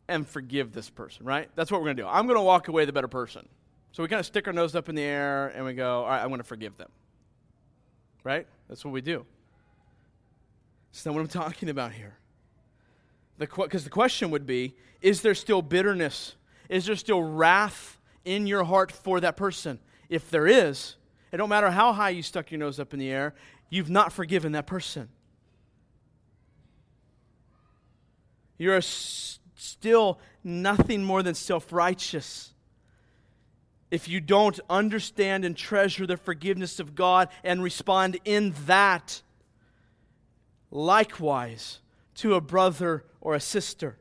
and 0.09 0.27
forgive 0.27 0.73
this 0.73 0.89
person, 0.89 1.27
right? 1.27 1.51
That's 1.55 1.71
what 1.71 1.81
we're 1.81 1.87
going 1.87 1.97
to 1.99 2.03
do. 2.03 2.09
I'm 2.09 2.27
going 2.27 2.39
to 2.39 2.43
walk 2.43 2.69
away 2.69 2.87
the 2.87 2.93
better 2.93 3.09
person. 3.09 3.47
So 3.93 4.03
we 4.03 4.09
kind 4.09 4.21
of 4.21 4.27
stick 4.27 4.47
our 4.47 4.53
nose 4.55 4.75
up 4.75 4.89
in 4.89 4.95
the 4.95 5.03
air 5.03 5.49
and 5.49 5.67
we 5.67 5.75
go, 5.75 6.03
all 6.03 6.09
right, 6.09 6.23
I'm 6.23 6.29
going 6.29 6.39
to 6.39 6.45
forgive 6.45 6.79
them. 6.79 6.91
Right? 8.25 8.47
That's 8.69 8.85
what 8.85 8.93
we 8.93 9.01
do. 9.01 9.25
That's 10.93 11.07
not 11.07 11.15
what 11.15 11.21
I'm 11.21 11.29
talking 11.29 11.69
about 11.69 11.93
here. 11.93 12.17
Because 13.39 13.85
the, 13.85 13.89
the 13.89 13.91
question 13.91 14.31
would 14.31 14.47
be 14.47 14.77
is 15.01 15.23
there 15.23 15.35
still 15.35 15.63
bitterness? 15.63 16.35
Is 16.69 16.87
there 16.87 16.97
still 16.97 17.23
wrath 17.23 18.01
in 18.25 18.47
your 18.47 18.65
heart 18.65 18.91
for 18.91 19.21
that 19.21 19.37
person? 19.37 19.79
If 20.09 20.31
there 20.31 20.47
is, 20.47 20.97
it 21.33 21.37
don't 21.37 21.49
matter 21.49 21.71
how 21.71 21.93
high 21.93 22.11
you 22.11 22.23
stuck 22.23 22.51
your 22.51 22.59
nose 22.59 22.81
up 22.81 22.93
in 22.93 22.99
the 22.99 23.11
air, 23.11 23.35
you've 23.69 23.91
not 23.91 24.13
forgiven 24.13 24.53
that 24.53 24.67
person. 24.67 25.09
You're 28.59 28.81
still 28.81 30.19
nothing 30.43 31.05
more 31.05 31.23
than 31.23 31.35
self 31.35 31.73
righteous. 31.73 32.55
If 33.91 34.09
you 34.09 34.21
don't 34.21 34.59
understand 34.69 35.45
and 35.45 35.57
treasure 35.57 36.07
the 36.07 36.17
forgiveness 36.17 36.81
of 36.81 36.95
God 36.95 37.29
and 37.45 37.63
respond 37.63 38.19
in 38.25 38.55
that, 38.67 39.23
likewise 40.71 41.81
to 42.17 42.35
a 42.35 42.41
brother 42.41 43.05
or 43.21 43.35
a 43.35 43.41
sister. 43.41 43.97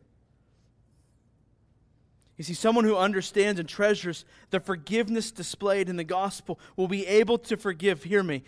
You 2.38 2.44
see, 2.44 2.54
someone 2.54 2.84
who 2.84 2.98
understands 2.98 3.60
and 3.60 3.70
treasures 3.70 4.26
the 4.50 4.60
forgiveness 4.60 5.32
displayed 5.32 5.88
in 5.88 5.96
the 5.96 6.04
gospel 6.04 6.60
will 6.76 6.88
be 6.88 7.06
able 7.08 7.38
to 7.40 7.56
forgive, 7.56 8.04
hear 8.04 8.24
me, 8.24 8.44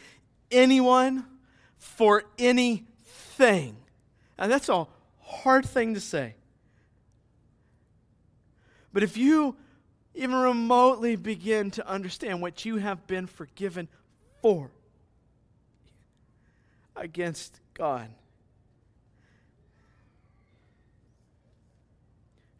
anyone 0.51 1.25
for 1.77 2.23
anything. 2.37 3.77
And 4.37 4.51
that's 4.51 4.69
a 4.69 4.87
hard 5.21 5.65
thing 5.65 5.93
to 5.93 6.01
say. 6.01 6.35
But 8.91 9.03
if 9.03 9.15
you 9.15 9.55
even 10.17 10.35
remotely 10.35 11.15
begin 11.15 11.69
to 11.71 11.87
understand 11.87 12.41
what 12.41 12.65
you 12.65 12.77
have 12.77 13.05
been 13.05 13.27
forgiven 13.27 13.87
for 14.41 14.71
against 16.95 17.59
God, 17.75 18.09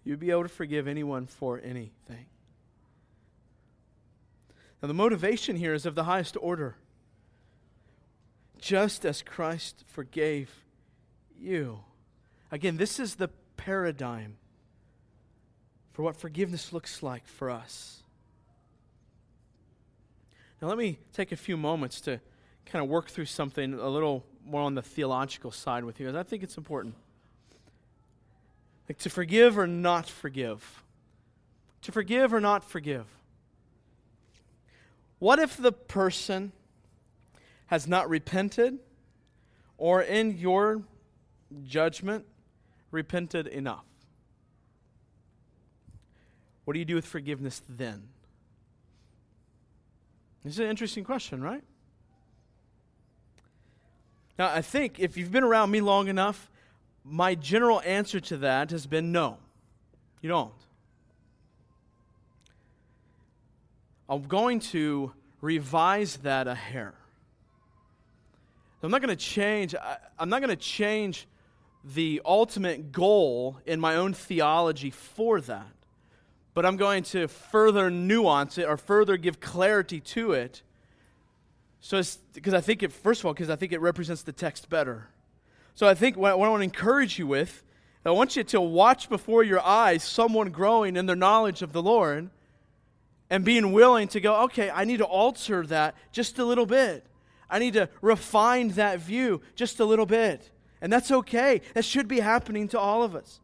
you'd 0.03 0.19
be 0.19 0.29
able 0.29 0.43
to 0.43 0.49
forgive 0.49 0.87
anyone 0.87 1.25
for 1.25 1.59
anything. 1.63 2.27
Now, 4.81 4.87
the 4.87 4.93
motivation 4.93 5.55
here 5.55 5.73
is 5.73 5.87
of 5.87 5.95
the 5.95 6.03
highest 6.03 6.37
order. 6.39 6.75
Just 8.59 9.03
as 9.03 9.23
Christ 9.23 9.83
forgave 9.87 10.63
you. 11.39 11.79
Again, 12.51 12.77
this 12.77 12.99
is 12.99 13.15
the 13.15 13.29
paradigm 13.55 14.37
for 15.97 16.03
what 16.03 16.15
forgiveness 16.15 16.71
looks 16.71 17.01
like 17.01 17.25
for 17.25 17.49
us. 17.49 18.03
Now, 20.61 20.67
let 20.67 20.77
me 20.77 20.99
take 21.11 21.31
a 21.31 21.35
few 21.35 21.57
moments 21.57 22.01
to 22.01 22.19
kind 22.67 22.83
of 22.83 22.87
work 22.87 23.09
through 23.09 23.25
something 23.25 23.73
a 23.73 23.89
little 23.89 24.23
more 24.45 24.61
on 24.61 24.75
the 24.75 24.83
theological 24.83 25.49
side 25.49 25.83
with 25.83 25.99
you, 25.99 26.07
as 26.07 26.13
I 26.13 26.21
think 26.21 26.43
it's 26.43 26.55
important. 26.55 26.93
Like 28.87 28.99
to 28.99 29.09
forgive 29.09 29.57
or 29.57 29.65
not 29.65 30.07
forgive. 30.07 30.83
To 31.81 31.91
forgive 31.91 32.31
or 32.31 32.39
not 32.39 32.63
forgive. 32.63 33.07
What 35.17 35.39
if 35.39 35.57
the 35.57 35.71
person 35.71 36.51
has 37.65 37.87
not 37.87 38.07
repented 38.07 38.77
or, 39.79 40.03
in 40.03 40.37
your 40.37 40.83
judgment, 41.63 42.27
repented 42.91 43.47
enough? 43.47 43.83
What 46.67 46.73
do 46.73 46.79
you 46.79 46.85
do 46.85 46.95
with 46.95 47.05
forgiveness 47.05 47.61
then? 47.69 48.09
This 50.43 50.55
is 50.55 50.59
an 50.59 50.65
interesting 50.65 51.05
question, 51.05 51.41
right? 51.41 51.63
Now, 54.37 54.49
I 54.49 54.61
think 54.61 54.99
if 54.99 55.15
you've 55.15 55.31
been 55.31 55.45
around 55.45 55.71
me 55.71 55.79
long 55.79 56.09
enough, 56.09 56.51
my 57.05 57.35
general 57.35 57.79
answer 57.85 58.19
to 58.19 58.37
that 58.39 58.71
has 58.71 58.85
been 58.85 59.13
no. 59.13 59.37
You 60.21 60.27
don't. 60.27 60.51
I'm 64.09 64.23
going 64.23 64.59
to 64.59 65.13
revise 65.39 66.17
that 66.17 66.49
a 66.49 66.55
hair. 66.55 66.95
I'm 68.83 68.91
not 68.91 69.01
going 69.01 69.15
to 69.15 69.23
change 69.23 69.73
I, 69.73 69.99
I'm 70.19 70.27
not 70.27 70.41
going 70.41 70.49
to 70.49 70.61
change 70.61 71.27
the 71.85 72.21
ultimate 72.25 72.91
goal 72.91 73.57
in 73.65 73.79
my 73.79 73.95
own 73.95 74.11
theology 74.11 74.91
for 74.91 75.39
that. 75.39 75.76
But 76.57 76.65
I'm 76.65 76.75
going 76.75 77.03
to 77.03 77.27
further 77.27 77.91
nuance 77.91 78.57
it 78.57 78.67
or 78.67 78.77
further 78.77 79.15
give 79.15 79.39
clarity 79.39 79.99
to 79.99 80.31
it. 80.31 80.63
So 81.81 82.01
because 82.33 82.55
I 82.55 82.61
think 82.61 82.81
it 82.81 82.91
first 82.91 83.21
of 83.21 83.27
all 83.27 83.33
because 83.33 83.51
I 83.51 83.55
think 83.55 83.73
it 83.73 83.79
represents 83.79 84.23
the 84.23 84.31
text 84.31 84.67
better. 84.67 85.07
So 85.75 85.87
I 85.87 85.93
think 85.93 86.17
what, 86.17 86.39
what 86.39 86.47
I 86.47 86.49
want 86.49 86.61
to 86.61 86.63
encourage 86.63 87.19
you 87.19 87.27
with, 87.27 87.61
I 88.03 88.09
want 88.09 88.35
you 88.35 88.43
to 88.43 88.59
watch 88.59 89.07
before 89.07 89.43
your 89.43 89.63
eyes 89.63 90.03
someone 90.03 90.49
growing 90.49 90.95
in 90.95 91.05
their 91.05 91.15
knowledge 91.15 91.61
of 91.61 91.73
the 91.73 91.81
Lord 91.83 92.31
and 93.29 93.45
being 93.45 93.71
willing 93.71 94.07
to 94.07 94.19
go, 94.19 94.45
okay, 94.45 94.71
I 94.71 94.83
need 94.83 94.97
to 94.97 95.05
alter 95.05 95.63
that 95.67 95.93
just 96.11 96.39
a 96.39 96.43
little 96.43 96.65
bit. 96.65 97.05
I 97.51 97.59
need 97.59 97.73
to 97.73 97.87
refine 98.01 98.69
that 98.69 98.99
view 98.99 99.41
just 99.53 99.79
a 99.79 99.85
little 99.85 100.07
bit. 100.07 100.49
And 100.81 100.91
that's 100.91 101.11
okay. 101.11 101.61
That 101.75 101.85
should 101.85 102.07
be 102.07 102.19
happening 102.19 102.67
to 102.69 102.79
all 102.79 103.03
of 103.03 103.15
us. 103.15 103.41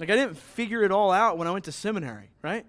Like, 0.00 0.10
I 0.10 0.16
didn't 0.16 0.36
figure 0.36 0.82
it 0.82 0.90
all 0.90 1.10
out 1.10 1.38
when 1.38 1.46
I 1.46 1.50
went 1.52 1.66
to 1.66 1.72
seminary, 1.72 2.30
right? 2.42 2.66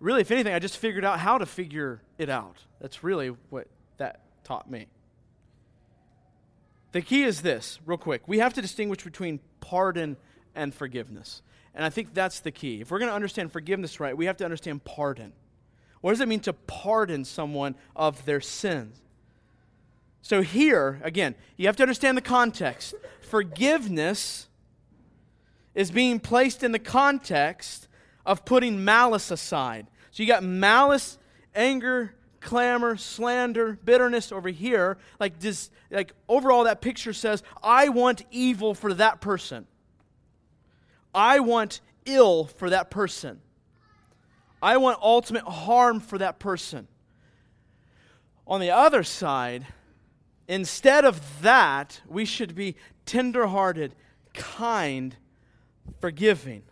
Really, 0.00 0.22
if 0.22 0.30
anything, 0.30 0.52
I 0.52 0.58
just 0.58 0.78
figured 0.78 1.04
out 1.04 1.20
how 1.20 1.38
to 1.38 1.46
figure 1.46 2.02
it 2.18 2.28
out. 2.28 2.56
That's 2.80 3.04
really 3.04 3.28
what 3.50 3.68
that 3.98 4.20
taught 4.44 4.70
me. 4.70 4.86
The 6.92 7.02
key 7.02 7.22
is 7.22 7.42
this, 7.42 7.78
real 7.86 7.98
quick. 7.98 8.26
We 8.26 8.38
have 8.38 8.54
to 8.54 8.62
distinguish 8.62 9.04
between 9.04 9.38
pardon 9.60 10.16
and 10.54 10.74
forgiveness. 10.74 11.42
And 11.74 11.84
I 11.84 11.90
think 11.90 12.14
that's 12.14 12.40
the 12.40 12.50
key. 12.50 12.80
If 12.80 12.90
we're 12.90 12.98
going 12.98 13.10
to 13.10 13.14
understand 13.14 13.52
forgiveness 13.52 14.00
right, 14.00 14.16
we 14.16 14.26
have 14.26 14.36
to 14.38 14.44
understand 14.44 14.84
pardon. 14.84 15.32
What 16.00 16.10
does 16.12 16.20
it 16.20 16.28
mean 16.28 16.40
to 16.40 16.52
pardon 16.52 17.24
someone 17.24 17.76
of 17.94 18.24
their 18.24 18.40
sins? 18.40 19.00
So, 20.22 20.42
here, 20.42 21.00
again, 21.02 21.34
you 21.56 21.66
have 21.66 21.76
to 21.76 21.82
understand 21.82 22.16
the 22.16 22.22
context. 22.22 22.94
Forgiveness 23.20 24.48
is 25.74 25.90
being 25.90 26.20
placed 26.20 26.62
in 26.62 26.72
the 26.72 26.78
context 26.78 27.88
of 28.26 28.44
putting 28.44 28.84
malice 28.84 29.30
aside. 29.30 29.86
So, 30.10 30.22
you 30.22 30.26
got 30.26 30.42
malice, 30.42 31.18
anger, 31.54 32.14
clamor, 32.40 32.96
slander, 32.96 33.78
bitterness 33.84 34.32
over 34.32 34.48
here. 34.48 34.98
Like, 35.18 35.38
just, 35.38 35.70
like 35.90 36.12
overall, 36.28 36.64
that 36.64 36.80
picture 36.80 37.12
says, 37.12 37.42
I 37.62 37.88
want 37.90 38.24
evil 38.30 38.74
for 38.74 38.94
that 38.94 39.20
person. 39.20 39.66
I 41.14 41.40
want 41.40 41.80
ill 42.04 42.44
for 42.44 42.70
that 42.70 42.90
person. 42.90 43.40
I 44.62 44.76
want 44.76 44.98
ultimate 45.00 45.44
harm 45.44 46.00
for 46.00 46.18
that 46.18 46.38
person. 46.38 46.86
On 48.46 48.60
the 48.60 48.70
other 48.70 49.02
side, 49.02 49.66
instead 50.48 51.04
of 51.04 51.42
that, 51.42 52.00
we 52.08 52.24
should 52.24 52.54
be 52.54 52.76
tenderhearted, 53.06 53.94
kind, 54.34 55.16
forgiving. 56.00 56.62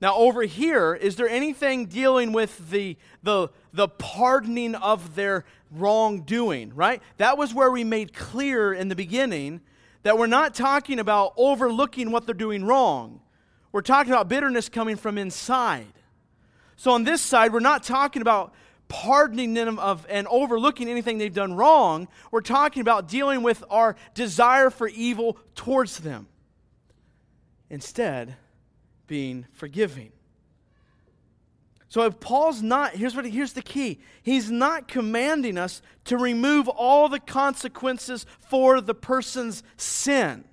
Now, 0.00 0.16
over 0.16 0.42
here, 0.42 0.94
is 0.94 1.16
there 1.16 1.28
anything 1.28 1.86
dealing 1.86 2.32
with 2.32 2.70
the, 2.70 2.96
the, 3.22 3.48
the 3.72 3.86
pardoning 3.86 4.74
of 4.74 5.14
their 5.14 5.44
wrongdoing, 5.70 6.74
right? 6.74 7.02
That 7.18 7.36
was 7.36 7.52
where 7.52 7.70
we 7.70 7.84
made 7.84 8.14
clear 8.14 8.72
in 8.72 8.88
the 8.88 8.96
beginning 8.96 9.60
that 10.02 10.16
we're 10.16 10.26
not 10.26 10.54
talking 10.54 10.98
about 10.98 11.34
overlooking 11.36 12.10
what 12.10 12.24
they're 12.24 12.34
doing 12.34 12.64
wrong. 12.64 13.20
We're 13.72 13.82
talking 13.82 14.12
about 14.12 14.28
bitterness 14.28 14.70
coming 14.70 14.96
from 14.96 15.18
inside. 15.18 15.92
So, 16.76 16.92
on 16.92 17.04
this 17.04 17.20
side, 17.20 17.52
we're 17.52 17.60
not 17.60 17.82
talking 17.82 18.22
about 18.22 18.54
pardoning 18.88 19.54
them 19.54 19.78
of 19.78 20.06
and 20.08 20.26
overlooking 20.28 20.88
anything 20.88 21.18
they've 21.18 21.32
done 21.32 21.54
wrong. 21.54 22.08
We're 22.30 22.40
talking 22.40 22.80
about 22.80 23.06
dealing 23.06 23.42
with 23.42 23.62
our 23.70 23.96
desire 24.14 24.70
for 24.70 24.88
evil 24.88 25.36
towards 25.54 25.98
them. 25.98 26.26
Instead, 27.70 28.36
being 29.06 29.46
forgiving. 29.52 30.12
So 31.88 32.02
if 32.02 32.20
Paul's 32.20 32.62
not, 32.62 32.92
here's 32.92 33.16
what 33.16 33.24
here's 33.24 33.52
the 33.52 33.62
key. 33.62 34.00
He's 34.22 34.48
not 34.48 34.86
commanding 34.86 35.58
us 35.58 35.82
to 36.04 36.16
remove 36.16 36.68
all 36.68 37.08
the 37.08 37.18
consequences 37.18 38.26
for 38.48 38.80
the 38.80 38.94
person's 38.94 39.64
sin. 39.76 40.44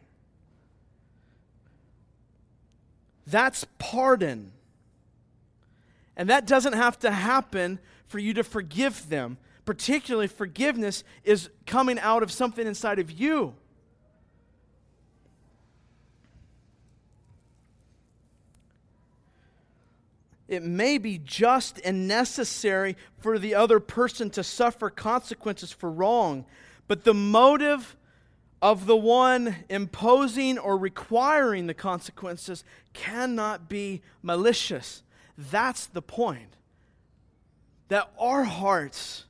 That's 3.28 3.66
pardon. 3.78 4.52
And 6.16 6.30
that 6.30 6.48
doesn't 6.48 6.74
have 6.74 6.98
to 7.00 7.12
happen 7.12 7.78
for 8.08 8.18
you 8.18 8.34
to 8.34 8.44
forgive 8.44 9.10
them. 9.10 9.38
Particularly, 9.66 10.28
forgiveness 10.28 11.04
is 11.24 11.50
coming 11.68 12.00
out 12.00 12.24
of 12.24 12.32
something 12.32 12.66
inside 12.66 12.98
of 12.98 13.12
you. 13.12 13.54
It 20.48 20.64
may 20.64 20.98
be 20.98 21.18
just 21.18 21.80
and 21.84 22.08
necessary 22.08 22.96
for 23.18 23.38
the 23.38 23.56
other 23.56 23.80
person 23.80 24.30
to 24.32 24.44
suffer 24.44 24.90
consequences 24.90 25.72
for 25.72 25.92
wrong, 25.92 26.46
but 26.88 27.04
the 27.04 27.14
motive 27.14 27.98
of 28.62 28.86
the 28.86 28.96
one 28.96 29.56
imposing 29.70 30.58
or 30.58 30.78
requiring 30.78 31.68
the 31.68 31.74
consequences 31.74 32.64
cannot 32.94 33.70
be 33.70 34.02
malicious. 34.24 35.04
That's 35.38 35.88
the 35.88 36.02
point. 36.02 36.56
That 37.90 38.12
our 38.20 38.44
hearts 38.44 39.26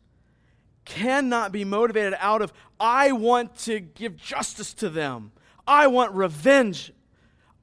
cannot 0.86 1.52
be 1.52 1.66
motivated 1.66 2.16
out 2.20 2.42
of, 2.42 2.54
I 2.80 3.12
want 3.12 3.58
to 3.60 3.80
give 3.80 4.16
justice 4.16 4.74
to 4.76 4.90
them. 4.90 5.32
I 5.68 5.88
want 5.88 6.14
revenge. 6.14 6.94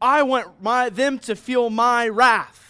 I 0.00 0.22
want 0.22 0.62
my, 0.62 0.90
them 0.90 1.18
to 1.20 1.34
feel 1.34 1.70
my 1.70 2.08
wrath. 2.08 2.63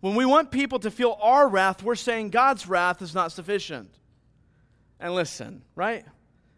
When 0.00 0.14
we 0.14 0.24
want 0.24 0.50
people 0.50 0.78
to 0.80 0.90
feel 0.90 1.18
our 1.20 1.48
wrath, 1.48 1.82
we're 1.82 1.94
saying 1.94 2.30
God's 2.30 2.68
wrath 2.68 3.02
is 3.02 3.14
not 3.14 3.32
sufficient. 3.32 3.90
And 5.00 5.14
listen, 5.14 5.62
right? 5.74 6.04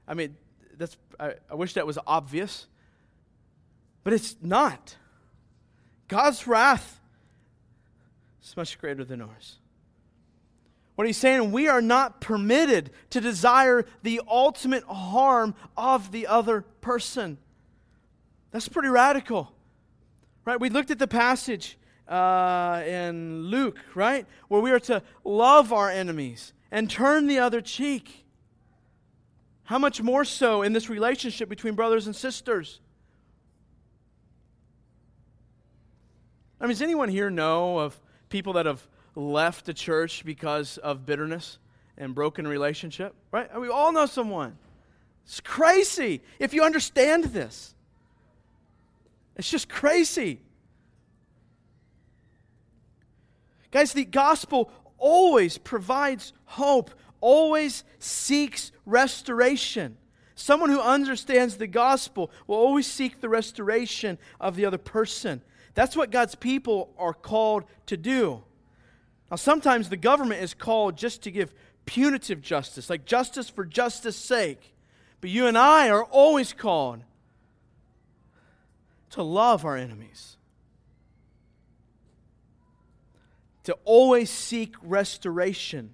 I 0.07 0.15
mean, 0.15 0.37
that's, 0.77 0.97
I, 1.19 1.35
I 1.51 1.55
wish 1.55 1.75
that 1.75 1.87
was 1.87 1.99
obvious, 2.07 2.67
but 4.05 4.13
it's 4.13 4.37
not. 4.43 4.97
God's 6.09 6.47
wrath 6.47 7.01
is 8.43 8.57
much 8.57 8.79
greater 8.79 9.05
than 9.05 9.21
ours. 9.21 9.59
What 10.95 11.07
he's 11.07 11.17
saying, 11.17 11.53
we 11.53 11.69
are 11.69 11.83
not 11.83 12.21
permitted 12.21 12.91
to 13.11 13.21
desire 13.21 13.85
the 14.03 14.21
ultimate 14.27 14.83
harm 14.85 15.55
of 15.77 16.11
the 16.11 16.27
other 16.27 16.63
person. 16.81 17.39
That's 18.51 18.69
pretty 18.69 18.89
radical. 18.89 19.53
Right? 20.45 20.59
We 20.59 20.71
looked 20.71 20.91
at 20.91 20.99
the 20.99 21.07
passage 21.07 21.79
uh, 22.09 22.83
in 22.87 23.43
Luke, 23.43 23.79
right? 23.95 24.27
Where 24.49 24.61
we 24.61 24.71
are 24.71 24.81
to 24.81 25.03
love 25.25 25.73
our 25.73 25.91
enemies 25.91 26.53
and 26.71 26.91
turn 26.91 27.27
the 27.27 27.39
other 27.39 27.61
cheek. 27.61 28.25
How 29.65 29.79
much 29.79 30.03
more 30.03 30.25
so 30.25 30.63
in 30.63 30.73
this 30.73 30.89
relationship 30.89 31.49
between 31.49 31.75
brothers 31.75 32.07
and 32.07 32.17
sisters? 32.17 32.81
I 36.61 36.65
mean, 36.65 36.71
does 36.71 36.83
anyone 36.83 37.09
here 37.09 37.31
know 37.31 37.79
of 37.79 38.01
people 38.31 38.55
that 38.55 38.67
have 38.67 38.87
left 39.15 39.67
the 39.67 39.75
church 39.75 40.25
because 40.25 40.79
of 40.79 41.05
bitterness 41.05 41.59
and 41.97 42.15
broken 42.15 42.47
relationship? 42.49 43.15
Right? 43.31 43.55
We 43.61 43.69
all 43.69 43.93
know 43.93 44.07
someone. 44.07 44.57
It's 45.25 45.41
crazy 45.41 46.23
if 46.39 46.55
you 46.55 46.65
understand 46.65 47.25
this. 47.25 47.75
It's 49.37 49.51
just 49.51 49.69
crazy. 49.69 50.41
Guys, 53.71 53.93
the 53.93 54.05
gospel 54.05 54.71
always 54.99 55.59
provides 55.59 56.33
hope 56.45 56.91
always 57.21 57.85
seeks 57.99 58.73
restoration. 58.87 59.97
Someone 60.35 60.71
who 60.71 60.81
understands 60.81 61.57
the 61.57 61.67
gospel 61.67 62.31
will 62.47 62.57
always 62.57 62.87
seek 62.87 63.21
the 63.21 63.29
restoration 63.29 64.19
of 64.41 64.57
the 64.57 64.65
other 64.65 64.79
person. 64.79 65.43
That's 65.75 65.97
what 65.97 66.11
God's 66.11 66.35
people 66.35 66.95
are 66.97 67.13
called 67.13 67.65
to 67.87 67.97
do. 67.97 68.43
Now, 69.31 69.37
sometimes 69.37 69.89
the 69.89 69.97
government 69.97 70.43
is 70.43 70.55
called 70.55 70.97
just 70.97 71.23
to 71.23 71.31
give 71.31 71.53
punitive 71.87 72.41
justice, 72.41 72.89
like 72.89 73.05
justice 73.05 73.51
for 73.51 73.65
justice' 73.65 74.17
sake. 74.17 74.75
But 75.21 75.31
you 75.31 75.47
and 75.47 75.59
I 75.59 75.91
are 75.91 76.05
always 76.05 76.53
called 76.53 77.03
to 79.11 79.23
love 79.23 79.65
our 79.65 79.77
enemies, 79.77 80.37
to 83.69 83.77
always 83.85 84.31
seek 84.31 84.75
restoration 84.83 85.91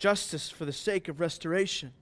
justice 0.00 0.50
for 0.50 0.64
the 0.64 0.72
sake 0.72 1.06
of 1.06 1.20
restoration. 1.20 1.92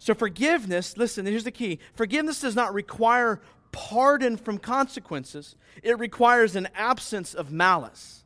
So, 0.00 0.12
forgiveness, 0.12 0.96
listen, 0.96 1.24
here's 1.24 1.44
the 1.44 1.52
key 1.52 1.78
forgiveness 1.94 2.40
does 2.40 2.56
not 2.56 2.74
require 2.74 3.40
pardon 3.70 4.38
from 4.38 4.58
consequences, 4.58 5.54
it 5.84 6.00
requires 6.00 6.56
an 6.56 6.66
absence 6.74 7.32
of 7.32 7.52
malice, 7.52 8.24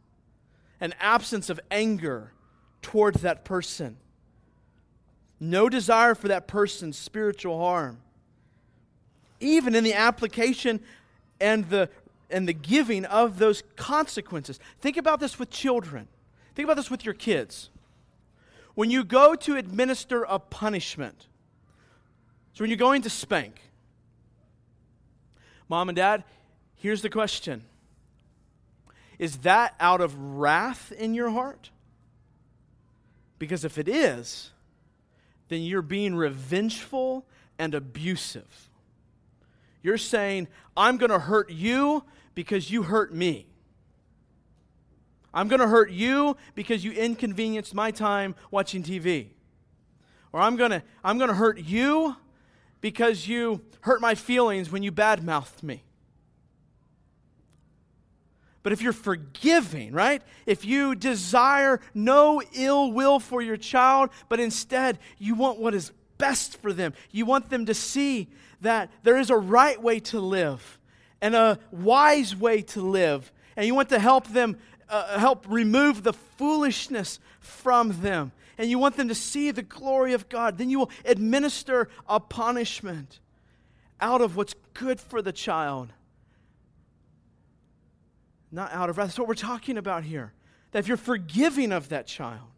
an 0.80 0.94
absence 0.98 1.50
of 1.50 1.60
anger 1.70 2.32
towards 2.80 3.20
that 3.20 3.44
person, 3.44 3.98
no 5.40 5.68
desire 5.68 6.14
for 6.14 6.28
that 6.28 6.48
person's 6.48 6.96
spiritual 6.96 7.58
harm. 7.58 8.00
Even 9.40 9.74
in 9.74 9.84
the 9.84 9.92
application 9.92 10.80
and 11.38 11.68
the, 11.68 11.90
and 12.30 12.48
the 12.48 12.52
giving 12.52 13.04
of 13.04 13.38
those 13.38 13.62
consequences. 13.76 14.58
Think 14.80 14.96
about 14.96 15.20
this 15.20 15.38
with 15.38 15.50
children. 15.50 16.08
Think 16.54 16.66
about 16.66 16.76
this 16.76 16.90
with 16.90 17.04
your 17.04 17.14
kids 17.14 17.70
when 18.74 18.90
you 18.90 19.04
go 19.04 19.34
to 19.34 19.56
administer 19.56 20.24
a 20.24 20.38
punishment, 20.38 21.26
so 22.52 22.62
when 22.62 22.70
you're 22.70 22.76
going 22.76 23.02
to 23.02 23.10
spank, 23.10 23.60
mom 25.68 25.88
and 25.88 25.96
dad, 25.96 26.24
here's 26.76 27.02
the 27.02 27.10
question 27.10 27.64
Is 29.18 29.38
that 29.38 29.74
out 29.80 30.00
of 30.00 30.16
wrath 30.16 30.92
in 30.92 31.14
your 31.14 31.30
heart? 31.30 31.70
Because 33.38 33.64
if 33.64 33.78
it 33.78 33.88
is, 33.88 34.50
then 35.48 35.62
you're 35.62 35.82
being 35.82 36.14
revengeful 36.14 37.26
and 37.58 37.74
abusive. 37.74 38.68
You're 39.82 39.98
saying, 39.98 40.48
I'm 40.76 40.98
going 40.98 41.10
to 41.10 41.18
hurt 41.18 41.50
you 41.50 42.04
because 42.40 42.70
you 42.70 42.82
hurt 42.82 43.12
me. 43.12 43.46
I'm 45.34 45.46
going 45.46 45.60
to 45.60 45.68
hurt 45.68 45.90
you 45.90 46.38
because 46.54 46.82
you 46.82 46.90
inconvenienced 46.90 47.74
my 47.74 47.90
time 47.90 48.34
watching 48.50 48.82
TV. 48.82 49.26
Or 50.32 50.40
I'm 50.40 50.56
going 50.56 50.70
to 50.70 50.82
I'm 51.04 51.18
going 51.18 51.28
to 51.28 51.34
hurt 51.34 51.58
you 51.58 52.16
because 52.80 53.28
you 53.28 53.60
hurt 53.82 54.00
my 54.00 54.14
feelings 54.14 54.72
when 54.72 54.82
you 54.82 54.90
badmouthed 54.90 55.62
me. 55.62 55.82
But 58.62 58.72
if 58.72 58.80
you're 58.80 58.94
forgiving, 58.94 59.92
right? 59.92 60.22
If 60.46 60.64
you 60.64 60.94
desire 60.94 61.82
no 61.92 62.40
ill 62.54 62.90
will 62.90 63.20
for 63.20 63.42
your 63.42 63.58
child, 63.58 64.08
but 64.30 64.40
instead 64.40 64.98
you 65.18 65.34
want 65.34 65.58
what 65.58 65.74
is 65.74 65.92
best 66.16 66.56
for 66.62 66.72
them, 66.72 66.94
you 67.10 67.26
want 67.26 67.50
them 67.50 67.66
to 67.66 67.74
see 67.74 68.30
that 68.62 68.90
there 69.02 69.18
is 69.18 69.28
a 69.28 69.36
right 69.36 69.80
way 69.82 70.00
to 70.00 70.20
live 70.20 70.78
and 71.20 71.34
a 71.34 71.58
wise 71.70 72.34
way 72.34 72.62
to 72.62 72.80
live, 72.80 73.32
and 73.56 73.66
you 73.66 73.74
want 73.74 73.90
to 73.90 73.98
help 73.98 74.28
them 74.28 74.56
uh, 74.88 75.18
help 75.18 75.46
remove 75.48 76.02
the 76.02 76.12
foolishness 76.12 77.20
from 77.40 78.00
them. 78.02 78.32
And 78.58 78.68
you 78.68 78.78
want 78.78 78.96
them 78.96 79.08
to 79.08 79.14
see 79.14 79.50
the 79.52 79.62
glory 79.62 80.12
of 80.12 80.28
God. 80.28 80.58
Then 80.58 80.68
you 80.68 80.80
will 80.80 80.90
administer 81.06 81.88
a 82.06 82.20
punishment 82.20 83.20
out 84.00 84.20
of 84.20 84.36
what's 84.36 84.54
good 84.74 85.00
for 85.00 85.22
the 85.22 85.32
child, 85.32 85.92
not 88.52 88.70
out 88.72 88.90
of 88.90 88.98
wrath. 88.98 89.08
That's 89.08 89.18
what 89.18 89.28
we're 89.28 89.34
talking 89.34 89.78
about 89.78 90.04
here. 90.04 90.34
That 90.72 90.80
if 90.80 90.88
you're 90.88 90.96
forgiving 90.96 91.72
of 91.72 91.88
that 91.88 92.06
child, 92.06 92.48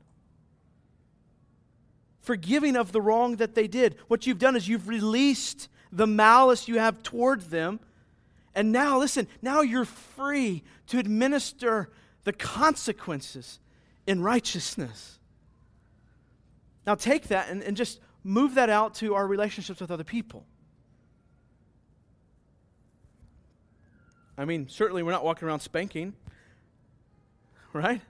forgiving 2.21 2.77
of 2.77 2.93
the 2.93 3.01
wrong 3.01 3.37
that 3.37 3.55
they 3.55 3.69
did, 3.69 3.97
what 4.09 4.27
you've 4.27 4.39
done 4.39 4.57
is 4.57 4.67
you've 4.67 4.89
released 4.89 5.69
the 5.93 6.07
malice 6.07 6.67
you 6.67 6.79
have 6.79 7.03
toward 7.03 7.43
them. 7.43 7.79
And 8.55 8.73
now, 8.73 8.99
listen, 8.99 9.29
now 9.41 9.63
you're 9.63 9.85
free 9.85 10.63
to 10.89 10.99
administer 10.99 11.91
the 12.25 12.33
consequences 12.33 13.59
in 14.07 14.23
righteousness. 14.23 15.19
Now, 16.87 16.95
take 16.95 17.29
that 17.29 17.49
and, 17.49 17.63
and 17.63 17.77
just 17.77 18.01
move 18.25 18.55
that 18.57 18.69
out 18.69 18.95
to 18.97 19.15
our 19.15 19.27
relationships 19.27 19.81
with 19.81 19.91
other 19.91 20.05
people. 20.05 20.45
I 24.37 24.45
mean, 24.45 24.69
certainly 24.69 25.03
we're 25.03 25.13
not 25.13 25.25
walking 25.25 25.47
around 25.47 25.61
spanking, 25.61 26.15
right? 27.73 28.01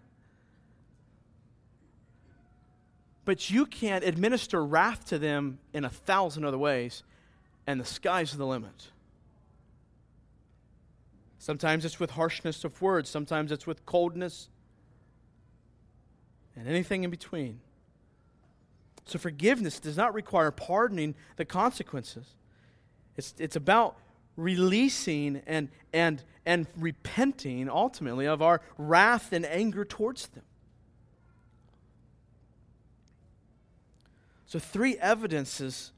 But 3.24 3.50
you 3.50 3.66
can 3.66 4.02
administer 4.02 4.64
wrath 4.64 5.06
to 5.06 5.18
them 5.18 5.58
in 5.72 5.84
a 5.84 5.90
thousand 5.90 6.44
other 6.44 6.58
ways, 6.58 7.02
and 7.66 7.80
the 7.80 7.84
sky's 7.84 8.36
the 8.36 8.46
limit. 8.46 8.90
Sometimes 11.42 11.84
it's 11.84 11.98
with 11.98 12.12
harshness 12.12 12.62
of 12.62 12.80
words, 12.80 13.10
sometimes 13.10 13.50
it's 13.50 13.66
with 13.66 13.84
coldness, 13.84 14.48
and 16.54 16.68
anything 16.68 17.02
in 17.02 17.10
between. 17.10 17.58
So, 19.06 19.18
forgiveness 19.18 19.80
does 19.80 19.96
not 19.96 20.14
require 20.14 20.52
pardoning 20.52 21.16
the 21.34 21.44
consequences. 21.44 22.26
It's, 23.16 23.34
it's 23.38 23.56
about 23.56 23.96
releasing 24.36 25.42
and, 25.48 25.68
and, 25.92 26.22
and 26.46 26.68
repenting 26.76 27.68
ultimately 27.68 28.28
of 28.28 28.40
our 28.40 28.60
wrath 28.78 29.32
and 29.32 29.44
anger 29.44 29.84
towards 29.84 30.28
them. 30.28 30.44
So, 34.46 34.60
three 34.60 34.96
evidences 34.98 35.90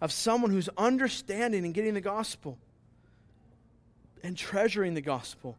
of 0.00 0.10
someone 0.10 0.50
who's 0.50 0.68
understanding 0.76 1.64
and 1.64 1.72
getting 1.72 1.94
the 1.94 2.00
gospel 2.00 2.58
and 4.22 4.36
treasuring 4.36 4.94
the 4.94 5.00
gospel, 5.00 5.56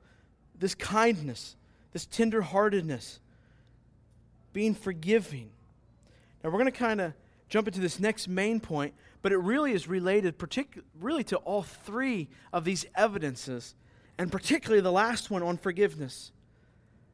this 0.58 0.76
kindness, 0.76 1.56
this 1.94 2.06
tenderheartedness, 2.06 3.20
being 4.54 4.74
forgiving. 4.74 5.50
Now, 6.44 6.50
we're 6.50 6.60
going 6.60 6.66
to 6.66 6.72
kind 6.72 7.02
of 7.02 7.14
jump 7.50 7.68
into 7.68 7.80
this 7.80 8.00
next 8.00 8.28
main 8.28 8.60
point, 8.60 8.94
but 9.22 9.32
it 9.32 9.38
really 9.38 9.74
is 9.74 9.88
related 9.88 10.38
partic- 10.38 10.82
really 11.00 11.24
to 11.26 11.38
all 11.38 11.64
three 11.64 12.30
of 12.54 12.64
these 12.64 12.86
evidences, 12.96 13.76
and 14.18 14.32
particularly 14.32 14.82
the 14.82 14.92
last 14.92 15.30
one 15.30 15.44
on 15.44 15.58
forgiveness. 15.58 16.32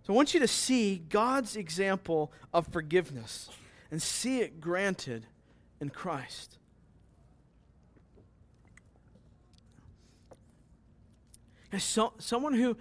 So 0.04 0.14
I 0.14 0.16
want 0.16 0.34
you 0.34 0.40
to 0.42 0.48
see 0.48 1.02
God's 1.10 1.56
example 1.56 2.32
of 2.54 2.68
forgiveness 2.68 3.50
and 3.90 4.02
see 4.02 4.42
it 4.42 4.62
granted 4.62 5.26
in 5.82 5.90
Christ. 5.90 6.58
So, 11.80 12.14
someone 12.20 12.54
who 12.54 12.78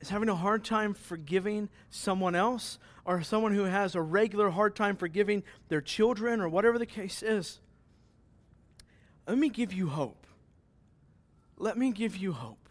is 0.00 0.08
having 0.08 0.28
a 0.28 0.34
hard 0.34 0.64
time 0.64 0.94
forgiving 0.94 1.68
someone 1.90 2.34
else, 2.34 2.78
or 3.04 3.22
someone 3.22 3.54
who 3.54 3.64
has 3.64 3.94
a 3.94 4.02
regular 4.02 4.50
hard 4.50 4.76
time 4.76 4.96
forgiving 4.96 5.42
their 5.68 5.80
children, 5.80 6.40
or 6.40 6.48
whatever 6.48 6.78
the 6.78 6.86
case 6.86 7.22
is, 7.22 7.60
let 9.26 9.38
me 9.38 9.48
give 9.48 9.72
you 9.72 9.88
hope. 9.88 10.26
Let 11.58 11.78
me 11.78 11.90
give 11.90 12.16
you 12.16 12.32
hope. 12.32 12.68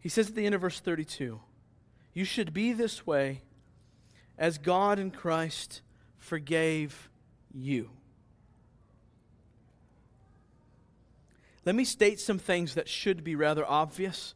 He 0.00 0.08
says 0.08 0.30
at 0.30 0.34
the 0.34 0.46
end 0.46 0.54
of 0.54 0.62
verse 0.62 0.80
32 0.80 1.40
You 2.14 2.24
should 2.24 2.52
be 2.52 2.72
this 2.72 3.06
way 3.06 3.42
as 4.38 4.56
God 4.56 4.98
in 4.98 5.10
Christ 5.10 5.82
forgave 6.16 7.10
you. 7.52 7.90
Let 11.64 11.74
me 11.74 11.84
state 11.84 12.20
some 12.20 12.38
things 12.38 12.74
that 12.74 12.88
should 12.88 13.22
be 13.22 13.36
rather 13.36 13.66
obvious, 13.66 14.34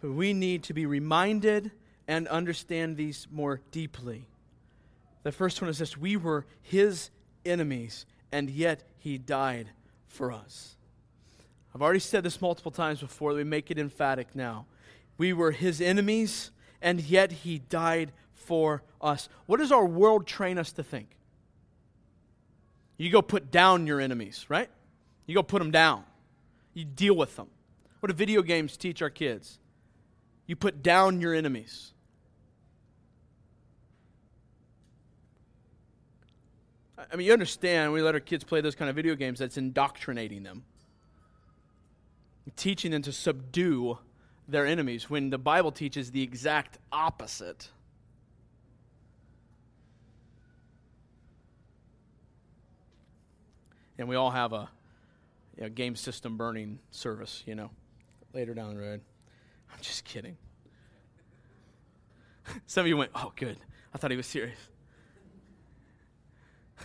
but 0.00 0.12
we 0.12 0.32
need 0.32 0.62
to 0.64 0.74
be 0.74 0.86
reminded 0.86 1.70
and 2.08 2.26
understand 2.28 2.96
these 2.96 3.26
more 3.30 3.60
deeply. 3.70 4.26
The 5.22 5.32
first 5.32 5.60
one 5.60 5.68
is 5.68 5.78
this 5.78 5.96
we 5.96 6.16
were 6.16 6.46
his 6.62 7.10
enemies, 7.44 8.06
and 8.32 8.48
yet 8.48 8.82
he 8.98 9.18
died 9.18 9.68
for 10.08 10.32
us. 10.32 10.76
I've 11.74 11.82
already 11.82 12.00
said 12.00 12.24
this 12.24 12.40
multiple 12.40 12.72
times 12.72 13.00
before, 13.00 13.34
we 13.34 13.44
make 13.44 13.70
it 13.70 13.78
emphatic 13.78 14.34
now. 14.34 14.66
We 15.18 15.32
were 15.32 15.52
his 15.52 15.80
enemies, 15.80 16.50
and 16.80 17.00
yet 17.00 17.30
he 17.30 17.58
died 17.58 18.12
for 18.32 18.82
us. 19.00 19.28
What 19.46 19.58
does 19.58 19.70
our 19.70 19.84
world 19.84 20.26
train 20.26 20.58
us 20.58 20.72
to 20.72 20.82
think? 20.82 21.08
You 22.96 23.10
go 23.10 23.22
put 23.22 23.50
down 23.50 23.86
your 23.86 24.00
enemies, 24.00 24.46
right? 24.48 24.70
You 25.30 25.36
go 25.36 25.44
put 25.44 25.60
them 25.60 25.70
down. 25.70 26.02
You 26.74 26.84
deal 26.84 27.14
with 27.14 27.36
them. 27.36 27.46
What 28.00 28.08
do 28.08 28.14
video 28.14 28.42
games 28.42 28.76
teach 28.76 29.00
our 29.00 29.10
kids? 29.10 29.60
You 30.48 30.56
put 30.56 30.82
down 30.82 31.20
your 31.20 31.32
enemies. 31.34 31.92
I 36.98 37.14
mean, 37.14 37.28
you 37.28 37.32
understand 37.32 37.92
we 37.92 38.02
let 38.02 38.14
our 38.14 38.20
kids 38.20 38.42
play 38.42 38.60
those 38.60 38.74
kind 38.74 38.88
of 38.90 38.96
video 38.96 39.14
games, 39.14 39.38
that's 39.38 39.56
indoctrinating 39.56 40.42
them, 40.42 40.64
teaching 42.56 42.90
them 42.90 43.02
to 43.02 43.12
subdue 43.12 43.98
their 44.48 44.66
enemies, 44.66 45.08
when 45.08 45.30
the 45.30 45.38
Bible 45.38 45.70
teaches 45.70 46.10
the 46.10 46.24
exact 46.24 46.78
opposite. 46.90 47.68
And 53.96 54.08
we 54.08 54.16
all 54.16 54.32
have 54.32 54.52
a 54.52 54.68
you 55.60 55.66
know, 55.66 55.70
game 55.70 55.94
system 55.94 56.36
burning 56.38 56.78
service, 56.90 57.42
you 57.46 57.54
know, 57.54 57.70
later 58.32 58.54
down 58.54 58.74
the 58.74 58.80
road. 58.80 59.02
I'm 59.72 59.80
just 59.82 60.04
kidding. 60.04 60.36
Some 62.66 62.82
of 62.82 62.88
you 62.88 62.96
went, 62.96 63.10
oh, 63.14 63.32
good. 63.36 63.58
I 63.94 63.98
thought 63.98 64.10
he 64.10 64.16
was 64.16 64.26
serious. 64.26 64.58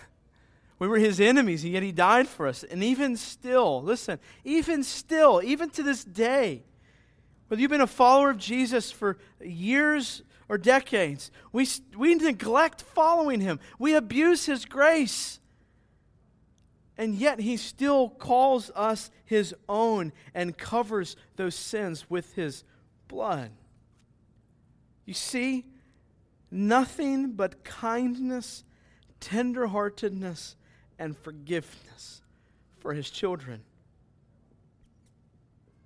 We 0.78 0.90
were 0.90 0.98
his 0.98 1.22
enemies, 1.22 1.64
and 1.64 1.72
yet 1.72 1.84
he 1.84 1.94
died 1.94 2.28
for 2.28 2.48
us. 2.48 2.66
And 2.66 2.84
even 2.84 3.16
still, 3.16 3.82
listen, 3.82 4.20
even 4.44 4.84
still, 4.84 5.42
even 5.42 5.70
to 5.70 5.82
this 5.82 6.04
day, 6.04 6.64
whether 7.48 7.62
you've 7.62 7.72
been 7.72 7.80
a 7.80 7.88
follower 7.88 8.30
of 8.30 8.38
Jesus 8.38 8.92
for 8.92 9.18
years 9.40 10.22
or 10.50 10.58
decades, 10.58 11.32
we, 11.54 11.66
we 11.96 12.14
neglect 12.16 12.82
following 12.82 13.40
him. 13.40 13.62
We 13.80 13.96
abuse 13.96 14.48
his 14.48 14.66
grace 14.66 15.40
and 16.98 17.16
yet 17.16 17.40
he 17.40 17.58
still 17.58 18.10
calls 18.10 18.72
us 18.76 19.12
his 19.26 19.54
own 19.68 20.14
and 20.34 20.58
covers 20.58 21.16
those 21.36 21.56
sins 21.56 22.10
with 22.10 22.34
his 22.34 22.64
blood. 23.08 23.52
You 25.06 25.14
see, 25.14 25.66
nothing 26.50 27.34
but 27.34 27.64
kindness, 27.64 28.64
tenderheartedness, 29.20 30.56
and 30.98 31.18
forgiveness 31.18 32.22
for 32.80 32.94
his 32.94 33.10
children. 33.10 33.62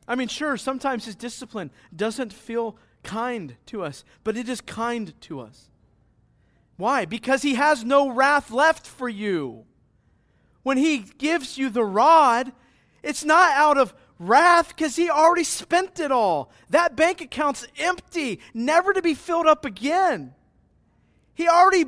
I 0.07 0.16
mean, 0.16 0.28
sure, 0.28 0.57
sometimes 0.57 1.05
his 1.05 1.16
discipline 1.16 1.72
doesn't 1.95 2.34
feel 2.34 2.78
kind 3.03 3.55
to 3.68 3.84
us, 3.84 4.03
but 4.24 4.38
it 4.38 4.49
is 4.49 4.62
kind 4.62 5.20
to 5.22 5.39
us. 5.39 5.70
Why? 6.78 7.05
Because 7.05 7.41
he 7.41 7.55
has 7.55 7.84
no 7.84 8.10
wrath 8.10 8.51
left 8.51 8.88
for 8.88 9.10
you 9.10 9.66
when 10.64 10.78
he 10.78 10.99
gives 10.99 11.57
you 11.57 11.70
the 11.70 11.84
rod, 11.84 12.51
it's 13.01 13.24
not 13.24 13.51
out 13.53 13.78
of 13.78 13.93
wrath 14.20 14.70
because 14.70 14.95
he 14.95 15.10
already 15.10 15.43
spent 15.43 15.99
it 15.99 16.12
all. 16.12 16.51
That 16.70 16.95
bank 16.95 17.22
account's 17.22 17.66
empty, 17.78 18.39
never 18.53 18.93
to 18.93 19.01
be 19.01 19.14
filled 19.14 19.47
up 19.47 19.66
again. 19.66 20.34
He 21.34 21.47
already 21.47 21.86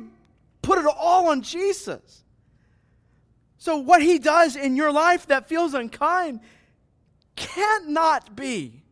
put 0.62 0.78
it 0.78 0.86
all 0.86 1.28
on 1.28 1.42
Jesus. 1.42 2.24
So, 3.58 3.76
what 3.76 4.02
he 4.02 4.18
does 4.18 4.56
in 4.56 4.74
your 4.74 4.90
life 4.90 5.26
that 5.26 5.48
feels 5.48 5.74
unkind 5.74 6.40
can't 7.36 7.88
not 7.88 8.34
be 8.34 8.82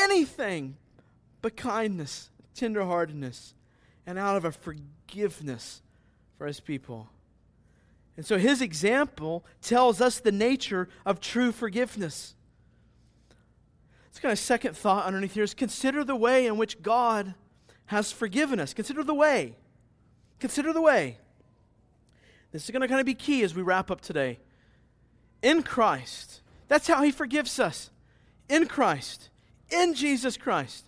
anything 0.00 0.76
but 1.42 1.56
kindness, 1.56 2.30
tenderheartedness, 2.56 3.52
and 4.06 4.18
out 4.18 4.36
of 4.36 4.44
a 4.44 4.52
forgiveness 4.52 5.82
for 6.38 6.46
his 6.46 6.60
people. 6.60 7.08
And 8.16 8.24
so 8.24 8.38
his 8.38 8.62
example 8.62 9.44
tells 9.60 10.00
us 10.00 10.20
the 10.20 10.32
nature 10.32 10.88
of 11.04 11.20
true 11.20 11.52
forgiveness. 11.52 12.34
It's 14.08 14.18
kind 14.18 14.32
of 14.32 14.38
second 14.38 14.76
thought 14.76 15.04
underneath 15.04 15.34
here 15.34 15.44
is 15.44 15.52
consider 15.52 16.02
the 16.02 16.16
way 16.16 16.46
in 16.46 16.56
which 16.56 16.82
God 16.82 17.34
has 17.86 18.12
forgiven 18.12 18.58
us. 18.58 18.72
Consider 18.72 19.02
the 19.04 19.14
way. 19.14 19.56
Consider 20.40 20.72
the 20.72 20.80
way. 20.80 21.18
This 22.52 22.64
is 22.64 22.70
going 22.70 22.82
to 22.82 22.88
kind 22.88 23.00
of 23.00 23.06
be 23.06 23.14
key 23.14 23.42
as 23.42 23.54
we 23.54 23.62
wrap 23.62 23.90
up 23.90 24.00
today. 24.00 24.38
In 25.42 25.62
Christ. 25.62 26.40
That's 26.68 26.88
how 26.88 27.02
he 27.02 27.10
forgives 27.10 27.58
us. 27.58 27.90
In 28.48 28.66
Christ. 28.66 29.28
In 29.70 29.92
Jesus 29.92 30.36
Christ. 30.38 30.86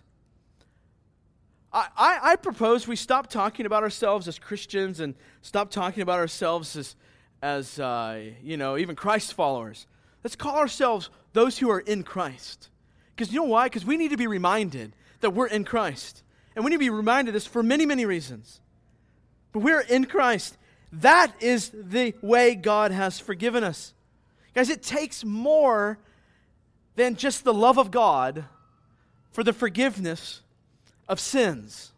I, 1.73 2.19
I, 2.23 2.37
propose 2.37 2.89
we 2.89 2.97
stop 2.97 3.27
talking 3.29 3.67
about 3.67 3.83
ourselves 3.83 4.27
as 4.27 4.39
Christians 4.39 5.01
and 5.01 5.15
stop 5.43 5.71
talking 5.71 6.03
about 6.03 6.19
ourselves 6.19 6.75
as, 6.77 6.97
as 7.43 7.79
uh, 7.79 8.31
you 8.43 8.57
know, 8.57 8.79
even 8.79 8.97
Christ 8.97 9.35
followers. 9.35 9.87
Let's 10.25 10.35
call 10.35 10.57
ourselves 10.57 11.11
those 11.35 11.59
who 11.59 11.71
are 11.71 11.81
in 11.81 12.05
Christ. 12.05 12.71
Because 13.15 13.33
you 13.33 13.41
know 13.41 13.47
why? 13.47 13.67
Because 13.67 13.85
we 13.85 13.99
need 13.99 14.11
to 14.13 14.17
be 14.17 14.27
reminded 14.27 14.95
that 15.21 15.31
we're 15.31 15.47
in 15.47 15.65
Christ. 15.65 16.23
And 16.57 16.65
we 16.65 16.71
need 16.71 16.77
to 16.77 16.81
be 16.81 16.91
reminded 16.91 17.35
this 17.35 17.47
for 17.47 17.63
many, 17.63 17.85
many 17.85 18.07
reasons. 18.07 18.61
But 19.53 19.61
we're 19.61 19.81
in 19.81 20.07
Christ. 20.07 20.57
That 20.91 21.33
is 21.41 21.71
the 21.75 22.15
way 22.23 22.55
God 22.55 22.93
has 22.93 23.21
forgiven 23.21 23.63
us. 23.63 23.93
Guys, 24.55 24.71
it 24.71 24.83
takes 24.83 25.23
more 25.23 25.99
than 26.97 27.15
just 27.15 27.45
the 27.45 27.55
love 27.55 27.79
of 27.79 27.91
God 27.91 28.47
for 29.33 29.45
the 29.45 29.53
forgiveness 29.53 30.41
of 31.09 31.19
sins. 31.19 31.93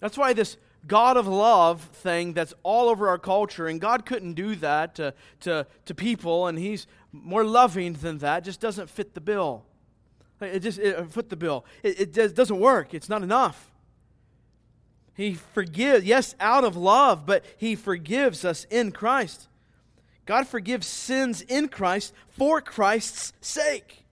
That's 0.00 0.18
why 0.18 0.32
this 0.32 0.56
God 0.86 1.16
of 1.16 1.26
love 1.26 1.80
thing 1.80 2.32
that's 2.32 2.54
all 2.62 2.88
over 2.88 3.08
our 3.08 3.18
culture, 3.18 3.66
and 3.66 3.80
God 3.80 4.06
couldn't 4.06 4.34
do 4.34 4.54
that 4.56 4.94
to, 4.96 5.14
to, 5.40 5.66
to 5.86 5.94
people, 5.94 6.46
and 6.46 6.58
He's 6.58 6.86
more 7.12 7.44
loving 7.44 7.94
than 7.94 8.18
that, 8.18 8.44
just 8.44 8.60
doesn't 8.60 8.88
fit 8.88 9.14
the 9.14 9.20
bill. 9.20 9.64
It 10.40 10.60
just 10.60 10.78
it, 10.78 10.96
uh, 10.96 11.04
fit 11.04 11.30
the 11.30 11.36
bill. 11.36 11.64
It, 11.82 12.00
it 12.00 12.12
does, 12.12 12.32
doesn't 12.32 12.60
work. 12.60 12.94
It's 12.94 13.08
not 13.08 13.22
enough. 13.22 13.70
He 15.14 15.34
forgives, 15.34 16.04
yes, 16.04 16.34
out 16.38 16.62
of 16.62 16.76
love, 16.76 17.24
but 17.24 17.44
He 17.56 17.74
forgives 17.74 18.44
us 18.44 18.66
in 18.70 18.92
Christ. 18.92 19.48
God 20.26 20.46
forgives 20.46 20.86
sins 20.86 21.40
in 21.40 21.68
Christ 21.68 22.12
for 22.28 22.60
Christ's 22.60 23.32
sake. 23.40 24.04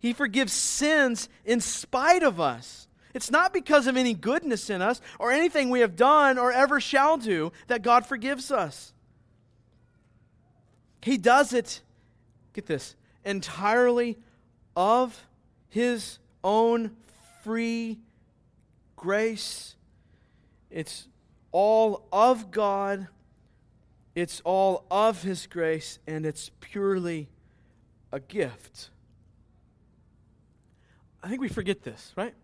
He 0.00 0.12
forgives 0.12 0.52
sins 0.52 1.28
in 1.44 1.60
spite 1.60 2.22
of 2.22 2.40
us. 2.40 2.88
It's 3.12 3.30
not 3.30 3.52
because 3.52 3.86
of 3.86 3.96
any 3.96 4.14
goodness 4.14 4.70
in 4.70 4.82
us 4.82 5.00
or 5.18 5.30
anything 5.30 5.68
we 5.68 5.80
have 5.80 5.94
done 5.94 6.38
or 6.38 6.52
ever 6.52 6.80
shall 6.80 7.16
do 7.16 7.52
that 7.66 7.82
God 7.82 8.06
forgives 8.06 8.50
us. 8.50 8.92
He 11.02 11.16
does 11.16 11.52
it, 11.52 11.82
get 12.52 12.66
this, 12.66 12.96
entirely 13.24 14.18
of 14.76 15.26
his 15.68 16.18
own 16.42 16.96
free 17.42 17.98
grace. 18.96 19.76
It's 20.70 21.08
all 21.52 22.06
of 22.12 22.50
God. 22.50 23.08
It's 24.14 24.40
all 24.44 24.84
of 24.90 25.22
his 25.22 25.46
grace, 25.46 25.98
and 26.06 26.26
it's 26.26 26.50
purely 26.60 27.28
a 28.12 28.20
gift. 28.20 28.90
I 31.22 31.28
think 31.28 31.40
we 31.40 31.48
forget 31.48 31.82
this, 31.82 32.12
right? 32.16 32.34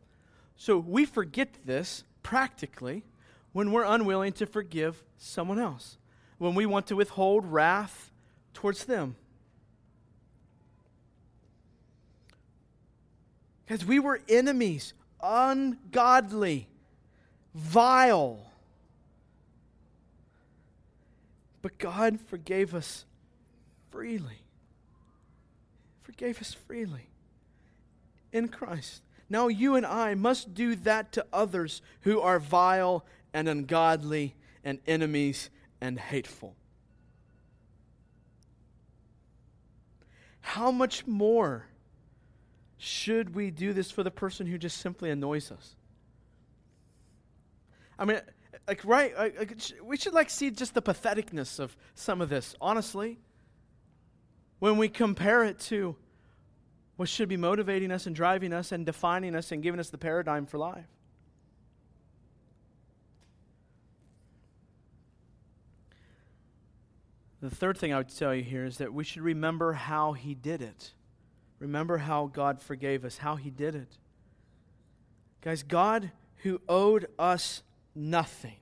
So 0.57 0.79
we 0.79 1.05
forget 1.05 1.49
this 1.65 2.05
practically 2.23 3.05
when 3.53 3.73
we're 3.73 3.85
unwilling 3.85 4.33
to 4.35 4.47
forgive 4.47 5.03
someone 5.17 5.59
else, 5.59 5.97
when 6.39 6.55
we 6.55 6.67
want 6.67 6.87
to 6.89 6.97
withhold 6.97 7.51
wrath 7.51 8.11
towards 8.53 8.85
them. 8.85 9.17
Because 13.65 13.85
we 13.85 13.99
were 13.99 14.21
enemies, 14.29 14.93
ungodly, 15.23 16.69
vile. 17.55 18.53
But 21.63 21.79
God 21.79 22.21
forgave 22.21 22.75
us 22.75 23.05
freely. 23.91 24.43
Forgave 26.03 26.41
us 26.41 26.55
freely 26.55 27.09
in 28.37 28.49
Christ. 28.49 29.03
Now 29.29 29.49
you 29.49 29.75
and 29.75 29.85
I 29.85 30.15
must 30.15 30.55
do 30.55 30.77
that 30.77 31.11
to 31.13 31.27
others 31.33 31.83
who 32.03 32.21
are 32.21 32.39
vile 32.39 33.05
and 33.33 33.49
ungodly 33.49 34.37
and 34.63 34.79
enemies 34.87 35.51
and 35.81 35.99
hateful. 35.99 36.55
How 40.41 40.71
much 40.71 41.07
more 41.07 41.67
should 42.79 43.35
we 43.35 43.51
do 43.51 43.73
this 43.73 43.91
for 43.91 44.05
the 44.05 44.11
person 44.11 44.47
who 44.47 44.59
just 44.59 44.79
simply 44.79 45.11
annoys 45.11 45.51
us? 45.51 45.75
I 47.99 48.05
mean, 48.05 48.21
like, 48.69 48.85
right? 48.85 49.17
Like, 49.17 49.61
we 49.83 49.97
should 49.97 50.13
like 50.13 50.31
see 50.31 50.51
just 50.51 50.75
the 50.75 50.83
patheticness 50.83 51.59
of 51.59 51.77
some 51.95 52.21
of 52.21 52.29
this, 52.29 52.55
honestly. 52.61 53.19
When 54.59 54.77
we 54.77 54.89
compare 54.89 55.43
it 55.45 55.59
to 55.61 55.97
what 56.97 57.09
should 57.09 57.29
be 57.29 57.37
motivating 57.37 57.91
us 57.93 58.07
and 58.07 58.17
driving 58.17 58.53
us 58.53 58.73
and 58.73 58.87
defining 58.87 59.35
us 59.35 59.53
and 59.53 59.63
giving 59.63 59.79
us 59.79 59.91
the 59.91 59.99
paradigm 59.99 60.47
for 60.47 60.59
life. 60.59 60.87
The 67.43 67.55
third 67.55 67.77
thing 67.77 67.93
I 67.93 67.99
would 67.99 68.09
tell 68.09 68.35
you 68.35 68.43
here 68.43 68.65
is 68.65 68.79
that 68.79 68.93
we 68.93 69.05
should 69.05 69.23
remember 69.23 69.75
how 69.75 70.15
he 70.15 70.35
did 70.35 70.63
it. 70.63 70.93
Remember 71.59 71.99
how 71.99 72.27
God 72.33 72.61
forgave 72.61 73.05
us, 73.05 73.19
how 73.19 73.37
he 73.37 73.51
did 73.51 73.75
it. 73.75 73.99
Guys, 75.43 75.63
God 75.63 76.11
who 76.43 76.61
owed 76.69 77.07
us 77.19 77.63
nothing, 77.95 78.57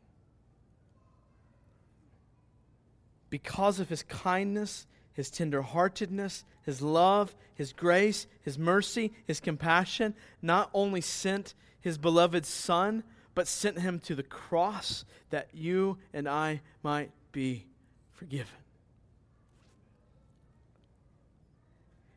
because 3.30 3.80
of 3.80 3.88
his 3.88 4.02
kindness 4.02 4.86
his 5.14 5.30
tenderheartedness, 5.30 6.44
his 6.62 6.82
love, 6.82 7.34
his 7.54 7.72
grace, 7.72 8.26
his 8.42 8.58
mercy, 8.58 9.12
his 9.26 9.40
compassion, 9.40 10.14
not 10.42 10.68
only 10.74 11.00
sent 11.00 11.54
his 11.80 11.96
beloved 11.98 12.44
Son, 12.44 13.02
but 13.34 13.48
sent 13.48 13.78
him 13.78 13.98
to 14.00 14.14
the 14.14 14.22
cross 14.22 15.04
that 15.30 15.48
you 15.52 15.98
and 16.12 16.28
I 16.28 16.60
might 16.82 17.10
be 17.32 17.66
forgiven. 18.12 18.46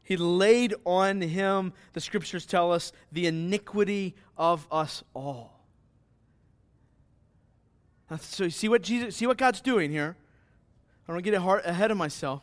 He 0.03 0.15
laid 0.15 0.73
on 0.85 1.21
him, 1.21 1.73
the 1.93 1.99
scriptures 1.99 2.45
tell 2.45 2.71
us, 2.71 2.93
the 3.11 3.27
iniquity 3.27 4.15
of 4.37 4.65
us 4.71 5.03
all. 5.13 5.59
So 8.21 8.45
you 8.45 8.49
see 8.49 8.69
what 8.69 8.83
Jesus, 8.83 9.17
see 9.17 9.27
what 9.27 9.37
God's 9.37 9.59
doing 9.59 9.91
here. 9.91 10.15
I 11.09 11.13
don't 11.13 11.23
get 11.23 11.33
ahead 11.33 11.91
of 11.91 11.97
myself. 11.97 12.41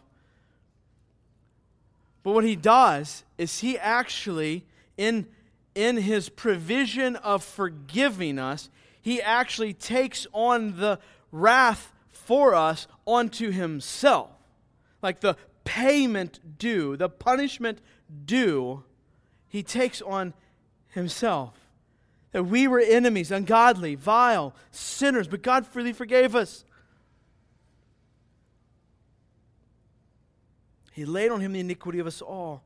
But 2.25 2.33
what 2.33 2.45
he 2.45 2.57
does 2.57 3.23
is 3.39 3.61
he 3.61 3.79
actually, 3.79 4.65
in, 4.97 5.29
in 5.75 5.99
his 5.99 6.29
provision 6.31 7.15
of 7.17 7.45
forgiving 7.45 8.41
us, 8.41 8.71
he 9.01 9.21
actually 9.21 9.75
takes 9.75 10.27
on 10.33 10.79
the 10.79 10.99
wrath 11.31 11.93
for 12.11 12.55
us 12.55 12.89
onto 13.07 13.51
himself. 13.51 14.31
Like 15.03 15.21
the 15.21 15.37
payment 15.65 16.59
due, 16.59 16.97
the 16.97 17.11
punishment 17.11 17.81
due, 18.25 18.83
he 19.47 19.63
takes 19.63 20.01
on 20.01 20.33
himself. 20.89 21.53
That 22.33 22.45
we 22.45 22.67
were 22.67 22.81
enemies, 22.81 23.31
ungodly, 23.31 23.97
vile, 23.97 24.55
sinners, 24.71 25.29
but 25.29 25.43
God 25.43 25.67
freely 25.67 25.93
forgave 25.93 26.35
us. 26.35 26.65
He 30.95 31.05
laid 31.05 31.33
on 31.33 31.41
him 31.41 31.53
the 31.53 31.59
iniquity 31.59 31.99
of 31.99 32.07
us 32.07 32.23
all. 32.23 32.63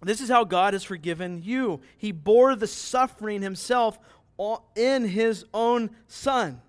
This 0.00 0.22
is 0.22 0.30
how 0.30 0.44
God 0.44 0.72
has 0.72 0.82
forgiven 0.82 1.42
you. 1.44 1.82
He 1.98 2.10
bore 2.10 2.56
the 2.56 2.66
suffering 2.66 3.42
himself 3.42 3.98
in 4.74 5.06
his 5.06 5.44
own 5.52 5.90
Son. 6.06 6.62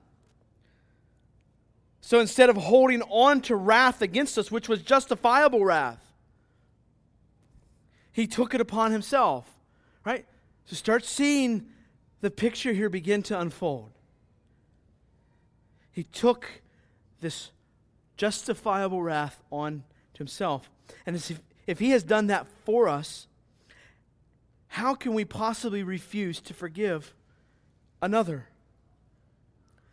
So 2.02 2.20
instead 2.20 2.50
of 2.50 2.58
holding 2.58 3.04
on 3.04 3.40
to 3.42 3.56
wrath 3.56 4.02
against 4.02 4.38
us, 4.38 4.52
which 4.52 4.68
was 4.68 4.82
justifiable 4.82 5.64
wrath, 5.64 6.04
he 8.12 8.28
took 8.28 8.54
it 8.54 8.60
upon 8.60 8.92
himself. 8.92 9.48
Right? 10.04 10.26
So 10.66 10.76
start 10.76 11.06
seeing 11.06 11.68
the 12.20 12.32
picture 12.32 12.74
here 12.74 12.90
begin 12.90 13.24
to 13.24 13.40
unfold. 13.40 13.92
He 15.94 16.04
took 16.04 16.50
this 17.22 17.52
justifiable 18.20 19.02
wrath 19.02 19.42
on 19.50 19.82
to 20.14 20.18
himself. 20.18 20.70
And 21.06 21.16
if, 21.16 21.40
if 21.66 21.80
he 21.80 21.92
has 21.92 22.04
done 22.04 22.28
that 22.28 22.48
for 22.66 22.90
us, 22.90 23.28
how 24.68 24.94
can 24.94 25.14
we 25.14 25.24
possibly 25.24 25.84
refuse 25.84 26.42
to 26.42 26.54
forgive 26.54 27.16
another? 28.02 28.48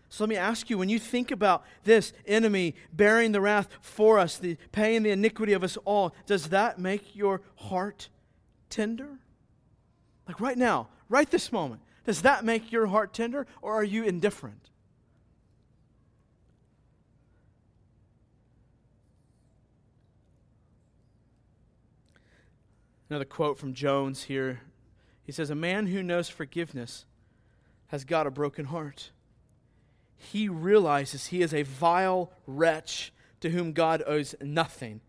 So 0.09 0.25
let 0.25 0.29
me 0.29 0.37
ask 0.37 0.69
you 0.69 0.77
when 0.77 0.89
you 0.89 0.99
think 0.99 1.31
about 1.31 1.65
this 1.85 2.13
enemy 2.27 2.75
bearing 2.93 3.31
the 3.31 3.41
wrath 3.41 3.69
for 3.81 4.19
us, 4.19 4.39
the, 4.39 4.57
paying 4.73 5.05
the 5.05 5.11
iniquity 5.11 5.53
of 5.53 5.63
us 5.63 5.77
all, 5.85 6.13
does 6.27 6.49
that 6.49 6.81
make 6.81 7.15
your 7.15 7.43
heart 7.55 8.09
tender? 8.71 9.21
Like 10.27 10.41
right 10.41 10.59
now, 10.59 10.89
right 11.09 11.31
this 11.31 11.53
moment, 11.53 11.81
does 12.05 12.23
that 12.23 12.45
make 12.45 12.73
your 12.73 12.87
heart 12.87 13.15
tender 13.15 13.47
or 13.63 13.73
are 13.75 13.85
you 13.85 14.03
indifferent? 14.03 14.71
Another 23.09 23.25
quote 23.25 23.59
from 23.59 23.75
Jones 23.75 24.25
here. 24.25 24.63
He 25.23 25.33
says, 25.33 25.51
A 25.51 25.55
man 25.55 25.87
who 25.87 26.03
knows 26.03 26.29
forgiveness 26.29 27.05
has 27.89 28.05
got 28.05 28.27
a 28.27 28.31
broken 28.31 28.67
heart. 28.67 29.11
He 30.17 30.49
realizes 30.49 31.27
he 31.27 31.43
is 31.43 31.55
a 31.55 31.63
vile 31.63 32.33
wretch 32.47 33.13
to 33.41 33.51
whom 33.51 33.73
God 33.73 34.03
owes 34.07 34.35
nothing, 34.41 35.01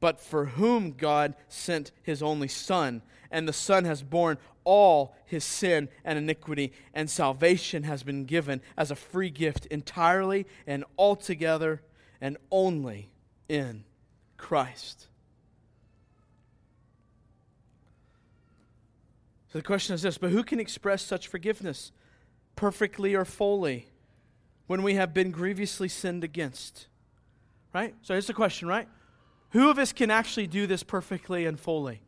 but 0.00 0.20
for 0.20 0.46
whom 0.46 0.92
God 0.92 1.34
sent 1.48 1.92
his 2.02 2.22
only 2.22 2.48
Son, 2.48 3.02
and 3.30 3.46
the 3.46 3.52
Son 3.52 3.84
has 3.84 4.02
borne 4.02 4.38
all 4.64 5.14
his 5.26 5.44
sin 5.44 5.88
and 6.04 6.18
iniquity, 6.18 6.72
and 6.94 7.10
salvation 7.10 7.82
has 7.82 8.02
been 8.02 8.24
given 8.24 8.62
as 8.76 8.90
a 8.90 8.96
free 8.96 9.30
gift 9.30 9.66
entirely 9.66 10.46
and 10.66 10.84
altogether 10.96 11.82
and 12.20 12.36
only 12.50 13.10
in 13.48 13.84
Christ. 14.36 15.08
So 19.52 19.58
the 19.58 19.64
question 19.64 19.94
is 19.94 20.00
this 20.00 20.16
but 20.16 20.30
who 20.30 20.42
can 20.42 20.58
express 20.58 21.02
such 21.02 21.28
forgiveness 21.28 21.92
perfectly 22.56 23.14
or 23.14 23.26
fully 23.26 23.88
when 24.66 24.82
we 24.82 24.94
have 24.94 25.12
been 25.12 25.30
grievously 25.30 25.88
sinned 25.88 26.24
against? 26.24 26.86
Right? 27.74 27.94
So 28.00 28.14
here's 28.14 28.26
the 28.26 28.32
question, 28.32 28.66
right? 28.66 28.88
Who 29.50 29.68
of 29.68 29.78
us 29.78 29.92
can 29.92 30.10
actually 30.10 30.46
do 30.46 30.66
this 30.66 30.82
perfectly 30.82 31.44
and 31.44 31.60
fully? 31.60 32.00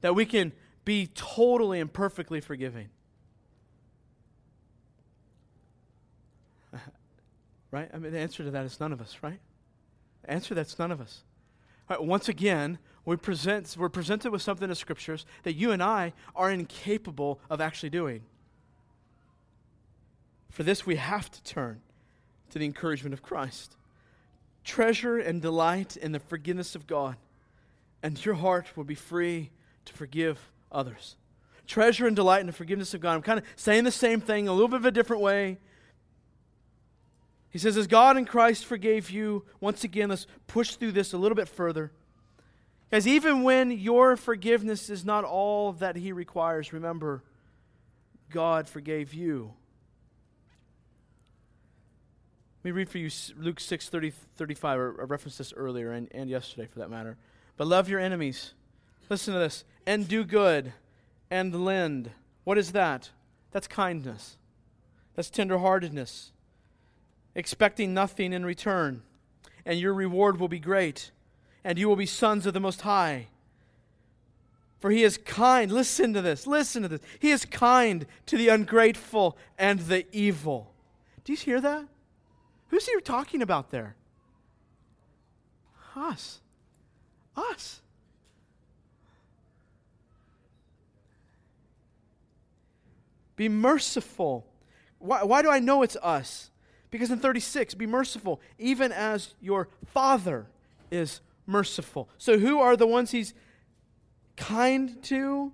That 0.00 0.14
we 0.14 0.24
can 0.24 0.52
be 0.86 1.06
totally 1.06 1.80
and 1.80 1.92
perfectly 1.92 2.40
forgiving? 2.40 2.88
right? 7.70 7.90
I 7.92 7.98
mean, 7.98 8.12
the 8.12 8.18
answer 8.18 8.42
to 8.42 8.50
that 8.52 8.64
is 8.64 8.80
none 8.80 8.94
of 8.94 9.02
us, 9.02 9.18
right? 9.20 9.40
The 10.22 10.30
answer 10.30 10.54
that's 10.54 10.78
none 10.78 10.90
of 10.90 11.02
us. 11.02 11.24
Right, 11.90 12.02
once 12.02 12.30
again, 12.30 12.78
we 13.04 13.16
present, 13.16 13.74
we're 13.78 13.88
presented 13.88 14.30
with 14.30 14.42
something 14.42 14.64
in 14.64 14.70
the 14.70 14.76
scriptures 14.76 15.26
that 15.42 15.54
you 15.54 15.72
and 15.72 15.82
I 15.82 16.12
are 16.36 16.50
incapable 16.50 17.40
of 17.48 17.60
actually 17.60 17.90
doing. 17.90 18.22
For 20.50 20.62
this, 20.62 20.84
we 20.84 20.96
have 20.96 21.30
to 21.30 21.42
turn 21.42 21.80
to 22.50 22.58
the 22.58 22.64
encouragement 22.64 23.14
of 23.14 23.22
Christ. 23.22 23.76
Treasure 24.64 25.18
and 25.18 25.40
delight 25.40 25.96
in 25.96 26.12
the 26.12 26.18
forgiveness 26.18 26.74
of 26.74 26.86
God, 26.86 27.16
and 28.02 28.22
your 28.24 28.34
heart 28.34 28.76
will 28.76 28.84
be 28.84 28.94
free 28.94 29.50
to 29.86 29.92
forgive 29.92 30.50
others. 30.70 31.16
Treasure 31.66 32.06
and 32.06 32.16
delight 32.16 32.40
in 32.40 32.46
the 32.46 32.52
forgiveness 32.52 32.92
of 32.94 33.00
God. 33.00 33.14
I'm 33.14 33.22
kind 33.22 33.38
of 33.38 33.44
saying 33.56 33.84
the 33.84 33.90
same 33.90 34.20
thing 34.20 34.48
a 34.48 34.52
little 34.52 34.68
bit 34.68 34.76
of 34.76 34.84
a 34.84 34.90
different 34.90 35.22
way. 35.22 35.58
He 37.48 37.58
says, 37.58 37.76
as 37.76 37.86
God 37.86 38.16
in 38.16 38.24
Christ 38.26 38.64
forgave 38.64 39.10
you, 39.10 39.44
once 39.60 39.82
again, 39.82 40.10
let's 40.10 40.26
push 40.46 40.74
through 40.74 40.92
this 40.92 41.12
a 41.12 41.18
little 41.18 41.36
bit 41.36 41.48
further. 41.48 41.92
Because 42.90 43.06
even 43.06 43.44
when 43.44 43.70
your 43.70 44.16
forgiveness 44.16 44.90
is 44.90 45.04
not 45.04 45.24
all 45.24 45.72
that 45.74 45.96
He 45.96 46.12
requires, 46.12 46.72
remember, 46.72 47.22
God 48.30 48.68
forgave 48.68 49.14
you. 49.14 49.52
Let 52.58 52.64
me 52.64 52.70
read 52.72 52.90
for 52.90 52.98
you 52.98 53.10
Luke 53.38 53.60
6 53.60 53.88
30, 53.88 54.12
35. 54.36 54.78
I 54.78 54.82
referenced 55.04 55.38
this 55.38 55.54
earlier 55.56 55.92
and, 55.92 56.08
and 56.12 56.28
yesterday 56.28 56.66
for 56.66 56.80
that 56.80 56.90
matter. 56.90 57.16
But 57.56 57.68
love 57.68 57.88
your 57.88 58.00
enemies. 58.00 58.52
Listen 59.08 59.34
to 59.34 59.40
this. 59.40 59.64
And 59.86 60.06
do 60.06 60.24
good 60.24 60.72
and 61.30 61.64
lend. 61.64 62.10
What 62.44 62.58
is 62.58 62.72
that? 62.72 63.10
That's 63.52 63.66
kindness. 63.66 64.36
That's 65.14 65.30
tenderheartedness 65.30 66.32
expecting 67.34 67.94
nothing 67.94 68.32
in 68.32 68.44
return, 68.44 69.02
and 69.64 69.78
your 69.78 69.94
reward 69.94 70.40
will 70.40 70.48
be 70.48 70.58
great, 70.58 71.10
and 71.64 71.78
you 71.78 71.88
will 71.88 71.96
be 71.96 72.06
sons 72.06 72.46
of 72.46 72.54
the 72.54 72.60
Most 72.60 72.82
High. 72.82 73.28
For 74.80 74.90
he 74.90 75.02
is 75.02 75.18
kind. 75.18 75.70
Listen 75.70 76.14
to 76.14 76.22
this. 76.22 76.46
Listen 76.46 76.82
to 76.82 76.88
this. 76.88 77.00
He 77.18 77.30
is 77.30 77.44
kind 77.44 78.06
to 78.26 78.38
the 78.38 78.48
ungrateful 78.48 79.36
and 79.58 79.80
the 79.80 80.06
evil. 80.10 80.72
Do 81.24 81.32
you 81.32 81.38
hear 81.38 81.60
that? 81.60 81.84
Who's 82.68 82.86
he 82.86 82.98
talking 83.00 83.42
about 83.42 83.70
there? 83.70 83.94
Us. 85.94 86.40
Us. 87.36 87.82
Be 93.36 93.48
merciful. 93.48 94.46
Why, 94.98 95.24
why 95.24 95.42
do 95.42 95.50
I 95.50 95.58
know 95.58 95.82
it's 95.82 95.96
us? 95.96 96.50
Because 96.90 97.10
in 97.10 97.18
36, 97.18 97.74
be 97.74 97.86
merciful, 97.86 98.40
even 98.58 98.92
as 98.92 99.34
your 99.40 99.68
Father 99.92 100.46
is 100.90 101.20
merciful. 101.50 102.08
So, 102.16 102.38
who 102.38 102.60
are 102.60 102.76
the 102.76 102.86
ones 102.86 103.10
he's 103.10 103.34
kind 104.36 105.02
to, 105.04 105.52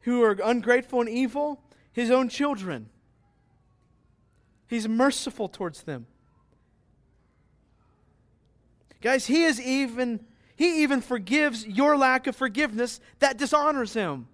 who 0.00 0.22
are 0.22 0.36
ungrateful 0.44 1.00
and 1.00 1.08
evil? 1.08 1.62
His 1.92 2.10
own 2.10 2.28
children. 2.28 2.88
He's 4.66 4.88
merciful 4.88 5.48
towards 5.48 5.82
them. 5.82 6.06
Guys, 9.00 9.26
he 9.26 9.44
is 9.44 9.60
even 9.60 10.20
he 10.56 10.82
even 10.82 11.00
forgives 11.00 11.66
your 11.66 11.96
lack 11.96 12.26
of 12.26 12.36
forgiveness 12.36 13.00
that 13.18 13.36
dishonors 13.36 13.92
him. 13.92 14.28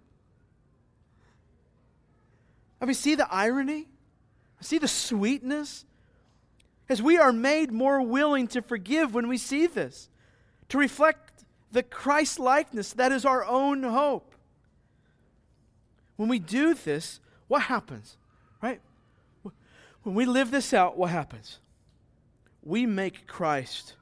I 2.80 2.84
mean, 2.84 2.94
see 2.94 3.14
the 3.14 3.26
irony? 3.32 3.88
See 4.60 4.78
the 4.78 4.88
sweetness? 4.88 5.84
As 6.88 7.00
we 7.00 7.18
are 7.18 7.32
made 7.32 7.72
more 7.72 8.02
willing 8.02 8.48
to 8.48 8.60
forgive 8.60 9.14
when 9.14 9.28
we 9.28 9.38
see 9.38 9.66
this, 9.66 10.09
to 10.70 10.78
reflect 10.78 11.44
the 11.70 11.82
Christ 11.82 12.38
likeness 12.38 12.92
that 12.94 13.12
is 13.12 13.24
our 13.24 13.44
own 13.44 13.82
hope. 13.82 14.34
When 16.16 16.28
we 16.28 16.38
do 16.38 16.74
this, 16.74 17.20
what 17.48 17.62
happens? 17.62 18.16
Right? 18.62 18.80
When 20.02 20.14
we 20.14 20.24
live 20.24 20.50
this 20.50 20.72
out, 20.72 20.96
what 20.96 21.10
happens? 21.10 21.58
We 22.62 22.86
make 22.86 23.26
Christ 23.26 23.94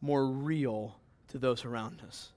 more 0.00 0.26
real 0.26 0.96
to 1.28 1.38
those 1.38 1.64
around 1.64 2.02
us. 2.06 2.30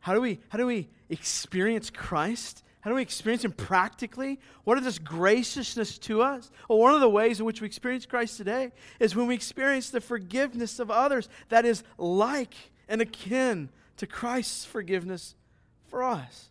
How 0.00 0.14
do 0.14 0.20
we, 0.20 0.40
how 0.48 0.58
do 0.58 0.66
we 0.66 0.88
experience 1.08 1.90
Christ? 1.90 2.62
How 2.80 2.90
do 2.90 2.96
we 2.96 3.02
experience 3.02 3.44
Him 3.44 3.52
practically? 3.52 4.38
What 4.64 4.78
is 4.78 4.84
this 4.84 4.98
graciousness 4.98 5.98
to 5.98 6.22
us? 6.22 6.50
Well, 6.68 6.78
one 6.78 6.94
of 6.94 7.00
the 7.00 7.08
ways 7.08 7.40
in 7.40 7.46
which 7.46 7.60
we 7.60 7.66
experience 7.66 8.06
Christ 8.06 8.36
today 8.36 8.72
is 9.00 9.16
when 9.16 9.26
we 9.26 9.34
experience 9.34 9.90
the 9.90 10.00
forgiveness 10.00 10.78
of 10.78 10.90
others 10.90 11.28
that 11.48 11.64
is 11.64 11.82
like 11.96 12.54
and 12.88 13.00
akin 13.00 13.68
to 13.96 14.06
Christ's 14.06 14.64
forgiveness 14.64 15.34
for 15.88 16.02
us. 16.02 16.50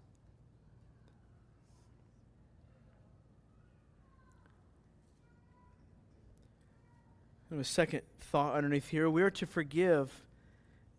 And 7.49 7.61
a 7.61 7.63
second 7.63 8.01
thought 8.19 8.55
underneath 8.55 8.89
here 8.89 9.09
we 9.09 9.21
are 9.21 9.31
to 9.31 9.45
forgive 9.45 10.21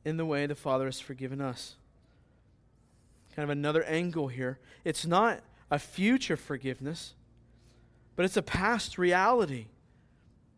in 0.04 0.16
the 0.16 0.24
way 0.24 0.46
the 0.46 0.54
Father 0.54 0.86
has 0.86 0.98
forgiven 0.98 1.42
us 1.42 1.76
kind 3.38 3.44
of 3.44 3.56
another 3.56 3.84
angle 3.84 4.26
here. 4.26 4.58
It's 4.82 5.06
not 5.06 5.42
a 5.70 5.78
future 5.78 6.36
forgiveness, 6.36 7.14
but 8.16 8.24
it's 8.24 8.36
a 8.36 8.42
past 8.42 8.98
reality. 8.98 9.66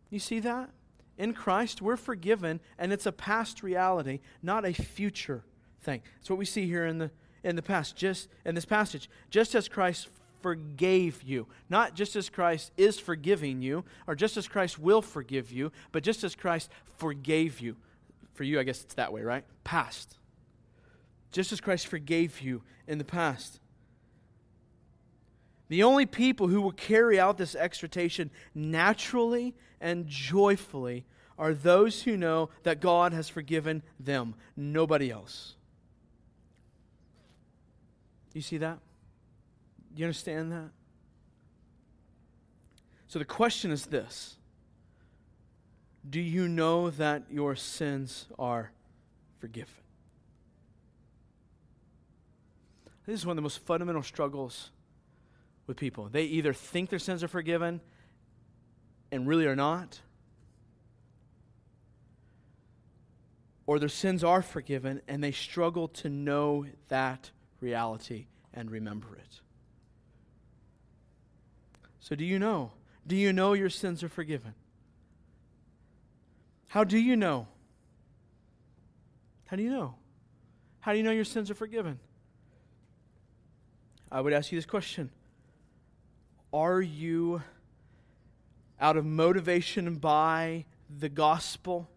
You 0.09 0.18
see 0.18 0.41
that? 0.41 0.70
In 1.18 1.35
Christ, 1.35 1.83
we're 1.83 1.99
forgiven, 1.99 2.59
and 2.78 2.91
it's 2.91 3.05
a 3.05 3.12
past 3.12 3.62
reality, 3.62 4.20
not 4.43 4.64
a 4.64 4.72
future 4.72 5.45
thing. 5.83 6.01
That's 6.16 6.31
what 6.31 6.39
we 6.39 6.47
see 6.47 6.64
here 6.64 6.87
in 6.87 6.97
the 6.97 7.11
in 7.45 7.55
the 7.55 7.61
past, 7.61 7.97
just 7.97 8.31
in 8.47 8.55
this 8.55 8.64
passage. 8.64 9.11
Just 9.28 9.55
as 9.55 9.68
Christ 9.68 10.09
forgave 10.41 11.22
you, 11.22 11.49
not 11.68 11.95
just 11.95 12.16
as 12.16 12.31
Christ 12.31 12.72
is 12.78 12.99
forgiving 12.99 13.61
you, 13.61 13.85
or 14.07 14.14
just 14.14 14.39
as 14.39 14.49
Christ 14.49 14.78
will 14.78 15.03
forgive 15.03 15.53
you, 15.53 15.70
but 15.93 16.03
just 16.03 16.24
as 16.24 16.35
Christ 16.35 16.70
forgave 16.97 17.61
you. 17.61 17.76
For 18.33 18.45
you, 18.45 18.59
I 18.59 18.62
guess 18.62 18.83
it's 18.83 18.95
that 18.95 19.12
way, 19.12 19.20
right? 19.20 19.45
Past 19.64 20.16
just 21.33 21.53
as 21.53 21.61
Christ 21.61 21.87
forgave 21.87 22.41
you 22.41 22.62
in 22.87 22.99
the 22.99 23.05
past. 23.05 23.61
The 25.68 25.85
only 25.85 26.05
people 26.05 26.49
who 26.49 26.61
will 26.61 26.72
carry 26.72 27.20
out 27.20 27.39
this 27.39 27.55
exhortation 27.55 28.31
naturally 28.55 29.55
and 29.81 30.07
joyfully 30.09 31.05
are 31.39 31.55
those 31.55 32.03
who 32.03 32.16
know 32.16 32.51
that 32.64 32.81
God 32.81 33.12
has 33.12 33.28
forgiven 33.28 33.83
them, 33.99 34.35
nobody 34.57 35.11
else. 35.11 35.55
You 38.35 38.43
see 38.43 38.59
that? 38.59 38.78
You 39.97 40.05
understand 40.05 40.53
that? 40.53 40.70
So 43.09 43.18
the 43.18 43.24
question 43.24 43.70
is 43.70 43.87
this 43.87 44.37
Do 46.09 46.20
you 46.20 46.47
know 46.49 46.91
that 46.91 47.24
your 47.31 47.57
sins 47.57 48.26
are 48.39 48.70
forgiven? 49.39 49.74
This 53.11 53.18
is 53.18 53.26
one 53.26 53.32
of 53.32 53.37
the 53.38 53.42
most 53.42 53.58
fundamental 53.66 54.04
struggles 54.04 54.70
with 55.66 55.76
people. 55.76 56.08
They 56.08 56.26
either 56.26 56.53
think 56.53 56.91
their 56.91 57.00
sins 57.00 57.24
are 57.24 57.28
forgiven 57.28 57.80
and 59.11 59.26
really 59.26 59.46
are 59.46 59.57
not, 59.57 59.99
or 63.66 63.80
their 63.80 63.88
sins 63.88 64.22
are 64.22 64.42
forgiven 64.42 65.03
and 65.08 65.24
they 65.24 65.32
struggle 65.32 65.88
to 65.88 66.08
know 66.08 66.66
that 66.87 67.32
reality 67.61 68.26
and 68.54 68.70
remember 68.70 69.16
it. 69.16 69.41
So, 71.99 72.14
do 72.14 72.24
you 72.24 72.38
know? 72.38 72.70
Do 73.04 73.16
you 73.16 73.32
know 73.32 73.54
your 73.54 73.70
sins 73.70 74.04
are 74.04 74.08
forgiven? 74.08 74.54
How 76.68 76.84
do 76.84 76.96
you 76.96 77.16
know? 77.16 77.49
How 79.46 79.57
do 79.57 79.64
you 79.64 79.70
know? 79.70 79.96
How 80.78 80.92
do 80.92 80.99
you 80.99 81.03
know 81.03 81.11
your 81.11 81.24
sins 81.24 81.50
are 81.50 81.57
forgiven? 81.57 81.99
I 84.12 84.20
would 84.20 84.32
ask 84.32 84.50
you 84.50 84.58
this 84.58 84.66
question 84.66 85.11
Are 86.53 86.80
you, 86.80 87.42
out 88.80 88.96
of 88.96 89.04
motivation 89.04 89.96
by 89.96 90.64
the 90.99 91.08
gospel, 91.08 91.88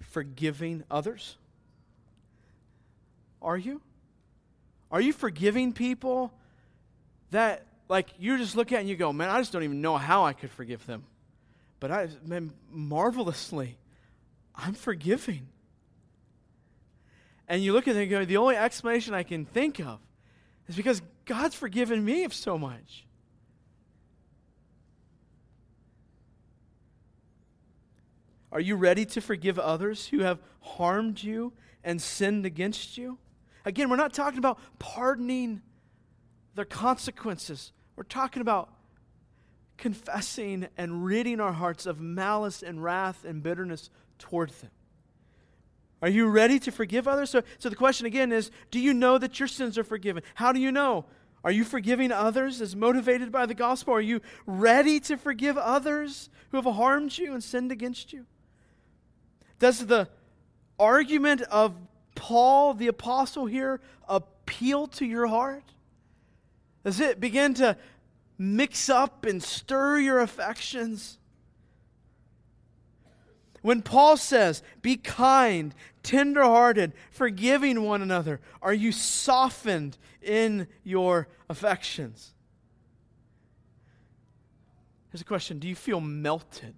forgiving 0.00 0.84
others? 0.90 1.36
Are 3.40 3.56
you? 3.56 3.80
Are 4.90 5.00
you 5.00 5.12
forgiving 5.12 5.72
people 5.72 6.32
that, 7.30 7.66
like, 7.88 8.10
you 8.18 8.36
just 8.36 8.54
look 8.54 8.72
at 8.72 8.80
and 8.80 8.88
you 8.88 8.94
go, 8.94 9.12
man, 9.12 9.30
I 9.30 9.38
just 9.38 9.52
don't 9.52 9.62
even 9.62 9.80
know 9.80 9.96
how 9.96 10.24
I 10.24 10.34
could 10.34 10.50
forgive 10.50 10.86
them. 10.86 11.04
But 11.80 11.90
I, 11.90 12.08
man, 12.24 12.52
marvelously, 12.70 13.78
I'm 14.54 14.74
forgiving. 14.74 15.48
And 17.48 17.64
you 17.64 17.72
look 17.72 17.88
at 17.88 17.96
it 17.96 18.02
and 18.02 18.10
go, 18.10 18.24
the 18.24 18.36
only 18.36 18.54
explanation 18.54 19.14
I 19.14 19.24
can 19.24 19.46
think 19.46 19.80
of 19.80 19.98
is 20.68 20.76
because 20.76 21.02
God's 21.24 21.54
forgiven 21.54 22.04
me 22.04 22.24
of 22.24 22.34
so 22.34 22.58
much. 22.58 23.06
Are 28.50 28.60
you 28.60 28.76
ready 28.76 29.06
to 29.06 29.20
forgive 29.20 29.58
others 29.58 30.08
who 30.08 30.20
have 30.20 30.38
harmed 30.60 31.22
you 31.22 31.54
and 31.82 32.00
sinned 32.00 32.44
against 32.44 32.98
you? 32.98 33.18
Again, 33.64 33.88
we're 33.88 33.96
not 33.96 34.12
talking 34.12 34.38
about 34.38 34.58
pardoning 34.78 35.62
their 36.54 36.66
consequences. 36.66 37.72
We're 37.96 38.04
talking 38.04 38.42
about 38.42 38.70
confessing 39.78 40.68
and 40.76 41.04
ridding 41.04 41.40
our 41.40 41.52
hearts 41.52 41.86
of 41.86 42.00
malice 42.00 42.62
and 42.62 42.82
wrath 42.82 43.24
and 43.24 43.42
bitterness 43.42 43.88
toward 44.18 44.50
them. 44.50 44.70
Are 46.02 46.08
you 46.08 46.26
ready 46.26 46.58
to 46.58 46.72
forgive 46.72 47.06
others? 47.06 47.30
So, 47.30 47.42
so 47.58 47.68
the 47.68 47.76
question 47.76 48.06
again 48.06 48.32
is 48.32 48.50
do 48.72 48.80
you 48.80 48.92
know 48.92 49.18
that 49.18 49.38
your 49.38 49.46
sins 49.46 49.78
are 49.78 49.84
forgiven? 49.84 50.24
How 50.34 50.52
do 50.52 50.58
you 50.58 50.72
know? 50.72 51.04
Are 51.44 51.52
you 51.52 51.64
forgiving 51.64 52.12
others 52.12 52.60
as 52.60 52.76
motivated 52.76 53.32
by 53.32 53.46
the 53.46 53.54
gospel? 53.54 53.94
Are 53.94 54.00
you 54.00 54.20
ready 54.46 55.00
to 55.00 55.16
forgive 55.16 55.56
others 55.56 56.28
who 56.50 56.60
have 56.60 56.72
harmed 56.74 57.16
you 57.16 57.32
and 57.32 57.42
sinned 57.42 57.72
against 57.72 58.12
you? 58.12 58.26
Does 59.58 59.86
the 59.86 60.08
argument 60.78 61.42
of 61.42 61.74
Paul 62.14 62.74
the 62.74 62.88
apostle 62.88 63.46
here 63.46 63.80
appeal 64.08 64.88
to 64.88 65.04
your 65.04 65.28
heart? 65.28 65.64
Does 66.84 67.00
it 67.00 67.20
begin 67.20 67.54
to 67.54 67.76
mix 68.38 68.88
up 68.88 69.24
and 69.24 69.42
stir 69.42 69.98
your 69.98 70.20
affections? 70.20 71.18
When 73.62 73.80
Paul 73.80 74.16
says, 74.16 74.62
be 74.82 74.96
kind, 74.96 75.74
tenderhearted, 76.02 76.92
forgiving 77.12 77.82
one 77.82 78.02
another, 78.02 78.40
are 78.60 78.74
you 78.74 78.90
softened 78.90 79.96
in 80.20 80.66
your 80.82 81.28
affections? 81.48 82.34
Here's 85.10 85.20
a 85.20 85.24
question 85.24 85.58
Do 85.60 85.68
you 85.68 85.76
feel 85.76 86.00
melted? 86.00 86.74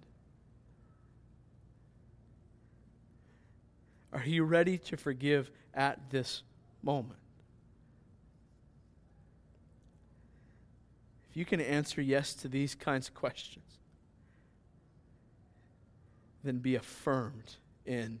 Are 4.13 4.25
you 4.25 4.43
ready 4.43 4.77
to 4.77 4.95
forgive 4.95 5.51
at 5.73 5.99
this 6.09 6.43
moment? 6.83 7.19
If 11.29 11.35
you 11.35 11.45
can 11.45 11.59
answer 11.59 12.01
yes 12.01 12.33
to 12.35 12.47
these 12.47 12.75
kinds 12.75 13.09
of 13.09 13.13
questions, 13.13 13.79
then 16.45 16.59
be 16.59 16.75
affirmed 16.75 17.55
in 17.85 18.19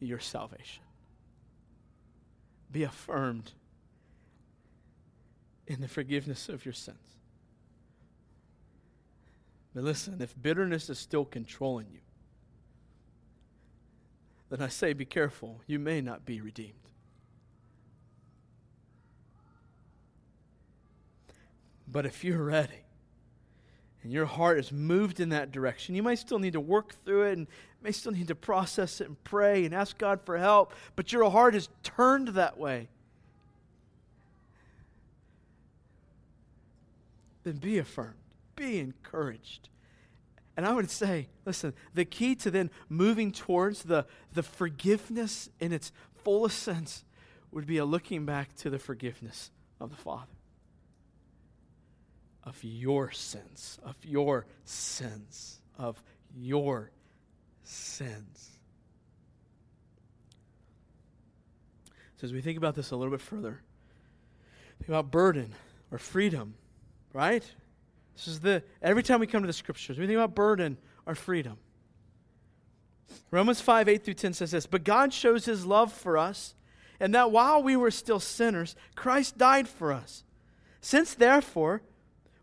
your 0.00 0.18
salvation. 0.18 0.82
Be 2.72 2.82
affirmed 2.82 3.52
in 5.66 5.80
the 5.80 5.88
forgiveness 5.88 6.48
of 6.48 6.64
your 6.64 6.74
sins. 6.74 6.98
But 9.74 9.84
listen, 9.84 10.20
if 10.20 10.34
bitterness 10.40 10.90
is 10.90 10.98
still 10.98 11.24
controlling 11.24 11.86
you, 11.92 12.00
then 14.48 14.62
I 14.62 14.68
say 14.68 14.92
be 14.92 15.04
careful. 15.04 15.60
You 15.66 15.78
may 15.78 16.00
not 16.00 16.24
be 16.24 16.40
redeemed. 16.40 16.72
But 21.88 22.06
if 22.06 22.24
you're 22.24 22.42
ready, 22.42 22.85
and 24.06 24.12
your 24.12 24.24
heart 24.24 24.60
is 24.60 24.70
moved 24.70 25.18
in 25.18 25.30
that 25.30 25.50
direction, 25.50 25.96
you 25.96 26.02
might 26.02 26.20
still 26.20 26.38
need 26.38 26.52
to 26.52 26.60
work 26.60 26.94
through 27.04 27.24
it 27.24 27.38
and 27.38 27.48
may 27.82 27.90
still 27.90 28.12
need 28.12 28.28
to 28.28 28.36
process 28.36 29.00
it 29.00 29.08
and 29.08 29.24
pray 29.24 29.64
and 29.64 29.74
ask 29.74 29.98
God 29.98 30.20
for 30.24 30.38
help, 30.38 30.72
but 30.94 31.12
your 31.12 31.28
heart 31.28 31.56
is 31.56 31.68
turned 31.82 32.28
that 32.28 32.56
way. 32.56 32.86
Then 37.42 37.56
be 37.56 37.78
affirmed, 37.78 38.14
be 38.54 38.78
encouraged. 38.78 39.70
And 40.56 40.64
I 40.64 40.72
would 40.72 40.88
say, 40.88 41.26
listen, 41.44 41.74
the 41.92 42.04
key 42.04 42.36
to 42.36 42.50
then 42.52 42.70
moving 42.88 43.32
towards 43.32 43.82
the, 43.82 44.06
the 44.34 44.44
forgiveness 44.44 45.50
in 45.58 45.72
its 45.72 45.90
fullest 46.22 46.60
sense 46.60 47.04
would 47.50 47.66
be 47.66 47.78
a 47.78 47.84
looking 47.84 48.24
back 48.24 48.54
to 48.58 48.70
the 48.70 48.78
forgiveness 48.78 49.50
of 49.80 49.90
the 49.90 49.96
Father 49.96 50.35
of 52.46 52.56
your 52.62 53.10
sins, 53.10 53.78
of 53.84 53.96
your 54.04 54.46
sins, 54.64 55.60
of 55.78 56.00
your 56.34 56.90
sins. 57.64 58.50
So, 62.16 62.24
as 62.24 62.32
we 62.32 62.40
think 62.40 62.56
about 62.56 62.74
this 62.74 62.92
a 62.92 62.96
little 62.96 63.10
bit 63.10 63.20
further, 63.20 63.60
think 64.78 64.88
about 64.88 65.10
burden 65.10 65.52
or 65.90 65.98
freedom, 65.98 66.54
right? 67.12 67.44
This 68.14 68.28
is 68.28 68.40
the, 68.40 68.62
every 68.80 69.02
time 69.02 69.20
we 69.20 69.26
come 69.26 69.42
to 69.42 69.46
the 69.46 69.52
scriptures, 69.52 69.98
we 69.98 70.06
think 70.06 70.16
about 70.16 70.34
burden 70.34 70.78
or 71.04 71.14
freedom. 71.14 71.58
Romans 73.30 73.60
5 73.60 73.88
8 73.88 74.04
through 74.04 74.14
10 74.14 74.32
says 74.32 74.52
this 74.52 74.66
But 74.66 74.84
God 74.84 75.12
shows 75.12 75.44
his 75.44 75.66
love 75.66 75.92
for 75.92 76.16
us, 76.16 76.54
and 77.00 77.14
that 77.14 77.30
while 77.30 77.62
we 77.62 77.76
were 77.76 77.90
still 77.90 78.20
sinners, 78.20 78.76
Christ 78.94 79.36
died 79.36 79.68
for 79.68 79.92
us. 79.92 80.24
Since 80.80 81.14
therefore, 81.14 81.82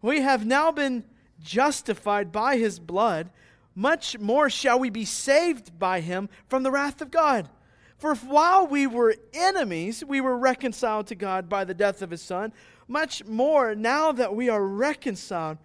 we 0.03 0.21
have 0.21 0.45
now 0.45 0.71
been 0.71 1.05
justified 1.41 2.31
by 2.31 2.57
his 2.57 2.77
blood, 2.77 3.31
much 3.73 4.19
more 4.19 4.49
shall 4.49 4.77
we 4.77 4.91
be 4.91 5.05
saved 5.05 5.79
by 5.79 6.01
him 6.01 6.29
from 6.47 6.61
the 6.61 6.69
wrath 6.69 7.01
of 7.01 7.09
God. 7.09 7.49
For 7.97 8.11
if 8.11 8.23
while 8.23 8.67
we 8.67 8.85
were 8.85 9.15
enemies, 9.33 10.03
we 10.05 10.19
were 10.19 10.37
reconciled 10.37 11.07
to 11.07 11.15
God 11.15 11.47
by 11.47 11.63
the 11.63 11.73
death 11.73 12.01
of 12.01 12.11
his 12.11 12.21
Son. 12.21 12.51
Much 12.87 13.23
more, 13.25 13.73
now 13.73 14.11
that 14.11 14.35
we 14.35 14.49
are 14.49 14.63
reconciled, 14.63 15.57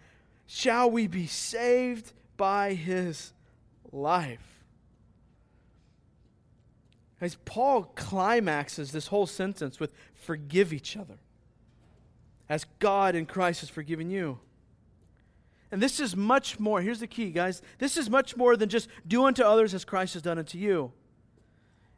shall 0.47 0.89
we 0.89 1.09
be 1.09 1.27
saved 1.27 2.13
by 2.37 2.75
his 2.75 3.33
life. 3.91 4.63
As 7.21 7.37
Paul 7.45 7.83
climaxes 7.97 8.93
this 8.93 9.09
whole 9.09 9.27
sentence 9.27 9.81
with 9.81 9.91
forgive 10.15 10.73
each 10.73 10.97
other 10.97 11.19
as 12.49 12.67
God 12.79 13.15
in 13.15 13.27
Christ 13.27 13.61
has 13.61 13.71
forgiven 13.71 14.11
you. 14.11 14.39
And 15.71 15.83
this 15.83 16.01
is 16.01 16.17
much 16.17 16.59
more. 16.59 16.81
Here's 16.81 17.01
the 17.01 17.07
key, 17.07 17.31
guys. 17.31 17.61
This 17.79 17.97
is 17.97 18.09
much 18.09 18.37
more 18.37 18.57
than 18.57 18.69
just 18.69 18.89
do 19.07 19.25
unto 19.25 19.43
others 19.43 19.75
as 19.75 19.85
Christ 19.85 20.15
has 20.15 20.23
done 20.23 20.39
unto 20.39 20.57
you. 20.57 20.93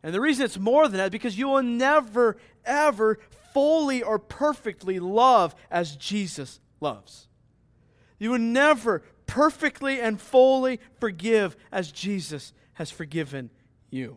And 0.03 0.15
the 0.15 0.21
reason 0.21 0.45
it's 0.45 0.59
more 0.59 0.89
than 0.89 0.97
that 0.97 1.13
because 1.13 1.39
you 1.39 1.49
will 1.49 1.63
never, 1.63 2.37
ever 2.65 3.19
fully 3.53 4.03
or 4.03 4.19
perfectly 4.19 4.99
love 4.99 5.55
as 5.71 5.95
Jesus 5.97 6.59
loves. 6.81 7.29
You 8.19 8.31
will 8.31 8.39
never 8.39 9.03
perfectly 9.27 10.01
and 10.01 10.21
fully 10.21 10.81
forgive 10.99 11.57
as 11.71 11.93
Jesus 11.93 12.53
has 12.75 12.91
forgiven 12.91 13.51
you. 13.91 14.17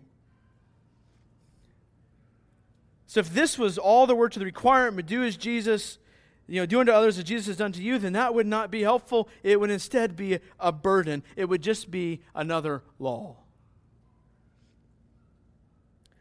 So 3.06 3.20
if 3.20 3.32
this 3.32 3.60
was 3.60 3.78
all 3.78 4.08
there 4.08 4.16
were 4.16 4.30
to 4.30 4.40
the 4.40 4.46
requirement, 4.46 5.08
do 5.08 5.24
as 5.24 5.38
Jesus 5.38 6.00
you 6.48 6.60
know, 6.60 6.66
doing 6.66 6.86
to 6.88 6.94
others 6.94 7.18
as 7.18 7.24
Jesus 7.24 7.48
has 7.48 7.58
done 7.58 7.72
to 7.72 7.82
you, 7.82 7.98
then 7.98 8.14
that 8.14 8.34
would 8.34 8.48
not 8.48 8.70
be 8.70 8.82
helpful. 8.82 9.30
It 9.44 9.60
would 9.60 9.72
instead 9.72 10.16
be 10.16 10.40
a 10.60 10.72
burden. 10.72 11.24
It 11.36 11.46
would 11.46 11.62
just 11.62 11.90
be 11.90 12.22
another 12.36 12.84
law. 13.00 13.38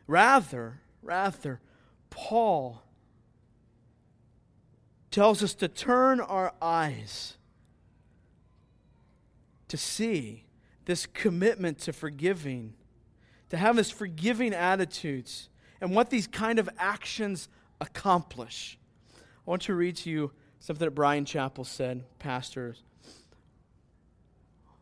Rather, 0.07 0.81
rather, 1.03 1.61
Paul 2.11 2.83
tells 5.11 5.43
us 5.43 5.55
to 5.55 5.69
turn 5.69 6.21
our 6.21 6.53
eyes 6.61 7.37
to 9.69 9.77
see 9.77 10.45
this 10.85 11.07
commitment 11.07 11.79
to 11.79 11.93
forgiving, 11.93 12.75
to 13.49 13.57
have 13.57 13.77
this 13.77 13.91
forgiving 13.91 14.53
attitudes, 14.53 15.49
and 15.81 15.95
what 15.95 16.11
these 16.11 16.27
kind 16.27 16.59
of 16.59 16.69
actions 16.79 17.49
accomplish. 17.81 18.79
I 19.47 19.51
want 19.51 19.63
to 19.63 19.75
read 19.75 19.97
to 19.97 20.11
you 20.11 20.31
something 20.61 20.85
that 20.85 20.93
Bryan 20.93 21.25
Chapell 21.25 21.67
said, 21.67 22.05
pastors, 22.19 22.83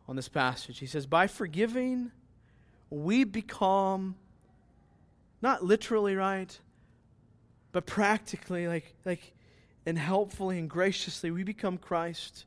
on 0.07 0.15
this 0.15 0.29
passage. 0.29 0.79
He 0.79 0.85
says, 0.85 1.05
By 1.05 1.27
forgiving, 1.27 2.11
we 2.89 3.23
become, 3.23 4.15
not 5.41 5.63
literally, 5.63 6.15
right, 6.15 6.59
but 7.71 7.85
practically, 7.85 8.67
like, 8.67 8.93
like, 9.05 9.33
and 9.85 9.97
helpfully 9.97 10.59
and 10.59 10.69
graciously, 10.69 11.31
we 11.31 11.43
become 11.43 11.77
Christ 11.77 12.45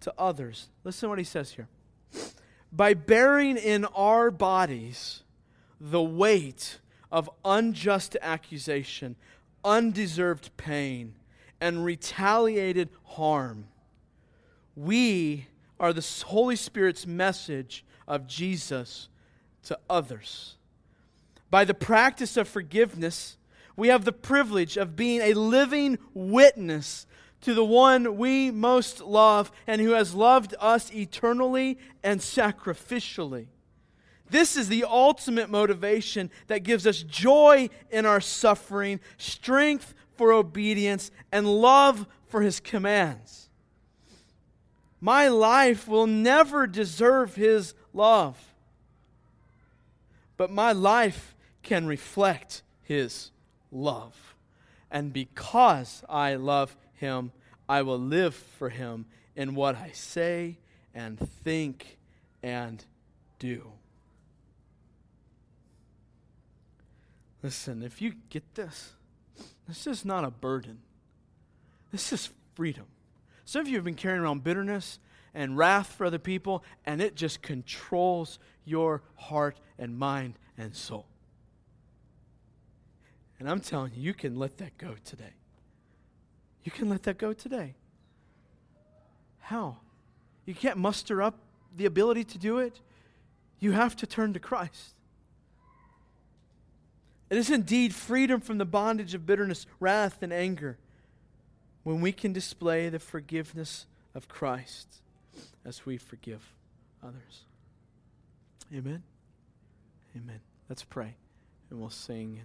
to 0.00 0.14
others. 0.16 0.68
Listen 0.84 1.06
to 1.06 1.10
what 1.10 1.18
he 1.18 1.24
says 1.24 1.50
here. 1.52 1.68
By 2.72 2.94
bearing 2.94 3.56
in 3.56 3.84
our 3.84 4.30
bodies 4.30 5.22
the 5.80 6.02
weight 6.02 6.78
of 7.10 7.28
unjust 7.44 8.16
accusation, 8.22 9.16
undeserved 9.64 10.56
pain 10.56 11.14
and 11.60 11.84
retaliated 11.84 12.88
harm. 13.04 13.66
We 14.74 15.46
are 15.78 15.92
the 15.92 16.24
Holy 16.26 16.56
Spirit's 16.56 17.06
message 17.06 17.84
of 18.06 18.26
Jesus 18.26 19.08
to 19.64 19.78
others. 19.88 20.56
By 21.50 21.64
the 21.64 21.74
practice 21.74 22.36
of 22.36 22.48
forgiveness, 22.48 23.36
we 23.76 23.88
have 23.88 24.04
the 24.04 24.12
privilege 24.12 24.76
of 24.76 24.96
being 24.96 25.20
a 25.20 25.34
living 25.34 25.98
witness 26.14 27.06
to 27.40 27.54
the 27.54 27.64
one 27.64 28.16
we 28.18 28.50
most 28.50 29.00
love 29.00 29.50
and 29.66 29.80
who 29.80 29.92
has 29.92 30.14
loved 30.14 30.54
us 30.60 30.92
eternally 30.92 31.78
and 32.02 32.20
sacrificially. 32.20 33.46
This 34.30 34.56
is 34.56 34.68
the 34.68 34.84
ultimate 34.84 35.50
motivation 35.50 36.30
that 36.46 36.62
gives 36.62 36.86
us 36.86 37.02
joy 37.02 37.68
in 37.90 38.06
our 38.06 38.20
suffering, 38.20 39.00
strength 39.18 39.94
for 40.16 40.32
obedience, 40.32 41.10
and 41.32 41.46
love 41.46 42.06
for 42.28 42.42
his 42.42 42.60
commands. 42.60 43.48
My 45.00 45.28
life 45.28 45.88
will 45.88 46.06
never 46.06 46.66
deserve 46.66 47.34
his 47.34 47.74
love. 47.92 48.36
but 50.36 50.50
my 50.50 50.72
life 50.72 51.34
can 51.62 51.86
reflect 51.86 52.62
his 52.82 53.30
love. 53.70 54.34
And 54.90 55.12
because 55.12 56.02
I 56.08 56.36
love 56.36 56.74
him, 56.94 57.32
I 57.68 57.82
will 57.82 57.98
live 57.98 58.34
for 58.34 58.70
him 58.70 59.04
in 59.36 59.54
what 59.54 59.76
I 59.76 59.90
say 59.92 60.56
and 60.94 61.18
think 61.18 61.98
and 62.42 62.82
do. 63.38 63.70
Listen, 67.42 67.82
if 67.82 68.02
you 68.02 68.14
get 68.28 68.54
this, 68.54 68.92
this 69.66 69.86
is 69.86 70.04
not 70.04 70.24
a 70.24 70.30
burden. 70.30 70.80
This 71.90 72.12
is 72.12 72.30
freedom. 72.54 72.86
Some 73.44 73.62
of 73.62 73.68
you 73.68 73.76
have 73.76 73.84
been 73.84 73.94
carrying 73.94 74.20
around 74.20 74.44
bitterness 74.44 74.98
and 75.34 75.56
wrath 75.56 75.92
for 75.92 76.04
other 76.04 76.18
people, 76.18 76.64
and 76.84 77.00
it 77.00 77.14
just 77.14 77.42
controls 77.42 78.38
your 78.64 79.02
heart 79.14 79.58
and 79.78 79.98
mind 79.98 80.38
and 80.58 80.74
soul. 80.74 81.06
And 83.38 83.48
I'm 83.48 83.60
telling 83.60 83.92
you, 83.94 84.02
you 84.02 84.14
can 84.14 84.36
let 84.36 84.58
that 84.58 84.76
go 84.76 84.94
today. 85.04 85.32
You 86.62 86.70
can 86.70 86.90
let 86.90 87.04
that 87.04 87.16
go 87.16 87.32
today. 87.32 87.74
How? 89.38 89.78
You 90.44 90.54
can't 90.54 90.76
muster 90.76 91.22
up 91.22 91.38
the 91.74 91.86
ability 91.86 92.24
to 92.24 92.38
do 92.38 92.58
it. 92.58 92.80
You 93.58 93.72
have 93.72 93.96
to 93.96 94.06
turn 94.06 94.34
to 94.34 94.40
Christ. 94.40 94.94
It 97.30 97.38
is 97.38 97.48
indeed 97.48 97.94
freedom 97.94 98.40
from 98.40 98.58
the 98.58 98.64
bondage 98.64 99.14
of 99.14 99.24
bitterness, 99.24 99.64
wrath, 99.78 100.18
and 100.20 100.32
anger 100.32 100.78
when 101.84 102.00
we 102.00 102.12
can 102.12 102.32
display 102.32 102.88
the 102.88 102.98
forgiveness 102.98 103.86
of 104.14 104.28
Christ 104.28 104.88
as 105.64 105.86
we 105.86 105.96
forgive 105.96 106.52
others. 107.02 107.44
Amen. 108.74 109.04
Amen. 110.16 110.40
Let's 110.68 110.82
pray 110.82 111.14
and 111.70 111.80
we'll 111.80 111.90
sing. 111.90 112.40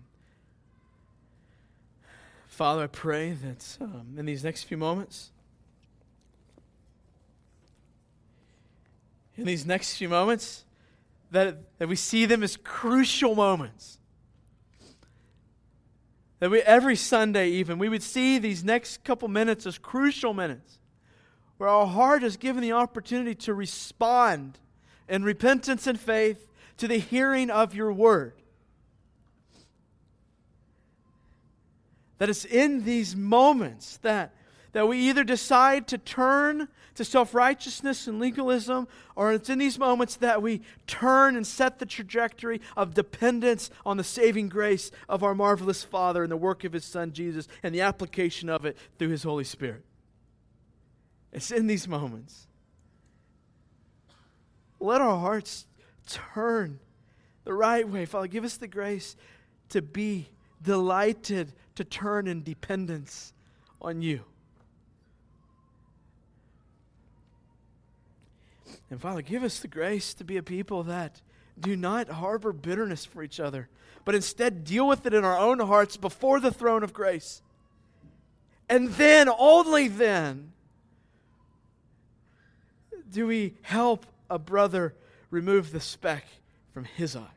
Father, 2.47 2.83
I 2.83 2.87
pray 2.87 3.31
that 3.31 3.77
um, 3.81 4.15
in 4.17 4.25
these 4.25 4.43
next 4.43 4.63
few 4.63 4.77
moments, 4.77 5.31
in 9.35 9.45
these 9.45 9.65
next 9.65 9.97
few 9.97 10.07
moments, 10.07 10.63
that, 11.31 11.57
that 11.79 11.89
we 11.89 11.95
see 11.95 12.25
them 12.25 12.43
as 12.43 12.55
crucial 12.55 13.35
moments. 13.35 13.97
That 16.39 16.51
we, 16.51 16.61
every 16.61 16.95
Sunday, 16.95 17.49
even, 17.49 17.79
we 17.79 17.89
would 17.89 18.03
see 18.03 18.39
these 18.39 18.63
next 18.63 19.03
couple 19.03 19.27
minutes 19.27 19.65
as 19.65 19.77
crucial 19.77 20.33
minutes 20.33 20.79
where 21.57 21.69
our 21.69 21.87
heart 21.87 22.23
is 22.23 22.37
given 22.37 22.61
the 22.61 22.73
opportunity 22.73 23.35
to 23.35 23.53
respond 23.53 24.59
in 25.07 25.23
repentance 25.23 25.87
and 25.87 25.99
faith 25.99 26.47
to 26.77 26.87
the 26.87 26.97
hearing 26.97 27.49
of 27.49 27.73
your 27.73 27.93
word. 27.93 28.33
That 32.17 32.29
it's 32.29 32.45
in 32.45 32.83
these 32.83 33.15
moments 33.15 33.97
that, 33.97 34.33
that 34.75 34.89
we 34.89 34.97
either 34.99 35.23
decide 35.23 35.87
to 35.87 35.97
turn 35.97 36.67
to 36.95 37.05
self 37.05 37.33
righteousness 37.33 38.07
and 38.07 38.19
legalism, 38.19 38.89
or 39.15 39.31
it's 39.31 39.49
in 39.49 39.57
these 39.57 39.79
moments 39.79 40.17
that 40.17 40.41
we 40.41 40.63
turn 40.85 41.37
and 41.37 41.47
set 41.47 41.79
the 41.79 41.85
trajectory 41.85 42.59
of 42.75 42.93
dependence 42.93 43.69
on 43.85 43.95
the 43.95 44.03
saving 44.03 44.49
grace 44.49 44.91
of 45.07 45.23
our 45.23 45.33
marvelous 45.33 45.85
Father 45.85 46.23
and 46.23 46.31
the 46.31 46.35
work 46.35 46.65
of 46.65 46.73
His 46.73 46.83
Son 46.83 47.13
Jesus 47.13 47.47
and 47.63 47.73
the 47.73 47.79
application 47.79 48.49
of 48.49 48.65
it 48.65 48.75
through 48.99 49.11
His 49.11 49.23
Holy 49.23 49.45
Spirit. 49.45 49.85
It's 51.31 51.51
in 51.51 51.67
these 51.67 51.87
moments. 51.87 52.45
Let 54.81 54.99
our 54.99 55.17
hearts 55.17 55.67
turn 56.05 56.81
the 57.45 57.53
right 57.53 57.87
way. 57.87 58.03
Father, 58.03 58.27
give 58.27 58.43
us 58.43 58.57
the 58.57 58.67
grace 58.67 59.15
to 59.69 59.81
be 59.81 60.27
delighted 60.61 61.53
to 61.75 61.85
turn 61.85 62.27
in 62.27 62.43
dependence 62.43 63.31
on 63.81 64.01
you. 64.01 64.25
And 68.89 68.99
Father, 68.99 69.21
give 69.21 69.43
us 69.43 69.59
the 69.59 69.67
grace 69.67 70.13
to 70.15 70.23
be 70.23 70.37
a 70.37 70.43
people 70.43 70.83
that 70.83 71.21
do 71.59 71.75
not 71.75 72.09
harbor 72.09 72.51
bitterness 72.51 73.05
for 73.05 73.23
each 73.23 73.39
other, 73.39 73.69
but 74.03 74.15
instead 74.15 74.63
deal 74.63 74.87
with 74.87 75.05
it 75.05 75.13
in 75.13 75.23
our 75.23 75.37
own 75.37 75.59
hearts 75.59 75.97
before 75.97 76.39
the 76.39 76.51
throne 76.51 76.83
of 76.83 76.93
grace. 76.93 77.41
And 78.69 78.89
then, 78.89 79.29
only 79.29 79.87
then, 79.87 80.51
do 83.11 83.27
we 83.27 83.53
help 83.61 84.05
a 84.29 84.39
brother 84.39 84.93
remove 85.29 85.71
the 85.71 85.79
speck 85.79 86.25
from 86.73 86.85
his 86.85 87.15
eye? 87.15 87.27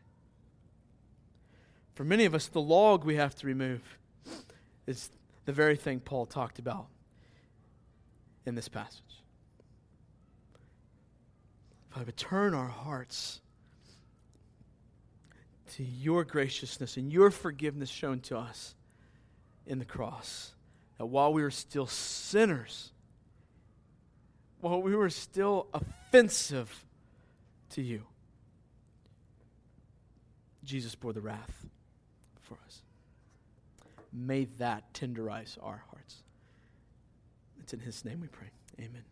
For 1.94 2.04
many 2.04 2.24
of 2.24 2.34
us, 2.34 2.46
the 2.46 2.60
log 2.60 3.04
we 3.04 3.16
have 3.16 3.34
to 3.36 3.46
remove 3.46 3.82
is 4.86 5.10
the 5.44 5.52
very 5.52 5.76
thing 5.76 6.00
Paul 6.00 6.26
talked 6.26 6.58
about 6.58 6.86
in 8.46 8.54
this 8.54 8.68
passage. 8.68 9.02
Father, 11.90 12.12
turn 12.12 12.54
our 12.54 12.68
hearts 12.68 13.40
to 15.74 15.82
your 15.82 16.24
graciousness 16.24 16.96
and 16.96 17.12
your 17.12 17.30
forgiveness 17.30 17.88
shown 17.88 18.20
to 18.20 18.38
us 18.38 18.74
in 19.66 19.78
the 19.78 19.84
cross. 19.84 20.52
That 20.98 21.06
while 21.06 21.32
we 21.32 21.42
were 21.42 21.50
still 21.50 21.86
sinners, 21.86 22.90
while 24.60 24.82
we 24.82 24.94
were 24.94 25.10
still 25.10 25.68
offensive 25.72 26.84
to 27.70 27.82
you, 27.82 28.02
Jesus 30.64 30.94
bore 30.94 31.12
the 31.12 31.20
wrath 31.20 31.66
for 32.42 32.58
us. 32.66 32.82
May 34.12 34.46
that 34.58 34.92
tenderize 34.92 35.56
our 35.62 35.82
hearts. 35.90 36.16
It's 37.60 37.72
in 37.72 37.80
His 37.80 38.04
name 38.04 38.20
we 38.20 38.28
pray. 38.28 38.48
Amen. 38.78 39.02